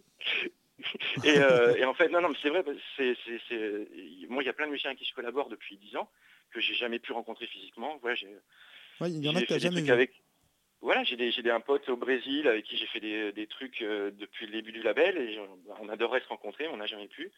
et, 1.24 1.38
euh, 1.40 1.76
et 1.76 1.86
en 1.86 1.94
fait, 1.94 2.10
non, 2.10 2.22
non, 2.22 2.30
mais 2.30 2.36
c'est 2.42 2.50
vrai, 2.50 2.64
c'est, 2.98 4.28
moi, 4.30 4.44
il 4.44 4.46
y 4.46 4.50
a 4.50 4.54
plein 4.54 4.66
de 4.66 4.72
musiciens 4.72 4.90
avec 4.92 5.00
qui 5.00 5.06
je 5.06 5.14
collabore 5.14 5.50
depuis 5.50 5.78
10 5.78 5.96
ans 5.96 6.10
que 6.56 6.62
j'ai 6.62 6.74
jamais 6.74 7.00
pu 7.00 7.12
rencontrer 7.12 7.48
physiquement. 7.48 7.98
Voilà, 8.02 8.16
j'ai, 8.16 8.30
Ouais, 9.02 9.12
il 9.12 9.24
y 9.24 9.30
en 9.30 9.36
a 9.36 9.42
que 9.42 9.60
jamais 9.60 9.82
vu. 9.82 9.92
avec. 9.92 10.12
Voilà, 10.82 11.04
j'ai 11.04 11.16
des, 11.16 11.32
j'ai 11.32 11.50
un 11.50 11.60
pote 11.60 11.90
au 11.90 11.98
Brésil 11.98 12.48
avec 12.48 12.64
qui 12.66 12.78
j'ai 12.78 12.86
fait 12.86 13.00
des, 13.00 13.32
des 13.32 13.48
trucs 13.48 13.82
euh, 13.82 14.12
depuis 14.12 14.46
le 14.46 14.52
début 14.52 14.72
du 14.72 14.84
label 14.84 15.18
et 15.18 15.40
on 15.82 15.90
adorerait 15.90 16.22
se 16.22 16.28
rencontrer, 16.28 16.66
mais 16.66 16.74
on 16.74 16.78
n'a 16.78 16.86
jamais 16.86 17.08
pu. 17.08 17.32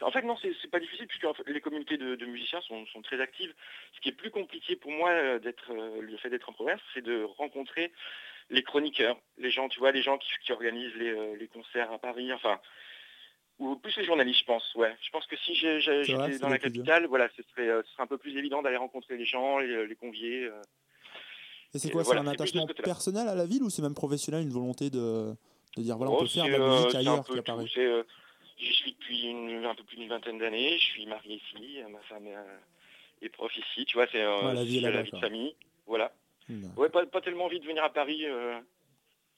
En 0.00 0.10
fait, 0.10 0.22
non, 0.22 0.36
c'est, 0.40 0.70
pas 0.70 0.80
difficile 0.80 1.06
puisque 1.06 1.24
en 1.24 1.34
fait, 1.34 1.46
les 1.46 1.60
communautés 1.60 1.98
de, 1.98 2.14
de 2.14 2.26
musiciens 2.26 2.62
sont, 2.62 2.86
sont 2.86 3.02
très 3.02 3.20
actives. 3.20 3.52
Ce 3.94 4.00
qui 4.00 4.08
est 4.08 4.12
plus 4.12 4.30
compliqué 4.30 4.74
pour 4.76 4.90
moi 4.90 5.10
euh, 5.10 5.38
d'être, 5.38 5.70
euh, 5.70 6.00
le 6.00 6.16
fait 6.16 6.30
d'être 6.30 6.48
en 6.48 6.52
province, 6.54 6.80
c'est 6.94 7.02
de 7.04 7.24
rencontrer 7.36 7.92
les 8.50 8.62
chroniqueurs, 8.62 9.18
les 9.38 9.50
gens, 9.50 9.68
tu 9.68 9.78
vois, 9.80 9.92
les 9.92 10.02
gens 10.02 10.16
qui, 10.18 10.30
qui 10.42 10.52
organisent 10.52 10.94
les, 10.96 11.36
les 11.36 11.48
concerts 11.48 11.92
à 11.92 11.98
Paris, 11.98 12.32
enfin, 12.32 12.58
ou 13.58 13.76
plus 13.76 13.96
les 13.96 14.04
journalistes, 14.04 14.40
je 14.40 14.44
pense. 14.44 14.74
Ouais, 14.74 14.94
je 15.02 15.10
pense 15.10 15.26
que 15.26 15.36
si 15.36 15.54
j'étais 15.54 16.38
dans 16.38 16.48
la 16.48 16.58
capitale, 16.58 17.06
voilà, 17.06 17.28
ce 17.36 17.42
serait, 17.50 17.68
euh, 17.68 17.82
ce 17.84 17.92
serait 17.92 18.02
un 18.02 18.06
peu 18.08 18.18
plus 18.18 18.36
évident 18.36 18.62
d'aller 18.62 18.76
rencontrer 18.76 19.16
les 19.16 19.24
gens, 19.24 19.58
les, 19.58 19.86
les 19.86 19.96
convier. 19.96 20.44
euh. 20.44 20.60
Et 21.74 21.78
c'est 21.78 21.90
quoi, 21.90 22.02
voilà, 22.02 22.20
c'est 22.22 22.28
un 22.28 22.30
attachement 22.32 22.66
personnel 22.66 23.28
à 23.28 23.34
la 23.34 23.46
ville 23.46 23.62
ou 23.62 23.70
c'est 23.70 23.82
même 23.82 23.94
professionnel, 23.94 24.42
une 24.42 24.50
volonté 24.52 24.90
de, 24.90 25.34
de 25.76 25.82
dire 25.82 25.96
voilà, 25.96 26.12
on 26.12 26.16
Oh, 26.16 26.20
peut 26.20 26.26
faire 26.28 26.46
de 26.46 26.50
la 26.52 26.58
euh, 26.60 26.68
musique 26.84 26.94
ailleurs 26.94 27.24
C'est, 27.26 27.84
euh, 27.84 28.02
J'y 28.56 28.72
suis 28.72 28.92
depuis 28.92 29.22
une- 29.26 29.64
un 29.64 29.74
peu 29.74 29.82
plus 29.82 29.96
d'une 29.96 30.08
vingtaine 30.08 30.38
d'années, 30.38 30.78
je 30.78 30.84
suis 30.84 31.06
marié 31.06 31.34
ici, 31.36 31.78
ma 31.90 31.98
femme 32.02 32.26
est, 32.28 33.26
est 33.26 33.28
prof 33.28 33.50
ici, 33.56 33.84
tu 33.84 33.96
vois, 33.96 34.06
c'est 34.12 34.24
Ouais, 34.24 34.54
la 34.54 34.62
vie 34.64 34.78
là-bas, 34.80 34.96
la 34.98 35.02
vie 35.02 35.10
de 35.10 35.18
famille, 35.18 35.56
voilà. 35.86 36.12
D'accord. 36.48 36.78
Ouais, 36.78 36.88
pas, 36.90 37.04
pas 37.06 37.20
tellement 37.20 37.46
envie 37.46 37.58
de 37.58 37.66
venir 37.66 37.82
à 37.82 37.92
Paris 37.92 38.24
euh, 38.26 38.60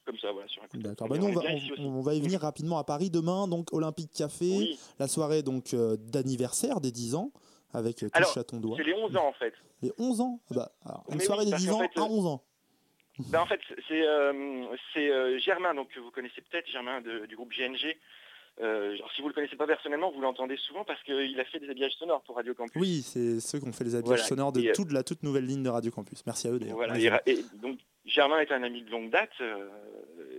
comme 0.07 0.19
ça, 0.19 0.33
voilà, 0.33 0.49
sur 0.49 0.63
un 0.63 0.67
coup. 0.69 0.77
D'accord. 0.79 1.09
Bah, 1.09 1.19
nous, 1.19 1.27
on 1.27 1.33
va, 1.33 1.43
on- 1.79 2.07
on 2.07 2.11
y 2.13 2.21
venir 2.21 2.41
rapidement 2.41 2.79
à 2.79 2.85
Paris 2.85 3.11
demain, 3.11 3.47
donc 3.49 3.73
Olympique 3.73 4.13
Café, 4.13 4.57
Oui, 4.57 4.79
la 4.99 5.09
soirée 5.09 5.43
donc 5.43 5.75
euh, 5.75 5.97
d'anniversaire 5.99 6.81
des 6.81 6.93
10 6.93 7.15
ans 7.17 7.33
avec 7.75 8.03
euh, 8.03 8.09
touche 8.09 8.37
à 8.39 8.45
ton 8.45 8.59
doigt. 8.61 8.77
c'est 8.79 8.85
les 8.85 8.95
11 8.95 9.17
ans 9.17 9.27
en 9.29 9.33
fait. 9.35 9.53
Les 9.83 9.93
11 9.99 10.21
ans? 10.23 10.41
Ah 10.51 10.55
bah, 10.55 10.73
alors, 10.87 11.05
Une 11.11 11.19
Mais 11.19 11.25
soirée 11.25 11.41
oui, 11.41 11.47
des 11.47 11.51
parce 11.51 11.63
10 11.63 11.69
qu'en 11.69 11.75
ans 11.77 11.81
fait, 11.81 11.99
à 12.01 12.03
euh, 12.03 12.09
11 12.09 12.27
ans. 12.27 12.43
Ben, 13.31 13.41
en 13.41 13.47
fait, 13.47 13.61
c'est 13.89 14.07
euh, 14.07 14.65
c'est, 14.95 15.11
euh, 15.11 15.39
Germain, 15.39 15.75
donc 15.75 15.89
que 15.89 16.01
vous 16.01 16.11
connaissez 16.11 16.41
peut-être, 16.43 16.71
Germain 16.71 17.01
de- 17.01 17.27
du 17.27 17.35
groupe 17.37 17.51
GNG. 17.53 17.97
Euh, 18.63 18.97
genre, 18.97 19.11
si 19.15 19.21
vous 19.21 19.29
le 19.29 19.35
connaissez 19.35 19.57
pas 19.57 19.67
personnellement, 19.67 20.11
vous 20.11 20.21
l'entendez 20.23 20.57
souvent 20.57 20.83
parce 20.85 21.03
qu'il 21.03 21.39
a 21.39 21.45
fait 21.45 21.59
des 21.61 21.69
habillages 21.69 21.93
sonores 21.99 22.23
pour 22.23 22.37
Radio 22.37 22.55
Campus. 22.55 22.81
Oui, 22.81 23.03
c'est 23.03 23.39
ceux 23.41 23.59
qui 23.59 23.69
ont 23.69 23.73
fait 23.73 23.85
les 23.85 23.95
habillages 23.97 24.21
Voilà. 24.21 24.25
sonores 24.25 24.53
de 24.53 24.61
Et, 24.63 24.71
euh, 24.71 24.73
toute 24.75 24.93
la 24.93 25.03
toute 25.03 25.23
nouvelle 25.23 25.45
ligne 25.45 25.63
de 25.63 25.69
Radio 25.69 25.91
Campus. 25.91 26.25
Merci 26.25 26.49
à 26.49 26.53
eux 26.53 26.59
d'ailleurs. 26.59 26.77
Voilà, 26.77 26.99
et, 26.99 27.33
et 27.33 27.45
donc 27.61 27.79
Germain 28.07 28.41
est 28.41 28.53
un 28.53 28.63
ami 28.63 28.83
de 28.83 28.91
longue 28.91 29.11
date. 29.11 29.33
euh, 29.41 29.69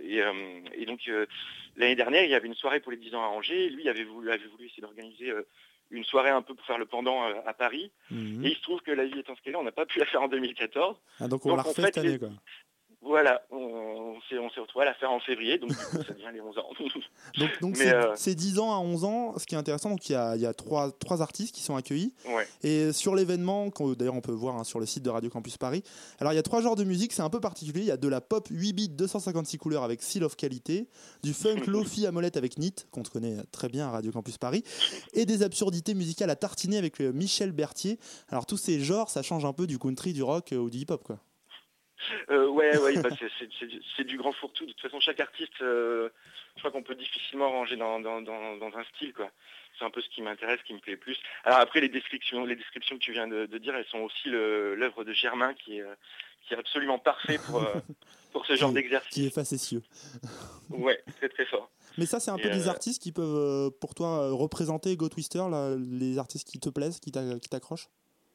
et, 0.02 0.22
euh, 0.22 0.32
et 0.74 0.86
donc 0.86 1.00
euh, 1.08 1.26
l'année 1.76 1.96
dernière, 1.96 2.24
il 2.24 2.30
y 2.30 2.34
avait 2.34 2.46
une 2.46 2.54
soirée 2.54 2.80
pour 2.80 2.92
les 2.92 2.98
10 2.98 3.14
ans 3.14 3.22
à 3.22 3.28
Angers. 3.28 3.66
Et 3.66 3.70
lui 3.70 3.88
avait 3.88 4.04
voulu, 4.04 4.30
avait 4.30 4.46
voulu 4.46 4.66
essayer 4.66 4.80
d'organiser 4.80 5.32
une 5.90 6.04
soirée 6.04 6.30
un 6.30 6.42
peu 6.42 6.54
pour 6.54 6.64
faire 6.66 6.78
le 6.78 6.86
pendant 6.86 7.22
à 7.22 7.54
Paris. 7.54 7.90
Mhm. 8.10 8.44
Et 8.44 8.50
il 8.50 8.56
se 8.56 8.62
trouve 8.62 8.80
que 8.80 8.90
la 8.90 9.04
vie 9.04 9.18
étant 9.18 9.36
ce 9.36 9.42
qu'elle 9.42 9.54
est, 9.54 9.56
on 9.56 9.64
n'a 9.64 9.72
pas 9.72 9.86
pu 9.86 9.98
la 9.98 10.06
faire 10.06 10.22
en 10.22 10.28
2014. 10.28 10.96
Ah, 11.20 11.28
donc 11.28 11.44
on 11.44 11.50
donc, 11.50 11.58
la 11.58 11.62
refait 11.62 11.82
fait, 11.82 11.94
cette 11.94 11.98
année. 11.98 12.18
Quoi. 12.18 12.30
Voilà, 13.00 13.42
on, 13.52 14.16
on 14.32 14.50
s'est 14.50 14.60
retrouvé 14.60 14.82
à 14.82 14.86
la 14.86 14.94
faire 14.94 15.12
en 15.12 15.20
février, 15.20 15.58
donc 15.58 15.72
ça 15.72 16.12
devient 16.12 16.30
les 16.32 16.40
11 16.40 16.58
ans. 16.58 16.68
Donc, 17.60 17.76
c'est 17.76 17.92
euh, 17.92 18.12
c'est 18.16 18.34
10 18.34 18.58
ans 18.58 18.72
à 18.72 18.78
11 18.78 19.04
ans. 19.04 19.38
Ce 19.38 19.46
qui 19.46 19.54
est 19.54 19.58
intéressant, 19.58 19.90
donc 19.90 20.08
il 20.08 20.12
y 20.12 20.16
a, 20.16 20.34
il 20.34 20.42
y 20.42 20.46
a 20.46 20.52
trois, 20.52 20.90
trois 20.90 21.22
artistes 21.22 21.54
qui 21.54 21.62
sont 21.62 21.76
accueillis. 21.76 22.12
ouais. 22.26 22.46
Et 22.62 22.92
sur 22.92 23.14
l'événement, 23.14 23.68
d'ailleurs 23.96 24.14
on 24.14 24.20
peut 24.20 24.32
voir 24.32 24.56
hein, 24.56 24.64
sur 24.64 24.80
le 24.80 24.86
site 24.86 25.04
de 25.04 25.10
Radio 25.10 25.30
Campus 25.30 25.56
Paris, 25.58 25.82
alors 26.18 26.32
il 26.32 26.36
y 26.36 26.38
a 26.38 26.42
trois 26.42 26.60
genres 26.60 26.74
de 26.74 26.84
musique, 26.84 27.12
c'est 27.12 27.22
un 27.22 27.30
peu 27.30 27.40
particulier. 27.40 27.80
Il 27.80 27.86
y 27.86 27.92
a 27.92 27.96
de 27.96 28.08
la 28.08 28.20
pop 28.20 28.48
8 28.50 28.72
bits 28.72 28.88
256 28.88 29.58
couleurs 29.58 29.84
avec 29.84 30.02
Seal 30.02 30.24
of 30.24 30.36
Qualité, 30.36 30.88
du 31.22 31.32
funk 31.34 31.60
lofi 31.66 32.06
à 32.06 32.12
molette 32.12 32.36
avec 32.36 32.58
NIT, 32.58 32.88
qu'on 32.90 33.02
connaît 33.02 33.36
très 33.52 33.68
bien 33.68 33.86
à 33.86 33.90
Radio 33.90 34.10
Campus 34.10 34.38
Paris, 34.38 34.64
et 35.12 35.24
des 35.24 35.42
absurdités 35.42 35.94
musicales 35.94 36.30
à 36.30 36.36
tartiner 36.36 36.78
avec 36.78 37.00
euh, 37.00 37.12
Michel 37.12 37.52
Berthier. 37.52 37.98
Alors 38.28 38.46
tous 38.46 38.56
ces 38.56 38.80
genres, 38.80 39.08
ça 39.10 39.22
change 39.22 39.44
un 39.44 39.52
peu 39.52 39.66
du 39.66 39.78
country, 39.78 40.12
du 40.12 40.22
rock 40.22 40.52
euh, 40.52 40.56
ou 40.56 40.70
du 40.70 40.78
hip-hop 40.78 41.04
quoi. 41.04 41.18
Euh, 42.30 42.46
ouais, 42.48 42.76
ouais, 42.78 42.96
bah, 43.02 43.10
c'est- 43.96 44.04
du 44.04 44.16
grand 44.18 44.32
fourre-tout. 44.32 44.66
De 44.66 44.72
toute 44.72 44.80
façon, 44.80 45.00
chaque 45.00 45.20
artiste, 45.20 45.60
euh, 45.62 46.08
je 46.54 46.60
crois 46.60 46.70
qu'on 46.70 46.82
peut 46.82 46.94
difficilement 46.94 47.50
ranger 47.50 47.76
dans, 47.76 48.00
dans, 48.00 48.22
dans, 48.22 48.56
dans 48.56 48.76
un 48.78 48.84
style, 48.94 49.12
quoi. 49.12 49.30
C'est 49.78 49.84
un 49.84 49.90
peu 49.90 50.00
ce 50.00 50.08
qui 50.10 50.22
m'intéresse, 50.22 50.60
qui 50.64 50.74
me 50.74 50.78
plaît 50.78 50.92
le 50.92 50.98
plus. 50.98 51.18
Alors 51.44 51.58
après, 51.58 51.80
les 51.80 51.88
descriptions, 51.88 52.44
les 52.44 52.56
descriptions 52.56 52.96
que 52.96 53.02
tu 53.02 53.12
viens 53.12 53.26
de, 53.28 53.46
de 53.46 53.58
dire, 53.58 53.74
elles 53.74 53.86
sont 53.86 53.98
aussi 54.00 54.28
l'œuvre 54.28 55.04
de 55.04 55.12
Germain, 55.12 55.54
qui 55.54 55.78
est, 55.78 55.82
euh, 55.82 55.94
qui 56.46 56.54
est 56.54 56.56
absolument 56.58 56.98
parfait 56.98 57.38
pour, 57.38 57.58
euh, 57.60 57.74
pour 58.32 58.46
ce 58.46 58.56
genre 58.56 58.72
d'exercice. 58.72 59.10
Qui 59.12 59.26
est 59.26 59.34
facétieux. 59.34 59.82
Ouais, 60.70 61.02
très 61.16 61.28
très 61.30 61.46
fort. 61.46 61.70
Mais 61.96 62.04
ça, 62.06 62.20
c'est 62.20 62.30
un 62.30 62.36
Et, 62.36 62.42
peu 62.42 62.50
des 62.50 62.68
artistes 62.68 63.02
qui 63.02 63.10
peuvent, 63.10 63.70
pour 63.80 63.94
toi, 63.94 64.30
représenter 64.30 64.94
Go 64.96 65.08
Twister, 65.08 65.42
là, 65.50 65.74
les 65.78 66.18
artistes 66.18 66.46
qui 66.46 66.60
te 66.60 66.68
plaisent, 66.68 67.00
qui 67.00 67.10
t'a- 67.10 67.38
qui 67.40 67.48
t'accrochent? 67.48 67.88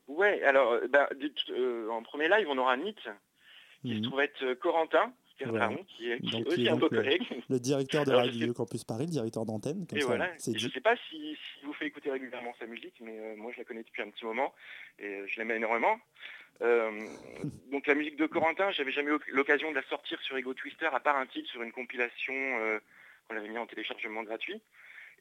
Ouais, 0.07 0.41
alors, 0.43 0.73
euh, 0.73 1.89
en 1.89 2.01
premier 2.03 2.27
live, 2.27 2.47
on 2.49 2.57
aura 2.57 2.75
Nit, 2.75 2.95
qui 3.83 3.91
Mhm. 3.95 4.03
se 4.03 4.07
trouve 4.09 4.21
être 4.21 4.43
euh, 4.43 4.55
Corentin, 4.55 5.13
Voilà. 5.45 5.71
Qui 5.87 6.09
est, 6.11 6.19
qui 6.21 6.29
Donc, 6.31 6.47
aussi 6.47 6.69
un 6.69 6.75
beau 6.77 6.87
le- 6.89 6.97
collègue. 6.97 7.23
Le 7.49 7.59
directeur 7.59 8.05
de 8.05 8.11
Alors, 8.11 8.23
Radio 8.23 8.47
sais- 8.47 8.53
Campus 8.53 8.83
Paris, 8.85 9.05
le 9.07 9.11
directeur 9.11 9.45
d'antenne, 9.45 9.85
comme 9.87 9.97
Et 9.97 10.01
ça, 10.01 10.07
voilà, 10.07 10.33
Et 10.35 10.37
je 10.57 10.67
dit. 10.67 10.71
sais 10.73 10.79
pas 10.79 10.95
si, 11.09 11.35
si 11.35 11.65
vous 11.65 11.73
fait 11.73 11.87
écouter 11.87 12.11
régulièrement 12.11 12.53
sa 12.59 12.65
musique, 12.65 12.95
mais 13.01 13.17
euh, 13.19 13.35
moi 13.35 13.51
je 13.51 13.57
la 13.57 13.65
connais 13.65 13.83
depuis 13.83 14.01
un 14.03 14.09
petit 14.09 14.23
moment 14.25 14.53
et 14.99 15.05
euh, 15.05 15.27
je 15.27 15.37
l'aime 15.39 15.51
énormément. 15.51 15.99
Euh, 16.61 16.91
donc 17.71 17.87
la 17.87 17.95
musique 17.95 18.15
de 18.15 18.25
Corentin, 18.27 18.71
j'avais 18.71 18.91
jamais 18.91 19.11
eu 19.11 19.17
l'occasion 19.33 19.69
de 19.71 19.75
la 19.75 19.83
sortir 19.83 20.21
sur 20.21 20.37
Ego 20.37 20.53
Twister 20.53 20.85
à 20.93 20.99
part 21.01 21.17
un 21.17 21.25
titre 21.25 21.49
sur 21.49 21.61
une 21.63 21.71
compilation 21.73 22.33
euh, 22.35 22.79
qu'on 23.27 23.35
avait 23.35 23.49
mis 23.49 23.57
en 23.57 23.65
téléchargement 23.65 24.23
gratuit. 24.23 24.61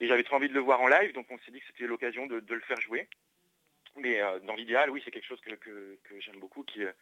Et 0.00 0.06
j'avais 0.06 0.22
trop 0.22 0.36
envie 0.36 0.48
de 0.48 0.54
le 0.54 0.60
voir 0.60 0.80
en 0.82 0.88
live, 0.88 1.12
donc 1.14 1.26
on 1.30 1.38
s'est 1.38 1.50
dit 1.50 1.58
que 1.60 1.66
c'était 1.68 1.86
l'occasion 1.86 2.26
de, 2.26 2.38
de 2.40 2.54
le 2.54 2.60
faire 2.60 2.80
jouer. 2.80 3.08
Mais 3.96 4.20
euh, 4.20 4.38
dans 4.40 4.54
l'idéal, 4.54 4.90
oui, 4.90 5.00
c'est 5.04 5.10
quelque 5.10 5.26
chose 5.26 5.40
que, 5.40 5.50
que- 5.54 5.98
que 6.04 6.20
j'aime 6.20 6.38
beaucoup, 6.38 6.62
qui, 6.64 6.84
euh, 6.84 6.92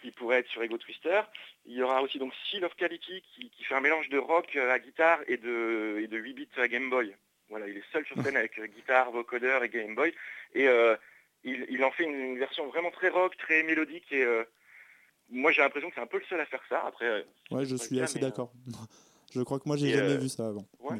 qui 0.00 0.10
pourrait 0.10 0.38
être 0.40 0.48
sur 0.48 0.62
Ego 0.62 0.78
Twister. 0.78 1.20
Il 1.66 1.74
y 1.74 1.82
aura 1.82 2.02
aussi 2.02 2.18
donc 2.18 2.32
Seal 2.50 2.64
of 2.64 2.74
Quality 2.76 3.22
qui, 3.22 3.50
qui 3.50 3.64
fait 3.64 3.74
un 3.74 3.80
mélange 3.80 4.08
de 4.08 4.18
rock 4.18 4.56
à 4.56 4.78
guitare 4.78 5.20
et 5.26 5.36
de, 5.36 5.98
et 6.02 6.06
de 6.08 6.16
8 6.18 6.32
bits 6.34 6.48
à 6.56 6.68
Game 6.68 6.88
Boy. 6.90 7.14
Voilà, 7.48 7.68
il 7.68 7.76
est 7.76 7.84
seul 7.92 8.04
sur 8.06 8.20
scène 8.22 8.36
avec 8.36 8.58
euh, 8.58 8.66
guitare, 8.66 9.10
vocodeur 9.10 9.62
et 9.64 9.68
Game 9.68 9.94
Boy. 9.94 10.14
Et 10.54 10.68
euh, 10.68 10.96
il, 11.44 11.66
il 11.70 11.82
en 11.84 11.90
fait 11.90 12.04
une, 12.04 12.14
une 12.14 12.38
version 12.38 12.66
vraiment 12.68 12.90
très 12.90 13.08
rock, 13.08 13.36
très 13.36 13.62
mélodique. 13.62 14.10
Et 14.12 14.22
euh, 14.22 14.44
moi 15.30 15.52
j'ai 15.52 15.62
l'impression 15.62 15.88
que 15.88 15.94
c'est 15.96 16.00
un 16.02 16.06
peu 16.06 16.18
le 16.18 16.24
seul 16.24 16.40
à 16.40 16.46
faire 16.46 16.62
ça. 16.68 16.82
Après, 16.86 17.24
Ouais, 17.50 17.64
je 17.66 17.76
suis 17.76 18.00
assez 18.00 18.18
d'accord. 18.18 18.52
Je 19.32 19.40
crois 19.42 19.60
que 19.60 19.64
moi, 19.68 19.76
j'ai 19.76 19.90
jamais 19.90 20.16
vu 20.16 20.28
ça 20.28 20.48
avant. 20.48 20.66
ouais. 20.80 20.96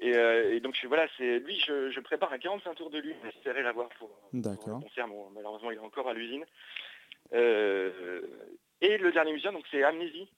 Et, 0.00 0.14
euh, 0.14 0.54
et 0.54 0.60
donc 0.60 0.76
je- 0.78 0.86
voilà, 0.86 1.06
c'est 1.16 1.38
lui, 1.38 1.58
je, 1.66 1.90
je 1.90 2.00
prépare 2.00 2.30
un 2.34 2.38
45 2.38 2.74
tours 2.74 2.90
de 2.90 2.98
lune, 2.98 3.16
j'espérais 3.24 3.62
l'avoir 3.62 3.88
pour, 3.98 4.10
pour 4.10 4.68
le 4.76 4.82
concert, 4.82 5.08
bon, 5.08 5.30
malheureusement 5.30 5.70
il 5.70 5.76
est 5.76 5.80
encore 5.80 6.06
à 6.08 6.12
l'usine. 6.12 6.44
Euh, 7.32 8.20
et 8.80 8.98
le 8.98 9.12
dernier 9.12 9.32
musicien, 9.32 9.52
donc 9.52 9.64
c'est 9.70 9.82
Amnésie. 9.82 10.28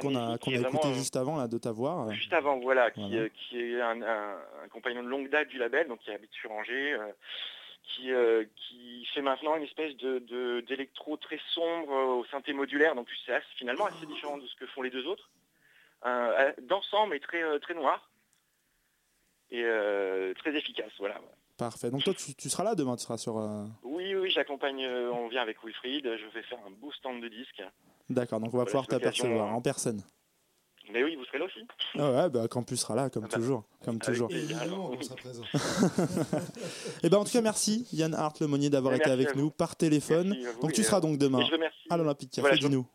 Qu'on 0.00 0.14
a, 0.14 0.36
écouté 0.36 0.56
vraiment, 0.56 0.94
juste 0.94 1.16
avant 1.16 1.36
là, 1.36 1.48
de 1.48 1.58
ta 1.58 1.70
voix. 1.70 2.06
euh, 2.08 2.12
juste 2.12 2.32
avant, 2.32 2.58
voilà, 2.60 2.90
qui, 2.90 3.00
Voilà. 3.00 3.16
euh, 3.24 3.28
qui 3.28 3.58
est 3.60 3.80
un, 3.80 4.00
un- 4.00 4.38
un 4.64 4.68
compagnon 4.68 5.02
de 5.02 5.08
longue 5.08 5.28
date 5.28 5.48
du 5.48 5.58
label, 5.58 5.86
donc 5.88 6.00
qui 6.00 6.10
habite 6.10 6.32
sur 6.32 6.50
Angers, 6.50 6.94
euh, 6.94 7.12
qui, 7.82 8.10
euh, 8.10 8.44
qui 8.56 9.04
fait 9.12 9.20
maintenant 9.20 9.54
une 9.56 9.64
espèce 9.64 9.94
de 9.96 10.60
d'électro 10.66 11.18
très 11.18 11.38
sombre 11.50 11.92
euh, 11.92 12.04
au 12.20 12.24
synthé 12.26 12.54
modulaire, 12.54 12.94
donc 12.94 13.06
c'est 13.26 13.38
finalement 13.56 13.84
assez 13.84 14.06
différent 14.06 14.38
de 14.38 14.46
ce 14.46 14.54
que 14.56 14.66
font 14.66 14.80
les 14.80 14.88
deux 14.90 15.06
autres. 15.06 15.28
Euh, 16.06 16.52
D'ensemble 16.62 17.14
et 17.16 17.20
très, 17.20 17.42
euh, 17.42 17.58
très 17.58 17.74
noir 17.74 18.10
et 19.50 19.62
euh, 19.62 20.32
très 20.34 20.54
efficace, 20.56 20.92
voilà. 20.98 21.20
Parfait. 21.62 21.90
Donc 21.90 22.02
toi, 22.04 22.12
tu, 22.14 22.34
tu 22.34 22.48
seras 22.50 22.64
là 22.64 22.74
demain, 22.74 22.96
tu 22.96 23.02
seras 23.04 23.18
sur... 23.18 23.38
euh, 23.38 23.64
Oui, 23.84 24.14
oui, 24.14 24.30
j'accompagne, 24.30 24.84
euh, 24.84 25.10
on 25.12 25.28
vient 25.28 25.42
avec 25.42 25.62
Wilfried, 25.64 26.04
je 26.04 26.34
vais 26.34 26.42
faire 26.42 26.58
un 26.66 26.70
beau 26.70 26.90
stand 26.92 27.22
de 27.22 27.28
disques. 27.28 27.62
D'accord, 28.10 28.40
donc 28.40 28.48
on 28.48 28.58
va 28.58 28.64
Voilà, 28.64 28.70
pouvoir 28.70 28.86
t'apercevoir 28.88 29.50
hein. 29.50 29.54
en 29.54 29.60
personne. 29.62 30.02
Mais 30.92 31.04
oui, 31.04 31.14
vous 31.14 31.24
serez 31.26 31.38
là 31.38 31.44
aussi. 31.44 31.60
Ah 31.96 32.10
ouais, 32.10 32.30
bah, 32.30 32.48
Campus 32.48 32.80
sera 32.80 32.96
là, 32.96 33.08
comme 33.08 33.24
Ah 33.24 33.28
bah, 33.30 33.36
toujours. 33.36 33.64
Comme 33.84 33.98
toujours. 34.00 34.28
plaisir. 34.28 34.60
Évidemment 34.60 34.88
qu'on 34.90 35.00
sera 35.02 35.14
présent. 35.14 35.44
Et 37.04 37.08
ben 37.08 37.18
en 37.18 37.24
tout 37.24 37.30
cas, 37.32 37.40
merci 37.40 37.86
Yann 37.92 38.14
Hart 38.14 38.40
Lemonnier 38.40 38.68
d'avoir 38.70 38.94
été 38.94 39.08
avec 39.10 39.36
nous 39.36 39.50
par 39.50 39.76
téléphone. 39.76 40.36
Vous 40.54 40.60
Donc 40.62 40.72
tu 40.72 40.82
seras 40.82 40.98
euh, 40.98 41.00
donc 41.00 41.18
demain 41.18 41.40
à 41.90 41.96
l'Olympique 41.96 42.30
Café, 42.30 42.40
Voilà, 42.42 42.56
je- 42.56 42.66
dis-nous. 42.66 42.86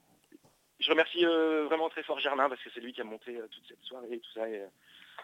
Je 0.80 0.92
remercie 0.92 1.26
euh, 1.26 1.66
vraiment 1.66 1.90
très 1.90 2.04
fort 2.04 2.20
Germain 2.20 2.50
parce 2.50 2.62
que 2.62 2.70
c'est 2.74 2.82
lui 2.82 2.94
qui 2.94 3.02
a 3.02 3.04
monté 3.04 3.36
euh, 3.38 3.48
toute 3.50 3.64
cette 3.68 3.82
soirée 3.84 4.08
et 4.12 4.20
tout 4.20 4.32
ça. 4.36 4.48
Et, 4.50 4.60
euh, 4.62 4.66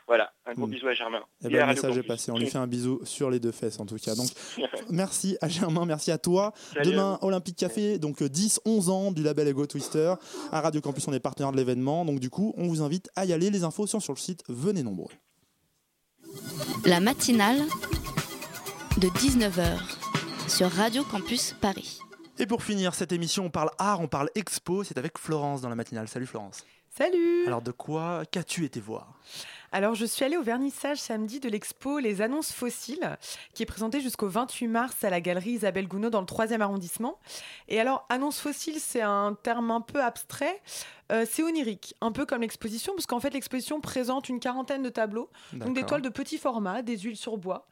voilà, 0.08 0.34
un 0.46 0.54
gros 0.54 0.68
Mm. 0.68 0.72
bisou 0.72 0.88
à 0.88 0.94
Germain. 0.94 1.22
Eh 1.44 1.48
Et 1.48 1.50
ben, 1.52 1.60
à 1.62 1.66
le 1.68 1.74
message 1.74 1.98
est 1.98 2.04
passé. 2.04 2.32
On 2.32 2.38
lui 2.38 2.48
fait 2.48 2.58
un 2.58 2.68
bisou 2.68 3.00
sur 3.04 3.30
les 3.30 3.39
deux 3.39 3.52
fesses 3.52 3.80
en 3.80 3.86
tout 3.86 3.96
cas. 3.98 4.16
Donc 4.16 4.28
merci 4.89 5.38
à 5.41 5.48
Germain, 5.48 5.86
merci 5.86 6.12
à 6.12 6.18
toi. 6.18 6.54
Salut 6.74 6.91
Demain. 6.91 7.18
Olympique 7.22 7.56
Café, 7.58 8.00
donc 8.00 8.22
euh, 8.22 8.30
10, 8.30 8.62
11 8.66 8.89
ans 8.89 9.12
du 9.12 9.24
label 9.24 9.48
Ego 9.48 9.66
Twister. 9.66 10.14
À 10.52 10.62
Radio 10.62 10.82
Campus, 10.82 11.08
on 11.08 11.14
est 11.14 11.20
partenaire 11.20 11.52
de 11.52 11.58
l'événement. 11.58 12.06
Donc 12.06 12.20
du 12.20 12.30
coup, 12.30 12.54
on 12.58 12.68
vous 12.68 12.82
invite 12.82 13.10
à 13.16 13.26
y 13.26 13.34
aller. 13.34 13.50
Les 13.50 13.64
infos 13.64 13.88
sont 13.88 14.00
sur 14.00 14.14
le 14.14 14.20
site. 14.20 14.44
Venez 14.50 14.84
nombreux. 14.84 15.12
La 16.86 17.00
matinale 17.00 17.62
de 18.98 19.08
19h 19.08 19.78
sur 20.50 20.70
Radio 20.72 21.04
Campus 21.04 21.56
Paris. 21.62 22.00
Et 22.39 22.46
pour 22.48 22.64
finir 22.64 22.96
cette 22.96 23.12
émission, 23.12 23.46
on 23.46 23.50
parle 23.50 23.70
art, 23.78 24.02
on 24.02 24.08
parle 24.08 24.30
expo. 24.36 24.84
C'est 24.84 24.98
avec 24.98 25.18
Florence 25.18 25.62
dans 25.62 25.70
la 25.70 25.76
matinale. 25.76 26.08
Salut 26.08 26.26
Florence. 26.26 26.66
Salut 26.89 27.46
Alors 27.48 27.62
de 27.62 27.72
quoi 27.72 28.24
qu'as-tu 28.30 28.66
été 28.66 28.80
voir? 28.80 29.20
Alors, 29.76 29.96
je 29.96 30.06
suis 30.06 30.24
allée 30.24 30.38
au 30.38 30.44
vernissage 30.44 31.00
samedi 31.00 31.40
de 31.40 31.50
l'expo 31.50 31.98
Les 31.98 32.22
Annonces 32.22 32.52
Fossiles, 32.52 33.18
qui 33.56 33.64
est 33.64 33.66
présentée 33.66 34.02
jusqu'au 34.02 34.28
28 34.28 34.68
mars 34.68 35.04
à 35.04 35.10
la 35.10 35.20
galerie 35.20 35.54
Isabelle 35.54 35.88
Gounod 35.88 36.12
dans 36.12 36.20
le 36.20 36.28
3e 36.28 36.62
arrondissement. 36.62 37.18
Et 37.70 37.80
alors, 37.80 38.06
Annonces 38.10 38.40
Fossiles, 38.40 38.80
c'est 38.80 39.02
un 39.02 39.36
terme 39.42 39.72
un 39.72 39.82
peu 39.82 40.00
abstrait. 40.00 40.62
Euh, 41.12 41.26
c'est 41.28 41.42
onirique, 41.42 41.96
un 42.02 42.12
peu 42.12 42.28
comme 42.28 42.42
l'exposition, 42.42 42.94
parce 42.94 43.08
qu'en 43.08 43.20
fait, 43.20 43.32
l'exposition 43.32 43.82
présente 43.82 44.30
une 44.30 44.40
quarantaine 44.40 44.84
de 44.84 44.90
tableaux, 44.90 45.32
donc 45.54 45.74
des 45.74 45.84
toiles 45.84 46.04
de 46.04 46.10
petit 46.10 46.38
format, 46.38 46.84
des 46.84 47.00
huiles 47.00 47.18
sur 47.18 47.38
bois, 47.38 47.66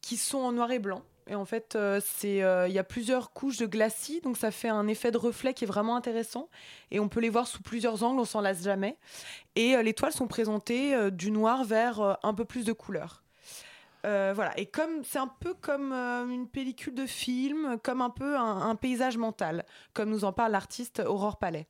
qui 0.00 0.16
sont 0.16 0.38
en 0.38 0.52
noir 0.52 0.70
et 0.70 0.78
blanc. 0.78 1.02
Et 1.28 1.34
en 1.34 1.44
fait, 1.44 1.76
euh, 1.76 2.00
c'est, 2.02 2.42
euh, 2.42 2.68
il 2.68 2.74
y 2.74 2.78
a 2.78 2.84
plusieurs 2.84 3.32
couches 3.32 3.58
de 3.58 3.66
glacis, 3.66 4.20
donc 4.22 4.38
ça 4.38 4.50
fait 4.50 4.68
un 4.68 4.88
effet 4.88 5.10
de 5.10 5.18
reflet 5.18 5.52
qui 5.52 5.64
est 5.64 5.66
vraiment 5.66 5.94
intéressant. 5.94 6.48
Et 6.90 7.00
on 7.00 7.08
peut 7.08 7.20
les 7.20 7.28
voir 7.28 7.46
sous 7.46 7.62
plusieurs 7.62 8.02
angles, 8.02 8.20
on 8.20 8.24
s'en 8.24 8.40
lasse 8.40 8.62
jamais. 8.62 8.96
Et 9.54 9.76
euh, 9.76 9.82
les 9.82 9.92
toiles 9.92 10.12
sont 10.12 10.26
présentées 10.26 11.10
du 11.10 11.30
noir 11.30 11.64
vers 11.64 12.18
un 12.22 12.34
peu 12.34 12.44
plus 12.44 12.64
de 12.64 12.72
couleur. 12.72 13.22
Voilà, 14.04 14.58
et 14.58 14.64
comme 14.64 15.04
c'est 15.04 15.18
un 15.18 15.30
peu 15.40 15.52
comme 15.52 15.92
une 15.92 16.48
pellicule 16.48 16.94
de 16.94 17.04
film, 17.04 17.76
comme 17.82 18.00
un 18.00 18.08
peu 18.08 18.38
un, 18.38 18.74
paysage 18.74 19.18
mental, 19.18 19.66
comme 19.92 20.08
nous 20.08 20.24
en 20.24 20.32
parle 20.32 20.52
l'artiste 20.52 21.02
Aurore 21.06 21.36
Palais. 21.36 21.66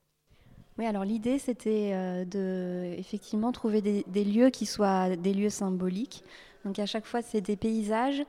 Oui, 0.79 0.87
alors 0.87 1.05
l'idée, 1.05 1.41
c'était 1.41 2.25
de 2.27 2.95
effectivement 2.97 3.51
trouver 3.51 3.83
des 3.83 4.25
lieux 4.25 4.51
qui 4.51 4.67
soient 4.67 5.17
des 5.17 5.35
lieux 5.35 5.51
symboliques. 5.51 6.23
Donc 6.65 6.79
à 6.79 6.87
chaque 6.87 7.07
fois, 7.07 7.23
c'est 7.23 7.41
des 7.41 7.57
paysages 7.57 8.25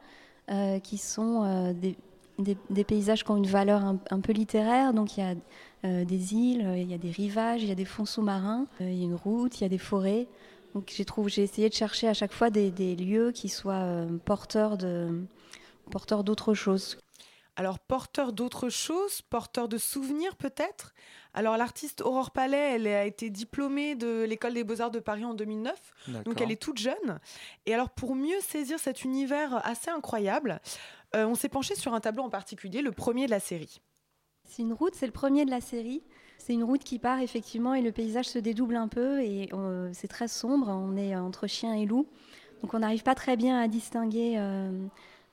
euh, 0.51 0.79
qui 0.79 0.97
sont 0.97 1.43
euh, 1.43 1.73
des, 2.39 2.83
paysages 2.83 3.23
qui 3.23 3.31
ont 3.31 3.37
une 3.37 3.47
valeur 3.47 3.83
un, 3.83 4.19
peu 4.19 4.33
littéraire. 4.33 4.93
Donc 4.93 5.17
il 5.17 5.19
y 5.21 5.23
a 5.23 5.35
euh, 5.85 6.05
des 6.05 6.33
îles, 6.33 6.73
il 6.77 6.89
y 6.89 6.93
a 6.93 6.97
des 6.97 7.11
rivages, 7.11 7.61
il 7.61 7.69
y 7.69 7.71
a 7.71 7.75
des 7.75 7.85
fonds 7.85 8.05
sous-marins, 8.05 8.65
il 8.79 8.95
y 8.95 9.01
a 9.01 9.05
une 9.05 9.15
route, 9.15 9.59
il 9.59 9.63
y 9.63 9.65
a 9.65 9.69
des 9.69 9.77
forêts. 9.77 10.27
Donc 10.73 10.91
j'ai 11.27 11.43
essayé 11.43 11.69
de 11.69 11.73
chercher 11.73 12.07
à 12.07 12.13
chaque 12.13 12.33
fois 12.33 12.49
des, 12.49 12.95
lieux 12.95 13.31
qui 13.31 13.49
soient 13.49 14.05
porteurs 14.25 14.77
de 14.77 15.23
porteurs 15.89 16.23
d'autre 16.23 16.53
chose. 16.53 16.97
Alors, 17.55 17.77
porteur 17.77 18.31
d'autre 18.31 18.69
chose, 18.69 19.21
porteur 19.21 19.67
de 19.67 19.77
souvenirs 19.77 20.35
peut-être? 20.37 20.93
Alors, 21.33 21.57
l'artiste 21.57 22.01
Aurore 22.01 22.31
Palais, 22.31 22.73
elle 22.75 22.87
a 22.87 23.05
été 23.05 23.29
diplômée 23.29 23.95
de 23.95 24.23
l'École 24.23 24.53
des 24.55 24.63
Beaux-Arts 24.63 24.91
de 24.91 24.99
Paris 24.99 25.25
en 25.25 25.33
2009. 25.35 25.79
Donc, 26.23 26.41
elle 26.41 26.51
est 26.51 26.61
toute 26.61 26.77
jeune. 26.79 27.19
Et 27.65 27.73
alors, 27.73 27.89
pour 27.91 28.15
mieux 28.15 28.39
saisir 28.41 28.79
cet 28.79 29.03
univers 29.03 29.65
assez 29.65 29.91
incroyable, 29.91 30.59
euh, 31.15 31.25
on 31.25 31.35
s'est 31.35 31.49
penché 31.49 31.75
sur 31.75 31.93
un 31.93 31.99
tableau 31.99 32.23
en 32.23 32.29
particulier, 32.29 32.81
le 32.81 32.91
premier 32.91 33.25
de 33.27 33.31
la 33.31 33.39
série. 33.39 33.79
C'est 34.43 34.63
une 34.63 34.73
route, 34.73 34.95
c'est 34.95 35.05
le 35.05 35.11
premier 35.11 35.45
de 35.45 35.51
la 35.51 35.61
série. 35.61 36.01
C'est 36.39 36.53
une 36.53 36.63
route 36.63 36.83
qui 36.83 36.97
part 36.97 37.19
effectivement 37.19 37.73
et 37.75 37.81
le 37.81 37.91
paysage 37.91 38.25
se 38.27 38.39
dédouble 38.39 38.75
un 38.75 38.87
peu 38.87 39.21
et 39.21 39.49
euh, 39.53 39.89
c'est 39.93 40.07
très 40.07 40.27
sombre. 40.27 40.69
On 40.69 40.95
est 40.97 41.15
entre 41.15 41.45
chien 41.47 41.73
et 41.75 41.85
loup, 41.85 42.07
donc 42.63 42.73
on 42.73 42.79
n'arrive 42.79 43.03
pas 43.03 43.13
très 43.13 43.35
bien 43.37 43.59
à 43.59 43.67
distinguer, 43.67 44.35
euh, 44.37 44.71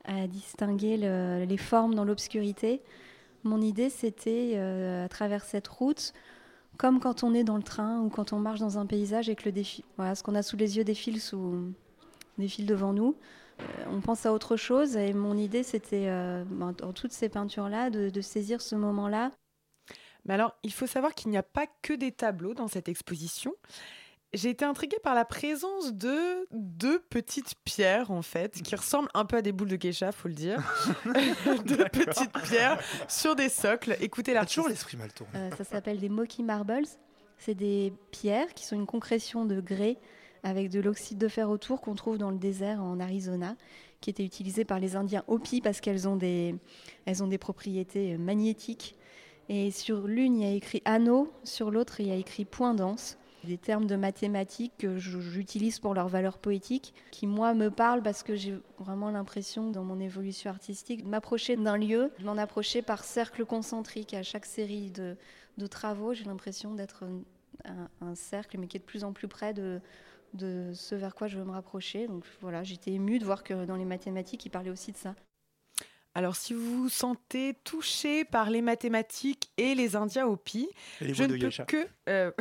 à 0.03 0.27
distinguer 0.27 0.97
le- 0.97 1.45
les 1.45 1.57
formes 1.57 1.95
dans 1.95 2.03
l'obscurité. 2.03 2.83
Mon 3.47 3.61
idée, 3.61 3.89
c'était 3.89 4.53
euh, 4.55 5.05
à 5.05 5.09
travers 5.09 5.45
cette 5.45 5.67
route, 5.67 6.13
comme 6.77 6.99
quand 6.99 7.23
on 7.23 7.33
est 7.33 7.45
dans 7.45 7.55
le 7.55 7.63
train 7.63 8.01
ou 8.01 8.09
quand 8.09 8.33
on 8.33 8.39
marche 8.39 8.59
dans 8.59 8.77
un 8.77 8.85
paysage 8.85 9.29
et 9.29 9.35
que 9.35 9.45
le 9.45 9.53
défi, 9.53 9.85
voilà, 9.95 10.15
ce 10.15 10.23
qu'on 10.23 10.35
a 10.35 10.43
sous 10.43 10.57
les 10.57 10.77
yeux 10.77 10.83
défile 10.83 11.21
sous 11.21 11.73
défile 12.37 12.65
devant 12.65 12.91
nous. 12.91 13.15
Euh, 13.59 13.63
on 13.89 14.01
pense 14.01 14.25
à 14.25 14.33
autre 14.33 14.57
chose 14.57 14.97
et 14.97 15.13
mon 15.13 15.37
idée, 15.37 15.63
c'était 15.63 16.07
euh, 16.07 16.43
ben, 16.45 16.73
dans 16.73 16.91
toutes 16.91 17.13
ces 17.13 17.29
peintures-là 17.29 17.89
de, 17.89 18.09
de 18.09 18.21
saisir 18.21 18.61
ce 18.61 18.75
moment-là. 18.75 19.31
Mais 20.25 20.33
alors, 20.33 20.55
il 20.63 20.73
faut 20.73 20.87
savoir 20.87 21.15
qu'il 21.15 21.31
n'y 21.31 21.37
a 21.37 21.43
pas 21.43 21.67
que 21.81 21.93
des 21.93 22.11
tableaux 22.11 22.53
dans 22.53 22.67
cette 22.67 22.89
exposition. 22.89 23.53
J'ai 24.33 24.49
été 24.49 24.65
intriguée 24.65 24.97
par 25.03 25.15
la 25.15 25.23
présence 25.23 25.93
de 25.93 26.47
deux 26.51 26.99
petites 26.99 27.55
pierres, 27.63 28.11
en 28.11 28.21
fait, 28.21 28.61
qui 28.61 28.75
ressemblent 28.75 29.09
un 29.13 29.25
peu 29.25 29.37
à 29.37 29.41
des 29.41 29.51
boules 29.51 29.69
de 29.69 29.77
geisha, 29.77 30.11
faut 30.11 30.27
le 30.27 30.33
dire. 30.33 30.61
deux 31.65 31.85
petites 31.85 32.37
pierres 32.43 32.79
sur 33.07 33.35
des 33.35 33.49
socles. 33.49 33.95
Écoutez 34.01 34.33
T'as 34.33 34.39
l'artiste. 34.39 34.55
toujours 34.55 34.69
l'esprit 34.69 34.97
mal 34.97 35.13
tourné. 35.13 35.31
Euh, 35.35 35.49
ça 35.55 35.63
s'appelle 35.63 35.99
des 35.99 36.09
Moki 36.09 36.43
Marbles. 36.43 36.87
C'est 37.37 37.55
des 37.55 37.93
pierres 38.11 38.53
qui 38.53 38.65
sont 38.65 38.75
une 38.75 38.85
concrétion 38.85 39.45
de 39.45 39.61
grès 39.61 39.97
avec 40.43 40.69
de 40.69 40.79
l'oxyde 40.79 41.17
de 41.17 41.27
fer 41.27 41.49
autour 41.49 41.81
qu'on 41.81 41.95
trouve 41.95 42.17
dans 42.17 42.31
le 42.31 42.37
désert 42.37 42.81
en 42.81 42.99
Arizona, 42.99 43.55
qui 44.01 44.09
était 44.09 44.23
utilisé 44.25 44.65
par 44.65 44.79
les 44.79 44.95
Indiens 44.95 45.23
Hopi 45.27 45.61
parce 45.61 45.81
qu'elles 45.81 46.07
ont 46.07 46.15
des, 46.15 46.55
elles 47.05 47.23
ont 47.23 47.27
des 47.27 47.37
propriétés 47.37 48.13
euh, 48.13 48.17
magnétiques. 48.17 48.95
Et 49.49 49.71
sur 49.71 50.07
l'une, 50.07 50.35
il 50.35 50.45
y 50.45 50.51
a 50.51 50.53
écrit 50.53 50.81
anneau, 50.83 51.31
sur 51.43 51.71
l'autre, 51.71 52.01
il 52.01 52.07
y 52.07 52.11
a 52.11 52.15
écrit 52.15 52.43
point 52.43 52.73
dense. 52.73 53.17
Des 53.43 53.57
termes 53.57 53.85
de 53.85 53.95
mathématiques 53.95 54.73
que 54.77 54.97
j'utilise 54.97 55.79
pour 55.79 55.93
leur 55.93 56.07
valeur 56.07 56.37
poétique, 56.37 56.93
qui 57.11 57.27
moi 57.27 57.53
me 57.53 57.69
parlent 57.69 58.01
parce 58.01 58.23
que 58.23 58.35
j'ai 58.35 58.55
vraiment 58.79 59.09
l'impression 59.11 59.69
dans 59.69 59.83
mon 59.83 59.99
évolution 59.99 60.49
artistique 60.49 61.03
de 61.03 61.09
m'approcher 61.09 61.55
d'un 61.55 61.77
lieu, 61.77 62.11
de 62.19 62.25
m'en 62.25 62.37
approcher 62.37 62.81
par 62.81 63.03
cercle 63.03 63.45
concentrique. 63.45 64.13
À 64.13 64.23
chaque 64.23 64.45
série 64.45 64.91
de, 64.91 65.15
travaux, 65.67 66.13
j'ai 66.13 66.25
l'impression 66.25 66.73
d'être 66.73 67.05
un, 68.01 68.15
cercle, 68.15 68.57
mais 68.57 68.67
qui 68.67 68.77
est 68.77 68.79
de 68.79 68.85
plus 68.85 69.03
en 69.03 69.13
plus 69.13 69.27
près 69.27 69.53
de, 69.53 69.79
de 70.33 70.71
ce 70.73 70.95
vers 70.95 71.15
quoi 71.15 71.27
je 71.27 71.37
veux 71.37 71.45
me 71.45 71.51
rapprocher. 71.51 72.07
Donc 72.07 72.25
voilà, 72.41 72.63
j'étais 72.63 72.91
émue 72.91 73.19
de 73.19 73.25
voir 73.25 73.43
que 73.43 73.65
dans 73.65 73.75
les 73.75 73.85
mathématiques, 73.85 74.45
il 74.45 74.49
parlait 74.49 74.71
aussi 74.71 74.91
de 74.91 74.97
ça. 74.97 75.15
Alors, 76.17 76.35
si 76.35 76.55
vous 76.55 76.81
vous 76.81 76.89
sentez 76.89 77.53
touché 77.63 78.25
par 78.25 78.49
les 78.49 78.63
mathématiques 78.63 79.51
et 79.57 79.75
les 79.75 79.95
Indiens 79.95 80.25
Hopi, 80.25 80.67
Et 80.99 81.05
les 81.05 81.13
je 81.13 81.23
ne 81.25 81.37
peux 81.37 81.63
que. 81.67 81.87
euh, 82.09 82.31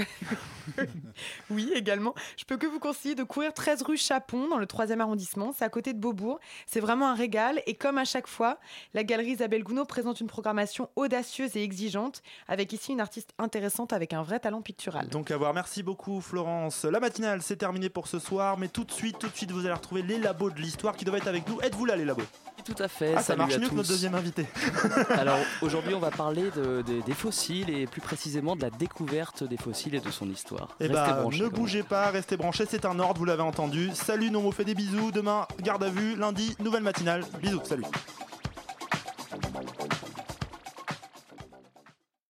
oui, 1.51 1.71
également. 1.75 2.15
Je 2.39 2.47
peux 2.47 2.57
que 2.57 2.67
vous 2.67 2.79
conseiller 2.79 3.15
de 3.15 3.23
courir 3.23 3.53
13 3.53 3.83
rue 3.83 3.99
Chapon 3.99 4.49
dans 4.49 4.57
le 4.57 4.65
3e 4.65 4.99
arrondissement. 5.01 5.53
C'est 5.55 5.67
à 5.67 5.69
côté 5.69 5.93
de 5.93 5.99
Beaubourg. 5.99 6.41
C'est 6.67 6.81
vraiment 6.81 7.11
un 7.11 7.15
régal. 7.15 7.61
Et 7.67 7.75
comme 7.75 7.99
à 7.99 8.07
chaque 8.07 8.29
fois, 8.29 8.59
la 8.95 9.05
galerie 9.05 9.33
Isabelle 9.33 9.63
Gounod 9.63 9.87
présente 9.87 10.23
une 10.23 10.27
programmation 10.27 10.89
audacieuse 10.97 11.55
et 11.55 11.63
exigeante, 11.63 12.23
avec 12.49 12.73
ici 12.73 12.93
une 12.93 13.01
artiste 13.03 13.35
intéressante 13.37 13.93
avec 13.93 14.15
un 14.15 14.23
vrai 14.23 14.41
talent 14.41 14.63
pictural. 14.63 15.07
Donc 15.11 15.31
à 15.31 15.37
voir. 15.37 15.53
Merci 15.53 15.83
beaucoup 15.83 16.23
Florence. 16.23 16.87
La 16.87 16.99
matinale 16.99 17.43
c'est 17.43 17.57
terminé 17.57 17.91
pour 17.91 18.09
ce 18.09 18.21
soir, 18.21 18.57
mais 18.57 18.69
tout 18.69 18.85
de 18.85 18.93
suite, 18.93 19.19
tout 19.19 19.29
de 19.29 19.37
suite 19.37 19.51
vous 19.51 19.67
allez 19.67 19.75
retrouver 19.75 20.01
les 20.01 20.17
labos 20.17 20.49
de 20.49 20.63
l'histoire 20.63 20.97
qui 20.97 21.05
doivent 21.05 21.19
être 21.19 21.29
avec 21.29 21.47
nous. 21.47 21.61
Êtes-vous 21.61 21.85
là 21.85 21.95
les 21.95 22.07
labos? 22.07 22.23
Tout 22.67 22.83
à 22.83 22.89
fait. 22.89 23.15
Ah 23.17 23.23
ça 23.23 23.37
marche 23.37 23.57
mieux 23.59 23.69
que 23.69 23.75
notre 23.75 23.89
deuxième 23.89 24.15
invité. 24.17 24.45
Alors 25.11 25.39
aujourd'hui, 25.63 25.95
on 25.95 26.01
va 26.01 26.11
parler 26.11 26.51
de- 26.57 26.83
de- 26.83 27.01
des 27.07 27.15
fossiles 27.15 27.71
et 27.71 27.87
plus 27.87 28.01
précisément 28.01 28.57
de 28.57 28.63
la 28.63 28.71
découverte 28.71 29.45
des 29.45 29.57
fossiles 29.57 29.95
et 29.95 30.01
de 30.01 30.11
son 30.11 30.29
histoire. 30.29 30.69
Eh 30.81 30.85
Restez 30.89 30.95
bah, 30.95 31.13
branchés, 31.21 31.41
ne 31.43 31.49
bougez 31.49 31.83
pas, 31.85 32.11
restez 32.11 32.37
branchés, 32.37 32.65
c'est 32.69 32.85
un 32.85 32.99
ordre, 32.99 33.19
vous 33.19 33.25
l'avez 33.25 33.43
entendu. 33.43 33.91
Salut, 33.95 34.31
nous 34.31 34.41
on 34.41 34.43
vous 34.43 34.53
fait 34.53 34.65
des 34.65 34.75
bisous. 34.75 35.13
Demain, 35.13 35.47
garde 35.63 35.85
à 35.85 35.89
vue. 35.91 36.17
Lundi, 36.17 36.57
nouvelle 36.59 36.83
matinale. 36.83 37.25
Bisous, 37.41 37.61
salut. 37.65 37.85